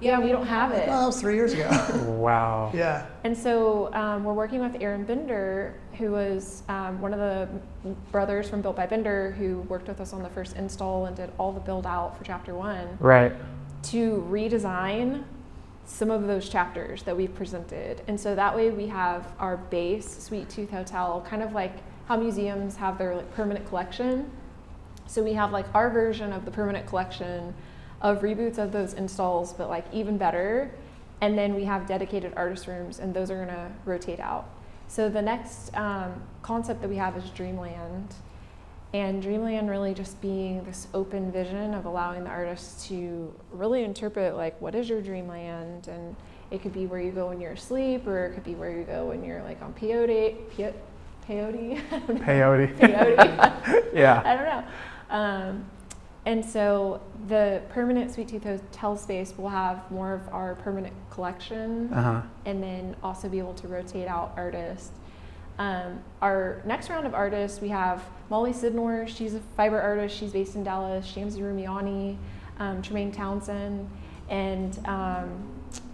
Yeah, 0.00 0.20
we 0.20 0.30
don't 0.30 0.46
have 0.46 0.72
it. 0.72 0.84
Oh, 0.88 1.00
that 1.00 1.06
was 1.06 1.20
three 1.20 1.34
years 1.34 1.52
ago. 1.52 1.68
wow. 2.20 2.70
Yeah. 2.74 3.06
And 3.24 3.36
so 3.36 3.92
um, 3.94 4.24
we're 4.24 4.32
working 4.32 4.60
with 4.60 4.80
Aaron 4.80 5.04
Bender, 5.04 5.74
who 5.98 6.12
was 6.12 6.62
um, 6.68 7.00
one 7.00 7.12
of 7.12 7.18
the 7.18 7.48
brothers 8.12 8.48
from 8.48 8.62
Built 8.62 8.76
by 8.76 8.86
Bender, 8.86 9.32
who 9.32 9.60
worked 9.62 9.88
with 9.88 10.00
us 10.00 10.12
on 10.12 10.22
the 10.22 10.28
first 10.30 10.56
install 10.56 11.06
and 11.06 11.16
did 11.16 11.30
all 11.38 11.52
the 11.52 11.60
build 11.60 11.86
out 11.86 12.16
for 12.16 12.24
chapter 12.24 12.54
one. 12.54 12.96
Right 13.00 13.32
to 13.82 14.26
redesign 14.30 15.24
some 15.84 16.10
of 16.10 16.26
those 16.26 16.48
chapters 16.48 17.02
that 17.04 17.16
we've 17.16 17.34
presented. 17.34 18.02
And 18.06 18.20
so 18.20 18.34
that 18.34 18.54
way 18.54 18.70
we 18.70 18.86
have 18.88 19.32
our 19.38 19.56
base 19.56 20.24
Sweet 20.24 20.50
Tooth 20.50 20.70
Hotel, 20.70 21.24
kind 21.28 21.42
of 21.42 21.52
like 21.52 21.72
how 22.06 22.16
museums 22.16 22.76
have 22.76 22.98
their 22.98 23.14
like 23.14 23.32
permanent 23.34 23.66
collection. 23.66 24.30
So 25.06 25.22
we 25.22 25.32
have 25.34 25.52
like 25.52 25.66
our 25.74 25.88
version 25.88 26.32
of 26.32 26.44
the 26.44 26.50
permanent 26.50 26.86
collection 26.86 27.54
of 28.02 28.20
reboots 28.20 28.58
of 28.58 28.72
those 28.72 28.92
installs, 28.92 29.54
but 29.54 29.70
like 29.70 29.86
even 29.92 30.18
better. 30.18 30.70
And 31.20 31.36
then 31.36 31.54
we 31.54 31.64
have 31.64 31.86
dedicated 31.86 32.32
artist 32.36 32.66
rooms, 32.66 33.00
and 33.00 33.12
those 33.14 33.30
are 33.30 33.44
gonna 33.44 33.72
rotate 33.84 34.20
out. 34.20 34.48
So 34.88 35.10
the 35.10 35.22
next 35.22 35.76
um, 35.76 36.22
concept 36.42 36.80
that 36.80 36.88
we 36.88 36.96
have 36.96 37.16
is 37.16 37.28
Dreamland. 37.30 38.14
And 38.94 39.20
Dreamland 39.20 39.68
really 39.68 39.92
just 39.92 40.18
being 40.22 40.64
this 40.64 40.88
open 40.94 41.30
vision 41.30 41.74
of 41.74 41.84
allowing 41.84 42.24
the 42.24 42.30
artist 42.30 42.86
to 42.86 43.32
really 43.52 43.84
interpret 43.84 44.34
like 44.34 44.58
what 44.62 44.74
is 44.74 44.88
your 44.88 45.02
dreamland? 45.02 45.88
And 45.88 46.16
it 46.50 46.62
could 46.62 46.72
be 46.72 46.86
where 46.86 47.00
you 47.00 47.12
go 47.12 47.28
when 47.28 47.38
you're 47.38 47.52
asleep 47.52 48.06
or 48.06 48.26
it 48.26 48.34
could 48.34 48.44
be 48.44 48.54
where 48.54 48.70
you 48.70 48.84
go 48.84 49.06
when 49.08 49.22
you're 49.22 49.42
like 49.42 49.60
on 49.60 49.74
peyote 49.74 50.36
pe- 50.56 50.72
peyote? 51.28 51.82
Peyote. 52.24 52.78
Peyote. 52.78 53.84
Yeah. 53.94 54.22
I 54.24 54.36
don't 54.36 54.46
know. 54.46 54.64
Um, 55.10 55.64
and 56.28 56.44
so 56.44 57.00
the 57.26 57.62
permanent 57.70 58.12
sweet 58.12 58.28
tooth 58.28 58.44
hotel 58.44 58.96
space 58.96 59.32
will 59.36 59.48
have 59.48 59.90
more 59.90 60.12
of 60.12 60.28
our 60.28 60.54
permanent 60.56 60.94
collection 61.10 61.92
uh-huh. 61.92 62.22
and 62.44 62.62
then 62.62 62.94
also 63.02 63.28
be 63.28 63.38
able 63.38 63.54
to 63.54 63.66
rotate 63.66 64.06
out 64.06 64.32
artists 64.36 64.92
um, 65.58 66.00
our 66.22 66.62
next 66.64 66.88
round 66.88 67.06
of 67.06 67.14
artists, 67.14 67.60
we 67.60 67.68
have 67.68 68.04
Molly 68.30 68.52
Sidnor. 68.52 69.08
She's 69.08 69.34
a 69.34 69.40
fiber 69.56 69.80
artist. 69.80 70.16
She's 70.16 70.32
based 70.32 70.54
in 70.54 70.62
Dallas. 70.62 71.04
Shamsi 71.06 71.38
Rumiani, 71.40 72.16
um, 72.60 72.80
Tremaine 72.80 73.10
Townsend, 73.10 73.90
and 74.28 74.78
um, 74.86 75.48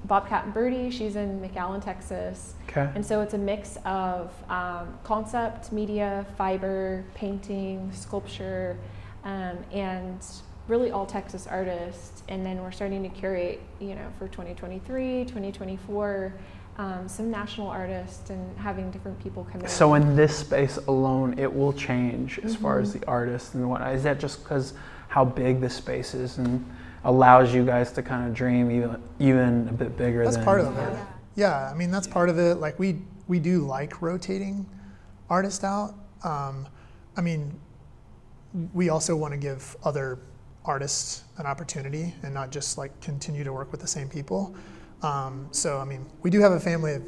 Bobcat 0.05 0.44
and 0.44 0.53
Birdie. 0.55 0.90
She's 0.90 1.16
in 1.16 1.40
McAllen, 1.40 1.83
Texas. 1.83 2.55
Okay. 2.68 2.90
And 2.94 3.05
so 3.05 3.23
it's 3.23 3.33
a 3.33 3.38
mix 3.38 3.79
of 3.87 4.35
um, 4.51 4.99
concept, 5.03 5.73
media, 5.73 6.27
fiber, 6.37 7.03
painting, 7.14 7.90
sculpture, 7.92 8.77
um, 9.24 9.58
and 9.72 10.24
really 10.68 10.90
all 10.90 11.06
Texas 11.06 11.46
artists. 11.46 12.22
And 12.28 12.44
then 12.44 12.62
we're 12.62 12.72
starting 12.72 13.02
to 13.02 13.08
curate, 13.08 13.60
you 13.80 13.94
know, 13.94 14.06
for 14.18 14.28
2023, 14.28 15.24
2024 15.24 16.34
um, 16.76 17.08
some 17.08 17.30
national 17.30 17.68
artists 17.68 18.30
and 18.30 18.58
having 18.58 18.90
different 18.90 19.22
people 19.22 19.46
come 19.50 19.60
in. 19.60 19.68
So 19.68 19.94
in 19.94 20.16
this 20.16 20.37
space 20.37 20.76
alone, 20.88 21.38
it 21.38 21.52
will 21.52 21.72
change 21.72 22.38
as 22.40 22.54
mm-hmm. 22.54 22.62
far 22.62 22.80
as 22.80 22.90
mm-hmm. 22.90 23.00
the 23.00 23.06
artists 23.06 23.54
and 23.54 23.68
what 23.68 23.83
is 23.94 24.02
that 24.02 24.18
just 24.18 24.42
because 24.42 24.75
how 25.08 25.25
big 25.25 25.60
the 25.60 25.70
space 25.70 26.14
is 26.14 26.38
and 26.38 26.64
allows 27.04 27.54
you 27.54 27.64
guys 27.64 27.92
to 27.92 28.02
kind 28.02 28.27
of 28.27 28.35
dream 28.35 28.70
even 28.70 29.00
even 29.20 29.68
a 29.68 29.72
bit 29.72 29.96
bigger. 29.96 30.18
Than 30.18 30.25
That's 30.25 30.37
than, 30.37 30.44
part 30.44 30.60
of 30.60 30.77
it. 30.77 30.92
Yeah. 30.92 31.06
yeah, 31.37 31.70
I 31.70 31.75
mean 31.75 31.90
that's 31.90 32.08
part 32.08 32.29
of 32.29 32.38
it. 32.38 32.56
Like 32.56 32.79
we 32.79 32.98
we 33.29 33.38
do 33.38 33.64
like 33.66 34.02
rotating 34.02 34.66
artists 35.31 35.62
out. 35.62 35.94
Um, 36.25 36.66
I 37.16 37.20
mean, 37.20 37.52
we 38.73 38.88
also 38.88 39.17
want 39.17 39.33
to 39.33 39.38
give 39.38 39.77
other 39.85 40.19
artists 40.65 41.25
an 41.38 41.46
opportunity 41.46 42.15
and 42.23 42.33
not 42.33 42.50
just 42.50 42.79
like 42.79 42.98
continue 43.00 43.44
to 43.44 43.52
work 43.52 43.71
with 43.71 43.81
the 43.81 43.87
same 43.87 44.09
people. 44.09 44.55
Um, 45.02 45.48
so, 45.50 45.79
I 45.79 45.85
mean, 45.85 46.07
we 46.23 46.31
do 46.31 46.40
have 46.40 46.52
a 46.52 46.61
family 46.61 46.94
of 46.94 47.02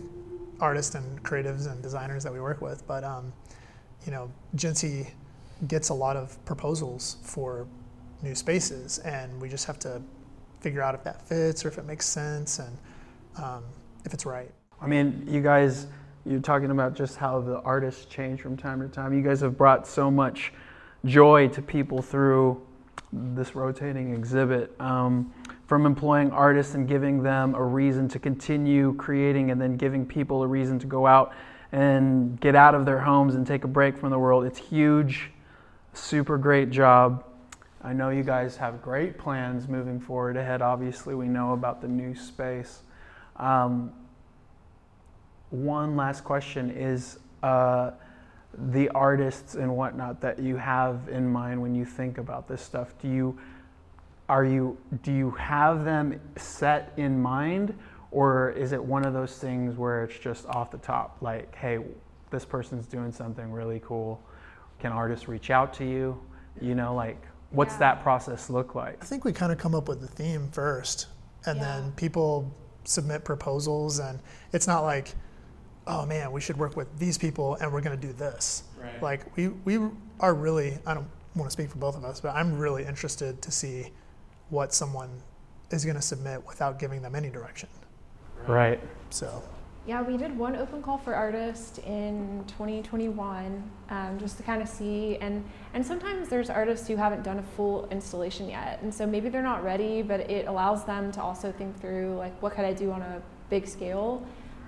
artists 0.61 0.95
and 0.95 1.23
creatives 1.23 1.71
and 1.71 1.83
designers 1.83 2.23
that 2.25 2.33
we 2.33 2.41
work 2.41 2.61
with, 2.61 2.87
but, 2.87 3.05
um, 3.05 3.33
you 4.05 4.13
know, 4.13 4.31
Jency 4.57 5.11
gets 5.69 5.89
a 5.89 5.95
lot 5.95 6.17
of 6.17 6.43
proposals 6.45 7.17
for 7.23 7.67
new 8.23 8.35
spaces, 8.35 8.99
and 8.99 9.41
we 9.41 9.49
just 9.49 9.67
have 9.67 9.79
to 9.81 10.03
figure 10.61 10.83
out 10.83 10.95
if 10.95 11.03
that 11.05 11.27
fits 11.27 11.65
or 11.65 11.69
if 11.69 11.79
it 11.79 11.87
makes 11.87 12.07
sense 12.07 12.59
and 12.59 12.77
um, 13.43 13.63
if 14.05 14.13
it's 14.13 14.27
right. 14.27 14.51
I 14.81 14.87
mean, 14.87 15.27
you 15.29 15.41
guys 15.41 15.87
you're 16.27 16.41
talking 16.41 16.71
about 16.73 16.95
just 16.95 17.17
how 17.17 17.41
the 17.41 17.61
artists 17.61 18.05
change 18.07 18.41
from 18.41 18.57
time 18.57 18.81
to 18.81 18.89
time. 18.89 19.15
You 19.15 19.23
guys 19.23 19.41
have 19.41 19.57
brought 19.57 19.87
so 19.87 20.11
much 20.11 20.53
joy 21.07 21.49
to 21.49 21.63
people 21.63 22.03
through 22.03 22.61
this 23.13 23.55
rotating 23.55 24.15
exhibit. 24.15 24.79
Um, 24.81 25.33
from 25.67 25.85
employing 25.85 26.31
artists 26.31 26.75
and 26.75 26.87
giving 26.87 27.23
them 27.23 27.55
a 27.55 27.63
reason 27.63 28.09
to 28.09 28.19
continue 28.19 28.95
creating 28.95 29.51
and 29.51 29.61
then 29.61 29.77
giving 29.77 30.07
people 30.07 30.43
a 30.43 30.47
reason 30.47 30.79
to 30.79 30.87
go 30.87 31.07
out 31.07 31.35
and 31.73 32.41
get 32.41 32.55
out 32.55 32.75
of 32.75 32.87
their 32.87 33.01
homes 33.01 33.35
and 33.35 33.47
take 33.47 33.65
a 33.65 33.69
break 33.69 33.99
from 33.99 34.11
the 34.11 34.19
world. 34.19 34.45
It's 34.45 34.59
huge. 34.59 35.31
Super 35.93 36.39
great 36.39 36.71
job. 36.71 37.25
I 37.83 37.93
know 37.93 38.11
you 38.11 38.23
guys 38.23 38.57
have 38.57 38.81
great 38.81 39.19
plans 39.19 39.69
moving 39.69 40.01
forward 40.01 40.37
ahead. 40.37 40.63
Obviously, 40.63 41.15
we 41.15 41.27
know 41.27 41.53
about 41.53 41.81
the 41.81 41.89
new 41.89 42.15
space. 42.15 42.83
Um, 43.37 43.93
one 45.51 45.97
last 45.97 46.23
question 46.23 46.71
is 46.71 47.19
uh, 47.43 47.93
the 48.55 48.89
artists 48.91 49.55
and 49.55 49.77
whatnot 49.77 50.21
that 50.21 50.39
you 50.39 50.57
have 50.57 51.09
in 51.11 51.29
mind 51.29 51.61
when 51.61 51.75
you 51.75 51.85
think 51.85 52.19
about 52.19 52.49
this 52.49 52.63
stuff. 52.63 52.95
Do 53.01 53.09
you 53.09 53.39
are 54.29 54.45
you 54.45 54.77
do 55.03 55.13
you 55.13 55.31
have 55.33 55.85
them 55.85 56.21
set 56.37 56.93
in 56.97 57.21
mind, 57.21 57.77
or 58.11 58.51
is 58.51 58.73
it 58.73 58.83
one 58.83 59.07
of 59.07 59.13
those 59.13 59.39
things 59.39 59.77
where 59.77 60.05
it's 60.05 60.19
just 60.19 60.47
off 60.47 60.71
the 60.71 60.79
top, 60.79 61.19
like, 61.21 61.55
hey, 61.55 61.79
this 62.31 62.45
person's 62.45 62.87
doing 62.87 63.13
something 63.13 63.53
really 63.53 63.81
cool? 63.85 64.21
Can 64.81 64.93
artists 64.93 65.29
reach 65.29 65.51
out 65.51 65.73
to 65.75 65.85
you? 65.85 66.21
You 66.61 66.75
know, 66.75 66.95
like, 66.95 67.23
what's 67.51 67.75
yeah. 67.75 67.79
that 67.79 68.03
process 68.03 68.51
look 68.51 68.75
like? 68.75 68.99
I 69.01 69.07
think 69.07 69.25
we 69.25 69.33
kind 69.33 69.53
of 69.53 69.59
come 69.59 69.75
up 69.75 69.89
with 69.89 70.01
the 70.01 70.09
theme 70.09 70.49
first, 70.51 71.07
and 71.45 71.59
yeah. 71.59 71.81
then 71.81 71.93
people 71.93 72.53
submit 72.85 73.25
proposals, 73.25 74.01
and 74.01 74.19
it's 74.53 74.67
not 74.67 74.81
like 74.81 75.15
oh 75.87 76.05
man, 76.07 76.33
we 76.33 76.41
should 76.41 76.57
work 76.57 76.77
with 76.77 76.99
these 76.99 77.17
people 77.17 77.55
and 77.57 77.73
we're 77.73 77.81
going 77.81 77.99
to 77.99 78.07
do 78.07 78.13
this. 78.13 78.65
Right. 78.81 79.03
Like 79.03 79.37
we, 79.37 79.49
we 79.49 79.79
are 80.21 80.35
really, 80.35 80.79
I 80.87 80.95
don't 80.95 81.09
want 81.35 81.49
to 81.49 81.53
speak 81.53 81.71
for 81.71 81.79
both 81.79 81.97
of 81.97 82.05
us, 82.05 82.21
but 82.21 82.35
I'm 82.35 82.59
really 82.59 82.85
interested 82.85 83.41
to 83.43 83.51
see 83.51 83.93
what 84.51 84.75
someone 84.75 85.11
is 85.71 85.85
going 85.85 85.97
to 85.97 86.03
submit 86.03 86.47
without 86.47 86.79
giving 86.79 87.03
them 87.03 87.15
any 87.15 87.31
direction. 87.31 87.69
Right. 88.47 88.81
So. 89.11 89.43
Yeah, 89.87 90.03
we 90.03 90.17
did 90.17 90.37
one 90.37 90.57
open 90.57 90.83
call 90.83 90.99
for 90.99 91.15
artists 91.15 91.79
in 91.79 92.43
2021, 92.49 93.71
um, 93.89 94.19
just 94.19 94.37
to 94.37 94.43
kind 94.43 94.61
of 94.61 94.69
see, 94.69 95.17
and 95.19 95.49
and 95.75 95.87
sometimes 95.87 96.29
there's 96.29 96.51
artists 96.51 96.89
who 96.89 96.97
haven't 96.97 97.23
done 97.23 97.39
a 97.39 97.43
full 97.43 97.87
installation 97.93 98.49
yet, 98.49 98.81
and 98.83 98.93
so 98.93 99.07
maybe 99.07 99.29
they're 99.29 99.45
not 99.45 99.63
ready, 99.63 100.03
but 100.03 100.29
it 100.29 100.49
allows 100.49 100.85
them 100.85 101.13
to 101.13 101.23
also 101.23 101.53
think 101.53 101.81
through 101.81 102.17
like 102.17 102.43
what 102.43 102.55
could 102.55 102.65
I 102.65 102.73
do 102.73 102.91
on 102.91 103.01
a 103.01 103.23
big 103.49 103.69
scale, 103.69 104.27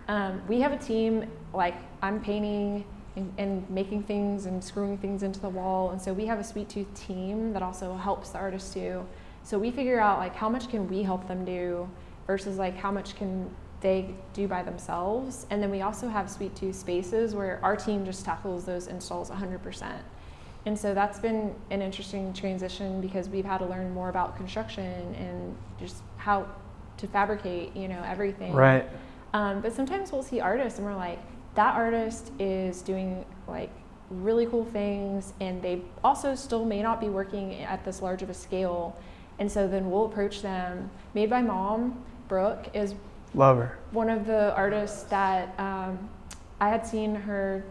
um, 0.09 0.42
we 0.48 0.61
have 0.61 0.72
a 0.72 0.78
team, 0.78 1.30
like 1.52 1.74
I'm 2.02 2.20
painting 2.20 2.84
and, 3.16 3.32
and, 3.38 3.68
making 3.68 4.04
things 4.04 4.46
and 4.46 4.62
screwing 4.62 4.96
things 4.98 5.22
into 5.22 5.40
the 5.40 5.48
wall. 5.48 5.90
And 5.90 6.00
so 6.00 6.12
we 6.12 6.26
have 6.26 6.38
a 6.38 6.44
Sweet 6.44 6.68
Tooth 6.68 6.92
team 6.94 7.52
that 7.52 7.62
also 7.62 7.94
helps 7.94 8.30
the 8.30 8.38
artists 8.38 8.72
too. 8.72 9.06
So 9.42 9.59
we 9.59 9.70
figure 9.70 10.00
out 10.00 10.18
like 10.18 10.34
how 10.34 10.48
much 10.48 10.68
can 10.68 10.88
we 10.88 11.02
help 11.02 11.26
them 11.26 11.44
do 11.44 11.88
versus 12.26 12.59
like 12.59 12.76
how 12.76 12.90
much 12.90 13.16
can 13.16 13.50
they 13.80 14.14
do 14.32 14.48
by 14.48 14.62
themselves. 14.62 15.46
And 15.50 15.62
then 15.62 15.70
we 15.70 15.82
also 15.82 16.09
have 16.09 16.30
Sweet 16.30 16.54
Tooth 16.56 16.76
spaces 16.76 17.34
where 17.34 17.61
our 17.62 17.76
team 17.76 18.04
just 18.04 18.24
tackles 18.24 18.64
those 18.64 18.86
installs 18.86 19.30
100%. 19.30 19.92
And 20.66 20.78
so 20.78 20.94
that's 20.94 21.18
been 21.18 21.54
an 21.70 21.82
interesting 21.82 22.32
transition 22.32 23.00
because 23.00 23.28
we've 23.28 23.44
had 23.44 23.59
to 23.59 23.66
learn 23.66 23.92
more 23.92 24.09
about 24.09 24.36
construction 24.36 25.14
and 25.14 25.56
just 25.78 26.02
how 26.16 26.46
to 26.98 27.06
fabricate, 27.06 27.74
you 27.76 27.88
know, 27.88 28.02
everything. 28.04 28.52
Right. 28.52 28.88
Um, 29.35 29.61
but 29.61 29.72
sometimes 29.72 30.12
we'll 30.12 30.22
see 30.22 30.41
artists 30.41 30.79
and 30.79 30.87
we're 30.87 30.97
like, 30.97 31.18
that 31.55 31.74
artist 31.74 32.33
is 32.39 32.83
doing 32.83 33.24
like 33.47 33.70
really 34.11 34.47
cool 34.47 34.64
things 34.64 35.35
and 35.41 35.61
they 35.61 35.83
also 36.03 36.35
still 36.35 36.64
may 36.64 36.83
not 36.83 37.01
be 37.01 37.09
working 37.09 37.55
at 37.57 37.85
this 37.85 38.01
large 38.01 38.22
of 38.22 38.31
a 38.31 38.35
scale. 38.35 38.97
And 39.39 39.51
so 39.51 39.68
then 39.68 39.91
we'll 39.91 40.07
approach 40.07 40.43
them. 40.43 40.91
Made 41.14 41.31
by 41.31 41.43
Mom, 41.43 42.05
Brooke 42.26 42.68
is 42.74 42.95
Love 43.35 43.59
her. 43.59 43.79
one 43.93 44.09
of 44.09 44.26
the 44.26 44.55
artists 44.55 45.03
that 45.05 45.59
um, 45.59 46.09
I 46.61 46.68
had 46.68 46.87
seen 46.87 47.14
her 47.14 47.64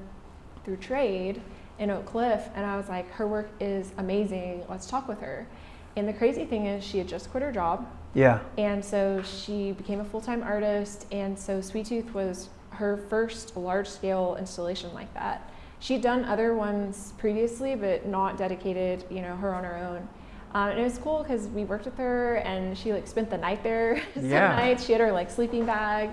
through 0.64 0.78
trade 0.78 1.42
in 1.80 1.90
Oak 1.90 2.06
Cliff, 2.06 2.50
and 2.56 2.66
I 2.66 2.78
was 2.78 2.90
like, 2.90 3.10
her 3.12 3.28
work 3.28 3.50
is 3.60 3.92
amazing. 3.98 4.66
Let's 4.70 4.88
talk 4.88 5.08
with 5.08 5.20
her. 5.22 5.48
And 5.96 6.08
the 6.08 6.14
crazy 6.14 6.46
thing 6.46 6.66
is, 6.66 6.84
she 6.84 6.98
had 6.98 7.08
just 7.08 7.30
quit 7.32 7.44
her 7.44 7.52
job. 7.52 7.88
Yeah. 8.14 8.40
And 8.58 8.84
so 8.84 9.22
she 9.24 9.74
became 9.74 10.00
a 10.00 10.06
full 10.06 10.22
time 10.22 10.44
artist, 10.44 11.06
and 11.12 11.38
so 11.38 11.62
Sweet 11.62 11.88
Tooth 11.88 12.14
was 12.14 12.50
her 12.72 12.98
first 13.10 13.56
large 13.58 13.88
scale 13.88 14.36
installation 14.40 14.94
like 14.94 15.14
that. 15.14 15.52
She'd 15.80 16.02
done 16.02 16.26
other 16.26 16.56
ones 16.56 17.14
previously, 17.18 17.76
but 17.76 18.08
not 18.08 18.38
dedicated, 18.38 19.06
you 19.10 19.22
know, 19.22 19.36
her 19.36 19.54
on 19.54 19.64
her 19.64 19.78
own. 19.78 20.08
Um, 20.54 20.70
and 20.70 20.80
it 20.80 20.84
was 20.84 20.98
cool 20.98 21.22
because 21.22 21.48
we 21.50 21.66
worked 21.66 21.86
with 21.86 21.98
her, 21.98 22.38
and 22.38 22.78
she 22.78 22.94
like 22.94 23.08
spent 23.08 23.30
the 23.30 23.38
night 23.38 23.64
there 23.64 24.02
some 24.14 24.30
yeah. 24.30 24.56
nights. 24.56 24.86
She 24.86 24.94
had 24.94 25.02
her 25.02 25.12
like 25.12 25.30
sleeping 25.30 25.66
bag, 25.66 26.10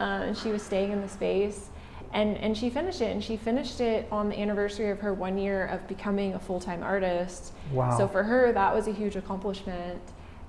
uh, 0.00 0.02
and 0.02 0.36
she 0.36 0.50
was 0.50 0.62
staying 0.62 0.92
in 0.92 1.00
the 1.00 1.08
space 1.08 1.70
and 2.12 2.36
and 2.38 2.56
she 2.56 2.70
finished 2.70 3.00
it 3.00 3.10
and 3.12 3.22
she 3.22 3.36
finished 3.36 3.80
it 3.80 4.08
on 4.10 4.28
the 4.28 4.38
anniversary 4.38 4.90
of 4.90 4.98
her 4.98 5.12
one 5.12 5.36
year 5.36 5.66
of 5.66 5.86
becoming 5.88 6.34
a 6.34 6.38
full-time 6.38 6.82
artist 6.82 7.52
wow 7.72 7.96
so 7.96 8.08
for 8.08 8.22
her 8.22 8.52
that 8.52 8.74
was 8.74 8.88
a 8.88 8.92
huge 8.92 9.16
accomplishment 9.16 10.00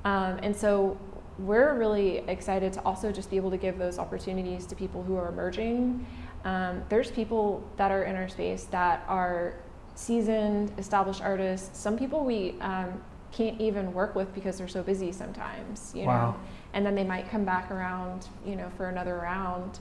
um, 0.06 0.39
and 0.43 0.56
so 0.56 0.97
we're 1.38 1.78
really 1.78 2.18
excited 2.28 2.74
to 2.74 2.82
also 2.84 3.12
just 3.12 3.30
be 3.30 3.38
able 3.38 3.50
to 3.50 3.58
give 3.58 3.78
those 3.78 3.97
opportunities 3.97 4.66
to 4.66 4.76
people 4.76 5.04
who 5.04 5.16
are 5.16 5.30
emerging 5.30 6.06
um, 6.45 6.82
there's 6.89 7.12
people 7.12 7.64
that 7.78 7.91
are 7.91 8.04
in 8.04 8.16
our 8.16 8.30
space 8.30 8.66
that 8.66 9.04
are 9.08 9.54
seasoned 9.95 10.72
established 10.78 11.22
artists 11.22 11.78
some 11.78 11.97
people 11.97 12.24
we 12.24 12.56
um, 12.62 13.02
can't 13.32 13.60
even 13.62 13.93
work 13.93 14.16
with 14.16 14.34
because 14.34 14.58
they're 14.58 14.68
so 14.68 14.82
busy 14.82 15.12
sometimes 15.12 15.91
you 15.95 16.04
wow. 16.04 16.32
know 16.32 16.36
and 16.74 16.86
then 16.86 16.95
they 16.95 17.04
might 17.04 17.30
come 17.30 17.45
back 17.45 17.72
around 17.72 18.28
you 18.45 18.56
know 18.56 18.70
for 18.78 18.89
another 18.89 19.16
round 19.18 19.80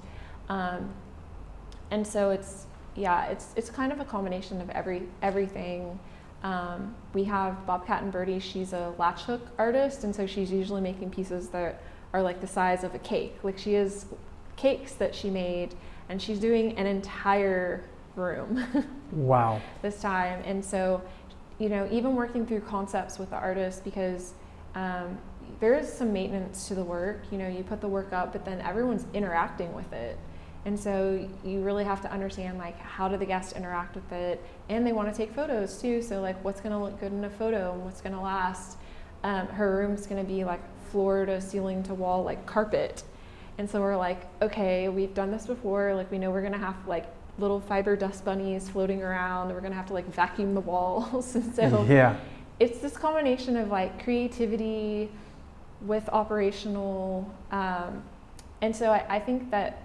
um, 0.48 0.88
and 1.90 2.06
so 2.06 2.30
it's 2.30 2.66
yeah, 2.98 3.26
it's 3.26 3.52
it's 3.56 3.70
kind 3.70 3.92
of 3.92 4.00
a 4.00 4.04
combination 4.04 4.60
of 4.60 4.68
every 4.70 5.04
everything. 5.22 5.98
Um, 6.42 6.94
we 7.14 7.24
have 7.24 7.66
Bobcat 7.66 8.02
and 8.02 8.12
Birdie. 8.12 8.38
She's 8.38 8.72
a 8.72 8.94
latch 8.98 9.22
hook 9.22 9.42
artist, 9.58 10.04
and 10.04 10.14
so 10.14 10.26
she's 10.26 10.50
usually 10.50 10.80
making 10.80 11.10
pieces 11.10 11.48
that 11.48 11.82
are 12.12 12.22
like 12.22 12.40
the 12.40 12.46
size 12.46 12.84
of 12.84 12.94
a 12.94 12.98
cake. 12.98 13.36
Like 13.42 13.58
she 13.58 13.74
has 13.74 14.06
cakes 14.56 14.94
that 14.94 15.14
she 15.14 15.30
made, 15.30 15.74
and 16.08 16.20
she's 16.20 16.38
doing 16.38 16.76
an 16.78 16.86
entire 16.86 17.84
room. 18.14 18.64
wow. 19.12 19.60
This 19.82 20.00
time, 20.00 20.42
and 20.44 20.64
so 20.64 21.02
you 21.58 21.68
know, 21.68 21.88
even 21.90 22.14
working 22.14 22.46
through 22.46 22.60
concepts 22.60 23.18
with 23.18 23.30
the 23.30 23.36
artist 23.36 23.84
because. 23.84 24.34
Um, 24.74 25.18
there 25.60 25.74
is 25.74 25.92
some 25.92 26.12
maintenance 26.12 26.68
to 26.68 26.74
the 26.74 26.84
work. 26.84 27.22
You 27.30 27.38
know, 27.38 27.48
you 27.48 27.62
put 27.64 27.80
the 27.80 27.88
work 27.88 28.12
up, 28.12 28.32
but 28.32 28.44
then 28.44 28.60
everyone's 28.60 29.06
interacting 29.12 29.74
with 29.74 29.92
it. 29.92 30.18
And 30.64 30.78
so 30.78 31.26
you 31.44 31.60
really 31.60 31.84
have 31.84 32.02
to 32.02 32.12
understand 32.12 32.58
like 32.58 32.78
how 32.78 33.08
do 33.08 33.16
the 33.16 33.26
guests 33.26 33.52
interact 33.52 33.94
with 33.94 34.12
it, 34.12 34.42
and 34.68 34.86
they 34.86 34.92
want 34.92 35.10
to 35.10 35.16
take 35.16 35.32
photos 35.34 35.80
too. 35.80 36.02
So 36.02 36.20
like 36.20 36.42
what's 36.44 36.60
going 36.60 36.72
to 36.72 36.78
look 36.78 36.98
good 37.00 37.12
in 37.12 37.24
a 37.24 37.30
photo 37.30 37.72
and 37.72 37.84
what's 37.84 38.00
going 38.00 38.14
to 38.14 38.20
last. 38.20 38.76
Um, 39.24 39.46
her 39.48 39.78
room's 39.78 40.06
going 40.06 40.24
to 40.24 40.30
be 40.30 40.44
like 40.44 40.60
floor 40.90 41.26
to 41.26 41.40
ceiling 41.40 41.82
to 41.84 41.94
wall 41.94 42.22
like 42.22 42.44
carpet, 42.46 43.02
and 43.56 43.68
so 43.68 43.80
we're 43.80 43.96
like, 43.96 44.22
okay, 44.42 44.88
we've 44.88 45.14
done 45.14 45.30
this 45.30 45.46
before. 45.46 45.94
Like 45.94 46.10
we 46.10 46.18
know 46.18 46.30
we're 46.30 46.42
going 46.42 46.52
to 46.52 46.58
have 46.58 46.76
like 46.86 47.06
little 47.38 47.60
fiber 47.60 47.96
dust 47.96 48.24
bunnies 48.24 48.68
floating 48.68 49.02
around. 49.02 49.48
We're 49.52 49.60
going 49.60 49.72
to 49.72 49.76
have 49.76 49.86
to 49.86 49.94
like 49.94 50.12
vacuum 50.12 50.54
the 50.54 50.60
walls, 50.60 51.34
and 51.34 51.54
so 51.54 51.84
yeah, 51.88 52.16
it's 52.60 52.80
this 52.80 52.96
combination 52.96 53.56
of 53.56 53.68
like 53.68 54.02
creativity 54.02 55.10
with 55.82 56.08
operational. 56.08 57.32
Um, 57.52 58.02
and 58.60 58.74
so 58.74 58.90
I, 58.90 59.04
I 59.08 59.20
think 59.20 59.50
that 59.50 59.82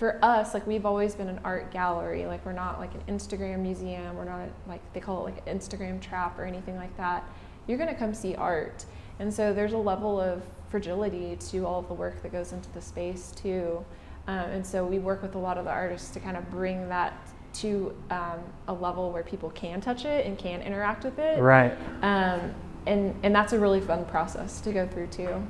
for 0.00 0.18
us, 0.24 0.54
like 0.54 0.66
we've 0.66 0.86
always 0.86 1.14
been 1.14 1.28
an 1.28 1.38
art 1.44 1.70
gallery. 1.70 2.24
Like 2.24 2.46
we're 2.46 2.54
not 2.54 2.80
like 2.80 2.90
an 2.94 3.02
Instagram 3.06 3.58
museum. 3.58 4.16
We're 4.16 4.24
not 4.24 4.48
like 4.66 4.80
they 4.94 5.00
call 5.00 5.26
it 5.26 5.30
like 5.34 5.46
an 5.46 5.58
Instagram 5.58 6.00
trap 6.00 6.38
or 6.38 6.46
anything 6.46 6.76
like 6.76 6.96
that. 6.96 7.22
You're 7.66 7.76
gonna 7.76 7.94
come 7.94 8.14
see 8.14 8.34
art, 8.34 8.86
and 9.18 9.32
so 9.32 9.52
there's 9.52 9.74
a 9.74 9.78
level 9.78 10.18
of 10.18 10.42
fragility 10.70 11.36
to 11.50 11.66
all 11.66 11.80
of 11.80 11.88
the 11.88 11.92
work 11.92 12.22
that 12.22 12.32
goes 12.32 12.54
into 12.54 12.72
the 12.72 12.80
space 12.80 13.30
too. 13.32 13.84
Um, 14.26 14.38
and 14.38 14.66
so 14.66 14.86
we 14.86 14.98
work 14.98 15.20
with 15.20 15.34
a 15.34 15.38
lot 15.38 15.58
of 15.58 15.66
the 15.66 15.70
artists 15.70 16.08
to 16.12 16.20
kind 16.20 16.38
of 16.38 16.50
bring 16.50 16.88
that 16.88 17.12
to 17.56 17.94
um, 18.10 18.40
a 18.68 18.72
level 18.72 19.12
where 19.12 19.22
people 19.22 19.50
can 19.50 19.82
touch 19.82 20.06
it 20.06 20.24
and 20.24 20.38
can 20.38 20.62
interact 20.62 21.04
with 21.04 21.18
it. 21.18 21.38
Right. 21.38 21.76
Um, 22.00 22.54
and 22.86 23.14
and 23.22 23.34
that's 23.34 23.52
a 23.52 23.58
really 23.58 23.82
fun 23.82 24.06
process 24.06 24.62
to 24.62 24.72
go 24.72 24.88
through 24.88 25.08
too. 25.08 25.46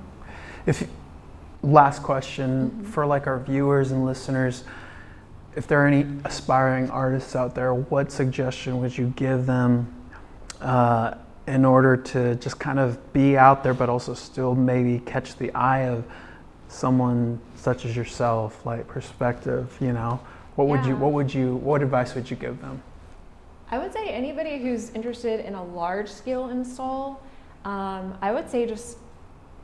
If 0.67 0.89
last 1.63 2.03
question 2.03 2.71
mm-hmm. 2.71 2.85
for 2.85 3.07
like 3.07 3.27
our 3.27 3.39
viewers 3.39 3.91
and 3.91 4.05
listeners 4.05 4.65
if 5.57 5.67
there 5.67 5.83
are 5.83 5.87
any 5.87 6.07
aspiring 6.25 6.89
artists 6.91 7.35
out 7.37 7.55
there 7.55 7.75
what 7.75 8.11
suggestion 8.11 8.81
would 8.81 8.97
you 8.97 9.13
give 9.17 9.47
them 9.47 9.93
uh, 10.61 11.15
in 11.47 11.65
order 11.65 11.97
to 11.97 12.35
just 12.37 12.59
kind 12.59 12.79
of 12.79 13.13
be 13.13 13.37
out 13.37 13.63
there 13.63 13.75
but 13.75 13.89
also 13.89 14.15
still 14.15 14.55
maybe 14.55 15.01
catch 15.01 15.37
the 15.37 15.53
eye 15.55 15.89
of 15.89 16.05
someone 16.69 17.39
such 17.57 17.85
as 17.85 17.97
yourself 17.97 18.65
like 18.65 18.87
perspective 18.87 19.77
you 19.81 19.93
know 19.93 20.21
What 20.61 20.69
would 20.69 20.85
you 20.85 20.97
What 20.97 21.13
would 21.13 21.33
you 21.33 21.57
What 21.57 21.83
advice 21.83 22.15
would 22.15 22.31
you 22.31 22.37
give 22.37 22.61
them? 22.61 22.83
I 23.71 23.79
would 23.79 23.93
say 23.93 24.09
anybody 24.09 24.59
who's 24.59 24.91
interested 24.91 25.41
in 25.41 25.55
a 25.55 25.65
large 25.65 26.09
scale 26.09 26.49
install, 26.49 27.23
um, 27.65 28.19
I 28.21 28.33
would 28.33 28.51
say 28.51 28.67
just 28.67 28.99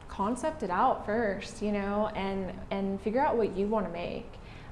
concept 0.09 0.63
it 0.63 0.71
out 0.71 1.05
first, 1.05 1.63
you 1.63 1.73
know, 1.73 2.11
and 2.15 2.53
and 2.71 3.01
figure 3.01 3.21
out 3.21 3.37
what 3.37 3.57
you 3.57 3.67
want 3.67 3.87
to 3.87 3.93
make. 3.93 4.31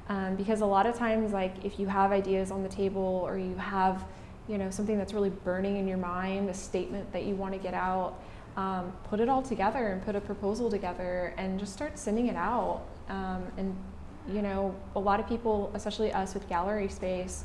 Um, 0.09 0.37
because 0.37 0.61
a 0.61 0.67
lot 0.67 0.87
of 0.87 0.95
times, 0.97 1.33
like 1.33 1.65
if 1.65 1.79
you 1.79 1.87
have 1.87 2.13
ideas 2.13 2.51
on 2.51 2.63
the 2.63 2.69
table 2.69 3.23
or 3.25 3.39
you 3.39 3.55
have, 3.57 4.05
you 4.49 4.59
know, 4.59 4.71
something 4.71 4.99
that's 4.99 5.15
really 5.15 5.31
burning 5.31 5.77
in 5.77 5.89
your 5.89 5.99
mind, 5.99 6.51
a 6.51 6.55
statement 6.55 7.11
that 7.13 7.25
you 7.25 7.35
want 7.35 7.55
to 7.55 7.59
get 7.59 7.75
out, 7.75 8.21
um, 8.57 8.93
put 9.05 9.21
it 9.21 9.29
all 9.29 9.43
together 9.43 9.89
and 9.89 10.05
put 10.05 10.15
a 10.15 10.21
proposal 10.21 10.71
together 10.71 11.35
and 11.39 11.59
just 11.59 11.73
start 11.73 11.99
sending 11.99 12.29
it 12.29 12.37
out. 12.37 12.83
Um, 13.09 13.45
and 13.57 13.77
you 14.31 14.43
know, 14.43 14.75
a 14.97 15.01
lot 15.01 15.21
of 15.21 15.29
people, 15.29 15.71
especially 15.75 16.13
us 16.13 16.35
with 16.35 16.49
gallery 16.49 16.89
space, 16.89 17.45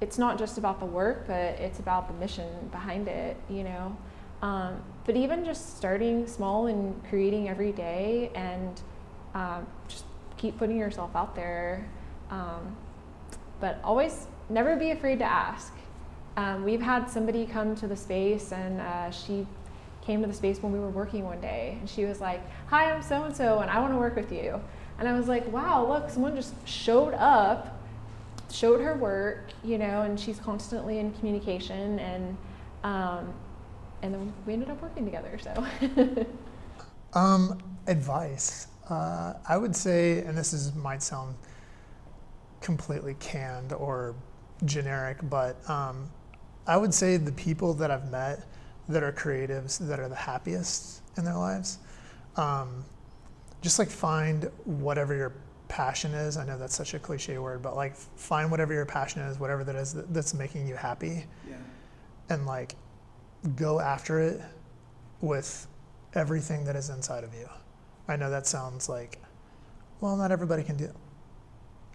it's 0.00 0.18
not 0.18 0.38
just 0.38 0.58
about 0.58 0.78
the 0.78 0.86
work, 0.86 1.26
but 1.26 1.36
it's 1.36 1.80
about 1.80 2.08
the 2.08 2.14
mission 2.14 2.68
behind 2.70 3.08
it, 3.08 3.36
you 3.48 3.64
know. 3.64 3.96
But 5.08 5.16
even 5.16 5.42
just 5.42 5.78
starting 5.78 6.26
small 6.26 6.66
and 6.66 6.94
creating 7.08 7.48
every 7.48 7.72
day 7.72 8.30
and 8.34 8.78
um, 9.32 9.66
just 9.88 10.04
keep 10.36 10.58
putting 10.58 10.76
yourself 10.76 11.16
out 11.16 11.34
there. 11.34 11.88
Um, 12.30 12.76
but 13.58 13.80
always 13.82 14.26
never 14.50 14.76
be 14.76 14.90
afraid 14.90 15.20
to 15.20 15.24
ask. 15.24 15.72
Um, 16.36 16.62
we've 16.62 16.82
had 16.82 17.08
somebody 17.08 17.46
come 17.46 17.74
to 17.76 17.86
the 17.86 17.96
space 17.96 18.52
and 18.52 18.82
uh, 18.82 19.10
she 19.10 19.46
came 20.02 20.20
to 20.20 20.26
the 20.26 20.34
space 20.34 20.62
when 20.62 20.72
we 20.72 20.78
were 20.78 20.90
working 20.90 21.24
one 21.24 21.40
day 21.40 21.78
and 21.80 21.88
she 21.88 22.04
was 22.04 22.20
like, 22.20 22.42
Hi, 22.66 22.92
I'm 22.92 23.00
so 23.00 23.24
and 23.24 23.34
so 23.34 23.60
and 23.60 23.70
I 23.70 23.80
want 23.80 23.94
to 23.94 23.98
work 23.98 24.14
with 24.14 24.30
you. 24.30 24.60
And 24.98 25.08
I 25.08 25.16
was 25.16 25.26
like, 25.26 25.50
Wow, 25.50 25.88
look, 25.88 26.10
someone 26.10 26.36
just 26.36 26.52
showed 26.68 27.14
up 27.14 27.80
showed 28.50 28.82
her 28.82 28.94
work, 28.94 29.46
you 29.64 29.78
know, 29.78 30.02
and 30.02 30.20
she's 30.20 30.38
constantly 30.38 30.98
in 30.98 31.12
communication, 31.14 31.98
and 31.98 32.36
um, 32.84 33.32
and 34.02 34.14
then 34.14 34.32
we 34.46 34.52
ended 34.52 34.70
up 34.70 34.80
working 34.82 35.04
together. 35.04 35.38
So 35.42 35.66
Um, 37.14 37.58
advice. 37.86 38.66
Uh, 38.90 39.34
I 39.48 39.56
would 39.56 39.74
say, 39.74 40.20
and 40.20 40.36
this 40.36 40.52
is 40.52 40.74
might 40.74 41.02
sound 41.02 41.34
completely 42.60 43.14
canned 43.20 43.72
or 43.72 44.14
generic, 44.64 45.18
but 45.30 45.56
um, 45.70 46.10
I 46.66 46.76
would 46.76 46.92
say 46.92 47.16
the 47.16 47.32
people 47.32 47.72
that 47.74 47.90
I've 47.90 48.10
met 48.10 48.44
that 48.88 49.02
are 49.02 49.12
creatives 49.12 49.78
that 49.88 49.98
are 50.00 50.08
the 50.08 50.14
happiest 50.14 51.02
in 51.16 51.24
their 51.24 51.36
lives, 51.36 51.78
um, 52.36 52.84
just 53.62 53.78
like 53.78 53.88
find 53.88 54.50
whatever 54.64 55.14
your 55.14 55.34
passion 55.68 56.12
is. 56.14 56.36
I 56.36 56.44
know 56.46 56.58
that's 56.58 56.74
such 56.76 56.94
a 56.94 56.98
cliche 56.98 57.38
word, 57.38 57.62
but 57.62 57.76
like 57.76 57.94
find 57.96 58.50
whatever 58.50 58.72
your 58.72 58.86
passion 58.86 59.22
is, 59.22 59.38
whatever 59.38 59.64
that 59.64 59.76
is 59.76 59.92
that, 59.94 60.12
that's 60.12 60.34
making 60.34 60.66
you 60.66 60.74
happy, 60.76 61.24
Yeah. 61.48 61.56
and 62.30 62.46
like 62.46 62.74
go 63.56 63.80
after 63.80 64.20
it 64.20 64.40
with 65.20 65.66
everything 66.14 66.64
that 66.64 66.76
is 66.76 66.90
inside 66.90 67.24
of 67.24 67.34
you. 67.34 67.48
I 68.08 68.16
know 68.16 68.30
that 68.30 68.46
sounds 68.46 68.88
like, 68.88 69.18
well, 70.00 70.16
not 70.16 70.32
everybody 70.32 70.62
can 70.62 70.76
do. 70.76 70.90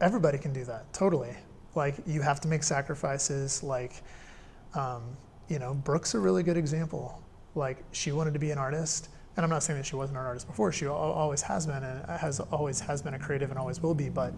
Everybody 0.01 0.37
can 0.37 0.53
do 0.53 0.63
that, 0.65 0.91
totally. 0.93 1.35
Like 1.75 1.95
you 2.05 2.21
have 2.21 2.39
to 2.41 2.47
make 2.47 2.63
sacrifices. 2.63 3.63
Like, 3.63 4.03
um, 4.75 5.03
you 5.47 5.59
know, 5.59 5.73
Brooke's 5.73 6.13
a 6.13 6.19
really 6.19 6.43
good 6.43 6.57
example. 6.57 7.21
Like 7.55 7.83
she 7.91 8.11
wanted 8.11 8.33
to 8.33 8.39
be 8.39 8.51
an 8.51 8.57
artist, 8.57 9.09
and 9.35 9.43
I'm 9.43 9.49
not 9.49 9.63
saying 9.63 9.79
that 9.79 9.85
she 9.85 9.95
wasn't 9.95 10.19
an 10.19 10.25
artist 10.25 10.47
before. 10.47 10.71
She 10.71 10.87
always 10.87 11.41
has 11.41 11.65
been, 11.65 11.83
and 11.83 12.05
has 12.09 12.39
always 12.39 12.79
has 12.81 13.01
been 13.01 13.13
a 13.13 13.19
creative, 13.19 13.49
and 13.49 13.59
always 13.59 13.81
will 13.81 13.95
be. 13.95 14.09
But 14.09 14.33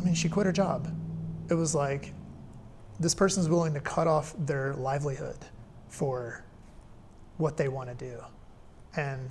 I 0.00 0.04
mean, 0.04 0.14
she 0.14 0.28
quit 0.28 0.46
her 0.46 0.52
job. 0.52 0.88
It 1.48 1.54
was 1.54 1.74
like 1.74 2.12
this 2.98 3.14
person's 3.14 3.48
willing 3.48 3.74
to 3.74 3.80
cut 3.80 4.06
off 4.06 4.34
their 4.38 4.74
livelihood 4.74 5.38
for 5.90 6.44
what 7.36 7.56
they 7.56 7.68
want 7.68 7.88
to 7.90 7.94
do. 7.94 8.18
And 8.96 9.28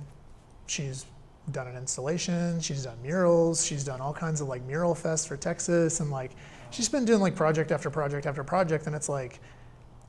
she's 0.66 1.06
done 1.50 1.66
an 1.66 1.76
installation, 1.76 2.60
she's 2.60 2.84
done 2.84 3.00
murals, 3.02 3.66
she's 3.66 3.82
done 3.82 4.00
all 4.00 4.12
kinds 4.12 4.40
of 4.40 4.48
like 4.48 4.62
mural 4.64 4.94
fest 4.94 5.26
for 5.26 5.36
Texas 5.36 6.00
and 6.00 6.10
like 6.10 6.32
she's 6.70 6.88
been 6.88 7.04
doing 7.04 7.20
like 7.20 7.34
project 7.34 7.72
after 7.72 7.90
project 7.90 8.26
after 8.26 8.44
project 8.44 8.86
and 8.86 8.94
it's 8.94 9.08
like 9.08 9.40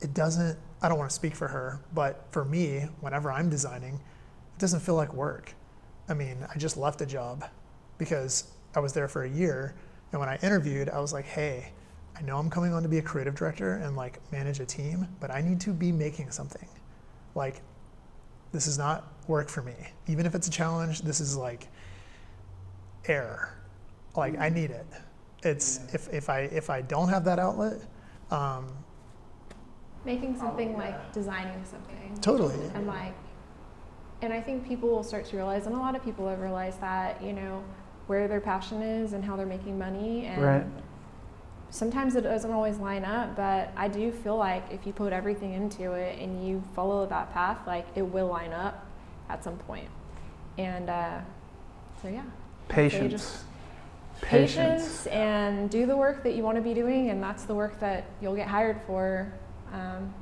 it 0.02 0.14
doesn't 0.14 0.58
I 0.84 0.90
don't 0.90 0.98
want 0.98 1.10
to 1.10 1.16
speak 1.16 1.36
for 1.36 1.48
her, 1.48 1.80
but 1.94 2.26
for 2.32 2.44
me, 2.44 2.88
whenever 3.02 3.32
I'm 3.32 3.50
designing, 3.50 3.96
it 3.96 4.60
doesn't 4.60 4.80
feel 4.80 4.96
like 4.96 5.14
work. 5.14 5.54
I 6.10 6.16
mean, 6.16 6.38
I 6.54 6.58
just 6.58 6.76
left 6.76 7.02
a 7.02 7.06
job 7.06 7.46
because 7.98 8.46
I 8.76 8.80
was 8.80 8.94
there 8.94 9.08
for 9.08 9.24
a 9.24 9.30
year 9.30 9.76
and 10.12 10.20
when 10.20 10.28
I 10.28 10.38
interviewed, 10.44 10.90
I 10.90 11.00
was 11.00 11.14
like, 11.14 11.26
"Hey, 11.26 11.72
I 12.18 12.22
know 12.22 12.38
I'm 12.38 12.50
coming 12.50 12.74
on 12.74 12.84
to 12.84 12.90
be 12.90 12.98
a 12.98 13.02
creative 13.02 13.36
director 13.36 13.76
and 13.76 13.96
like 13.96 14.20
manage 14.32 14.60
a 14.60 14.66
team, 14.66 15.08
but 15.20 15.32
I 15.32 15.42
need 15.42 15.60
to 15.62 15.72
be 15.72 15.92
making 15.92 16.32
something. 16.32 16.68
Like, 17.36 17.62
this 18.52 18.68
is 18.68 18.78
not 18.78 19.12
work 19.28 19.50
for 19.50 19.62
me. 19.62 19.76
Even 20.08 20.26
if 20.26 20.36
it's 20.36 20.48
a 20.48 20.52
challenge, 20.52 21.02
this 21.02 21.22
is 21.22 21.38
like 21.38 21.68
air. 23.08 23.58
Like 24.16 24.38
I 24.40 24.50
need 24.50 24.72
it. 24.72 24.86
It's 25.44 25.80
if, 25.94 26.14
if 26.14 26.30
I 26.30 26.42
if 26.42 26.70
I 26.70 26.82
don't 26.82 27.10
have 27.10 27.24
that 27.26 27.40
outlet, 27.40 27.82
um, 28.30 28.68
making 30.06 30.38
something 30.38 30.78
like 30.78 31.14
designing 31.14 31.64
something, 31.66 32.18
totally. 32.22 32.56
and 32.76 32.86
like, 32.86 33.16
and 34.22 34.32
I 34.34 34.42
think 34.42 34.68
people 34.68 34.90
will 34.90 35.04
start 35.04 35.26
to 35.26 35.36
realize, 35.36 35.66
and 35.66 35.76
a 35.76 35.80
lot 35.80 35.96
of 35.96 36.04
people 36.04 36.28
have 36.28 36.40
realized 36.40 36.80
that 36.82 37.24
you 37.24 37.34
know 37.34 37.64
where 38.08 38.28
their 38.28 38.42
passion 38.42 38.82
is 38.82 39.14
and 39.14 39.24
how 39.24 39.36
they're 39.36 39.46
making 39.46 39.80
money, 39.80 40.26
and 40.26 40.42
Right. 40.42 40.66
Sometimes 41.72 42.16
it 42.16 42.22
doesn't 42.22 42.52
always 42.52 42.78
line 42.78 43.04
up, 43.04 43.36
but 43.36 43.72
I 43.76 43.88
do 43.88 44.12
feel 44.12 44.38
like 44.38 44.64
if 44.72 44.86
you 44.86 44.94
put 44.94 45.14
everything 45.14 45.54
into 45.54 45.94
it 45.94 46.20
and 46.20 46.46
you 46.48 46.62
follow 46.76 47.06
that 47.08 47.34
path, 47.34 47.66
like 47.66 47.88
it 47.96 48.04
will 48.04 48.28
line 48.28 48.52
up 48.54 48.86
at 49.30 49.44
some 49.44 49.58
point. 49.58 49.88
And 50.58 50.90
uh, 50.90 51.22
so, 52.02 52.10
yeah. 52.10 52.24
Patience. 52.68 53.12
just- 53.12 53.44
Patience. 54.22 54.54
Patience 54.56 55.08
and 55.08 55.68
do 55.72 55.88
the 55.88 55.98
work 55.98 56.22
that 56.24 56.36
you 56.36 56.44
want 56.44 56.56
to 56.56 56.62
be 56.62 56.76
doing, 56.76 57.10
and 57.10 57.24
that's 57.24 57.46
the 57.46 57.56
work 57.56 57.80
that 57.80 58.06
you'll 58.22 58.36
get 58.36 58.48
hired 58.48 58.80
for. 58.86 59.34
Um, 59.74 60.14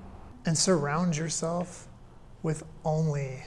and 0.46 0.58
surround 0.58 1.18
yourself 1.18 1.90
with 2.42 2.64
only 2.86 3.44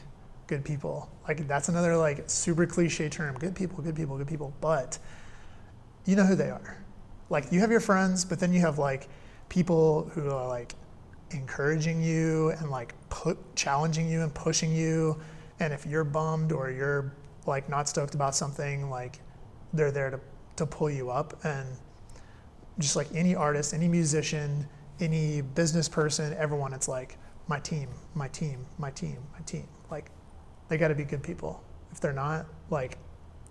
good 0.48 0.62
people. 0.62 1.10
Like 1.26 1.48
that's 1.48 1.70
another 1.70 1.96
like 1.96 2.24
super 2.28 2.66
cliche 2.66 3.08
term. 3.08 3.38
Good 3.38 3.54
people, 3.54 3.82
good 3.82 3.96
people, 3.96 4.18
good 4.18 4.28
people. 4.28 4.52
But 4.60 4.98
you 6.04 6.16
know 6.16 6.24
who 6.26 6.34
they 6.34 6.50
are. 6.50 6.81
Like 7.32 7.50
you 7.50 7.60
have 7.60 7.70
your 7.70 7.80
friends, 7.80 8.26
but 8.26 8.38
then 8.38 8.52
you 8.52 8.60
have 8.60 8.78
like 8.78 9.08
people 9.48 10.10
who 10.12 10.30
are 10.30 10.46
like 10.46 10.74
encouraging 11.30 12.02
you 12.02 12.50
and 12.50 12.70
like 12.70 12.92
put 13.08 13.38
challenging 13.56 14.06
you 14.06 14.20
and 14.20 14.34
pushing 14.34 14.70
you. 14.70 15.18
And 15.58 15.72
if 15.72 15.86
you're 15.86 16.04
bummed 16.04 16.52
or 16.52 16.70
you're 16.70 17.10
like 17.46 17.70
not 17.70 17.88
stoked 17.88 18.14
about 18.14 18.34
something, 18.34 18.90
like 18.90 19.20
they're 19.72 19.90
there 19.90 20.10
to, 20.10 20.20
to 20.56 20.66
pull 20.66 20.90
you 20.90 21.10
up 21.10 21.42
and 21.42 21.66
just 22.78 22.96
like 22.96 23.08
any 23.14 23.34
artist, 23.34 23.72
any 23.72 23.88
musician, 23.88 24.68
any 25.00 25.40
business 25.40 25.88
person, 25.88 26.34
everyone, 26.34 26.74
it's 26.74 26.86
like 26.86 27.16
my 27.48 27.58
team, 27.60 27.88
my 28.14 28.28
team, 28.28 28.66
my 28.76 28.90
team, 28.90 29.16
my 29.32 29.40
team. 29.46 29.66
Like 29.90 30.10
they 30.68 30.76
got 30.76 30.88
to 30.88 30.94
be 30.94 31.04
good 31.04 31.22
people. 31.22 31.64
If 31.92 31.98
they're 31.98 32.12
not, 32.12 32.44
like 32.68 32.98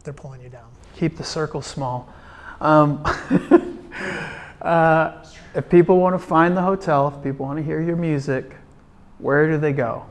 they're 0.03 0.13
pulling 0.13 0.41
you 0.41 0.49
down. 0.49 0.69
Keep 0.95 1.17
the 1.17 1.23
circle 1.23 1.63
small. 1.63 2.13
Um, 2.59 3.03
uh, 4.61 5.23
if 5.55 5.69
people 5.69 5.97
want 5.99 6.13
to 6.13 6.19
find 6.19 6.55
the 6.55 6.61
hotel, 6.61 7.07
if 7.15 7.23
people 7.23 7.45
want 7.45 7.57
to 7.57 7.63
hear 7.63 7.81
your 7.81 7.95
music, 7.95 8.55
where 9.19 9.49
do 9.49 9.57
they 9.57 9.73
go? 9.73 10.05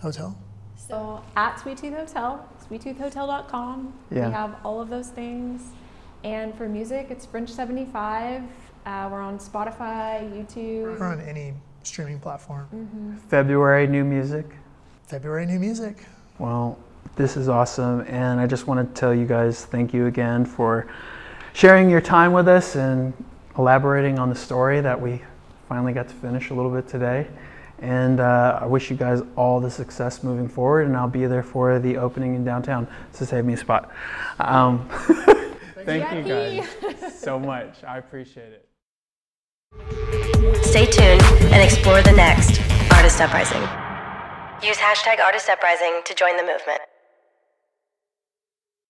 Hotel. 0.00 0.36
so 0.76 1.22
at 1.34 1.58
Sweet 1.60 1.78
Tooth 1.78 1.94
Hotel, 1.94 2.46
sweettoothhotel.com, 2.68 3.92
Yeah. 4.10 4.26
we 4.26 4.32
have 4.32 4.56
all 4.64 4.80
of 4.80 4.90
those 4.90 5.08
things. 5.08 5.62
And 6.24 6.54
for 6.54 6.68
music, 6.68 7.08
it's 7.10 7.24
French 7.26 7.50
75. 7.50 8.42
Uh, 8.86 9.08
we're 9.10 9.20
on 9.20 9.38
Spotify, 9.38 10.30
YouTube. 10.30 10.98
We're 10.98 11.06
on 11.06 11.20
any 11.20 11.54
streaming 11.82 12.18
platform. 12.18 12.66
Mm-hmm. 12.74 13.16
February, 13.28 13.86
new 13.86 14.04
music. 14.04 14.46
February 15.06 15.46
new 15.46 15.58
music. 15.58 16.04
Well, 16.38 16.78
this 17.16 17.36
is 17.36 17.48
awesome. 17.48 18.00
And 18.02 18.40
I 18.40 18.46
just 18.46 18.66
want 18.66 18.86
to 18.94 19.00
tell 19.00 19.14
you 19.14 19.26
guys 19.26 19.64
thank 19.66 19.92
you 19.94 20.06
again 20.06 20.44
for 20.44 20.86
sharing 21.54 21.88
your 21.88 22.00
time 22.00 22.32
with 22.32 22.48
us 22.48 22.76
and 22.76 23.14
elaborating 23.56 24.18
on 24.18 24.28
the 24.28 24.34
story 24.34 24.80
that 24.82 25.00
we 25.00 25.22
finally 25.68 25.92
got 25.92 26.08
to 26.08 26.14
finish 26.14 26.50
a 26.50 26.54
little 26.54 26.70
bit 26.70 26.86
today. 26.86 27.26
And 27.78 28.20
uh, 28.20 28.58
I 28.60 28.66
wish 28.66 28.90
you 28.90 28.96
guys 28.96 29.22
all 29.36 29.60
the 29.60 29.70
success 29.70 30.22
moving 30.22 30.48
forward. 30.48 30.86
And 30.86 30.96
I'll 30.96 31.08
be 31.08 31.26
there 31.26 31.42
for 31.42 31.78
the 31.78 31.96
opening 31.96 32.34
in 32.34 32.44
downtown 32.44 32.86
to 33.14 33.24
save 33.24 33.44
me 33.44 33.54
a 33.54 33.56
spot. 33.56 33.90
Um, 34.38 34.88
thank 35.84 36.12
you 36.12 36.22
guys 36.22 37.18
so 37.18 37.38
much. 37.38 37.82
I 37.84 37.98
appreciate 37.98 38.52
it. 38.52 38.68
Stay 40.64 40.86
tuned 40.86 41.22
and 41.52 41.62
explore 41.62 42.02
the 42.02 42.12
next 42.12 42.60
Artist 42.92 43.20
Uprising. 43.20 43.62
Use 44.66 44.78
hashtag 44.78 45.20
Artist 45.20 45.48
Uprising 45.48 46.02
to 46.04 46.14
join 46.14 46.36
the 46.36 46.42
movement. 46.42 46.80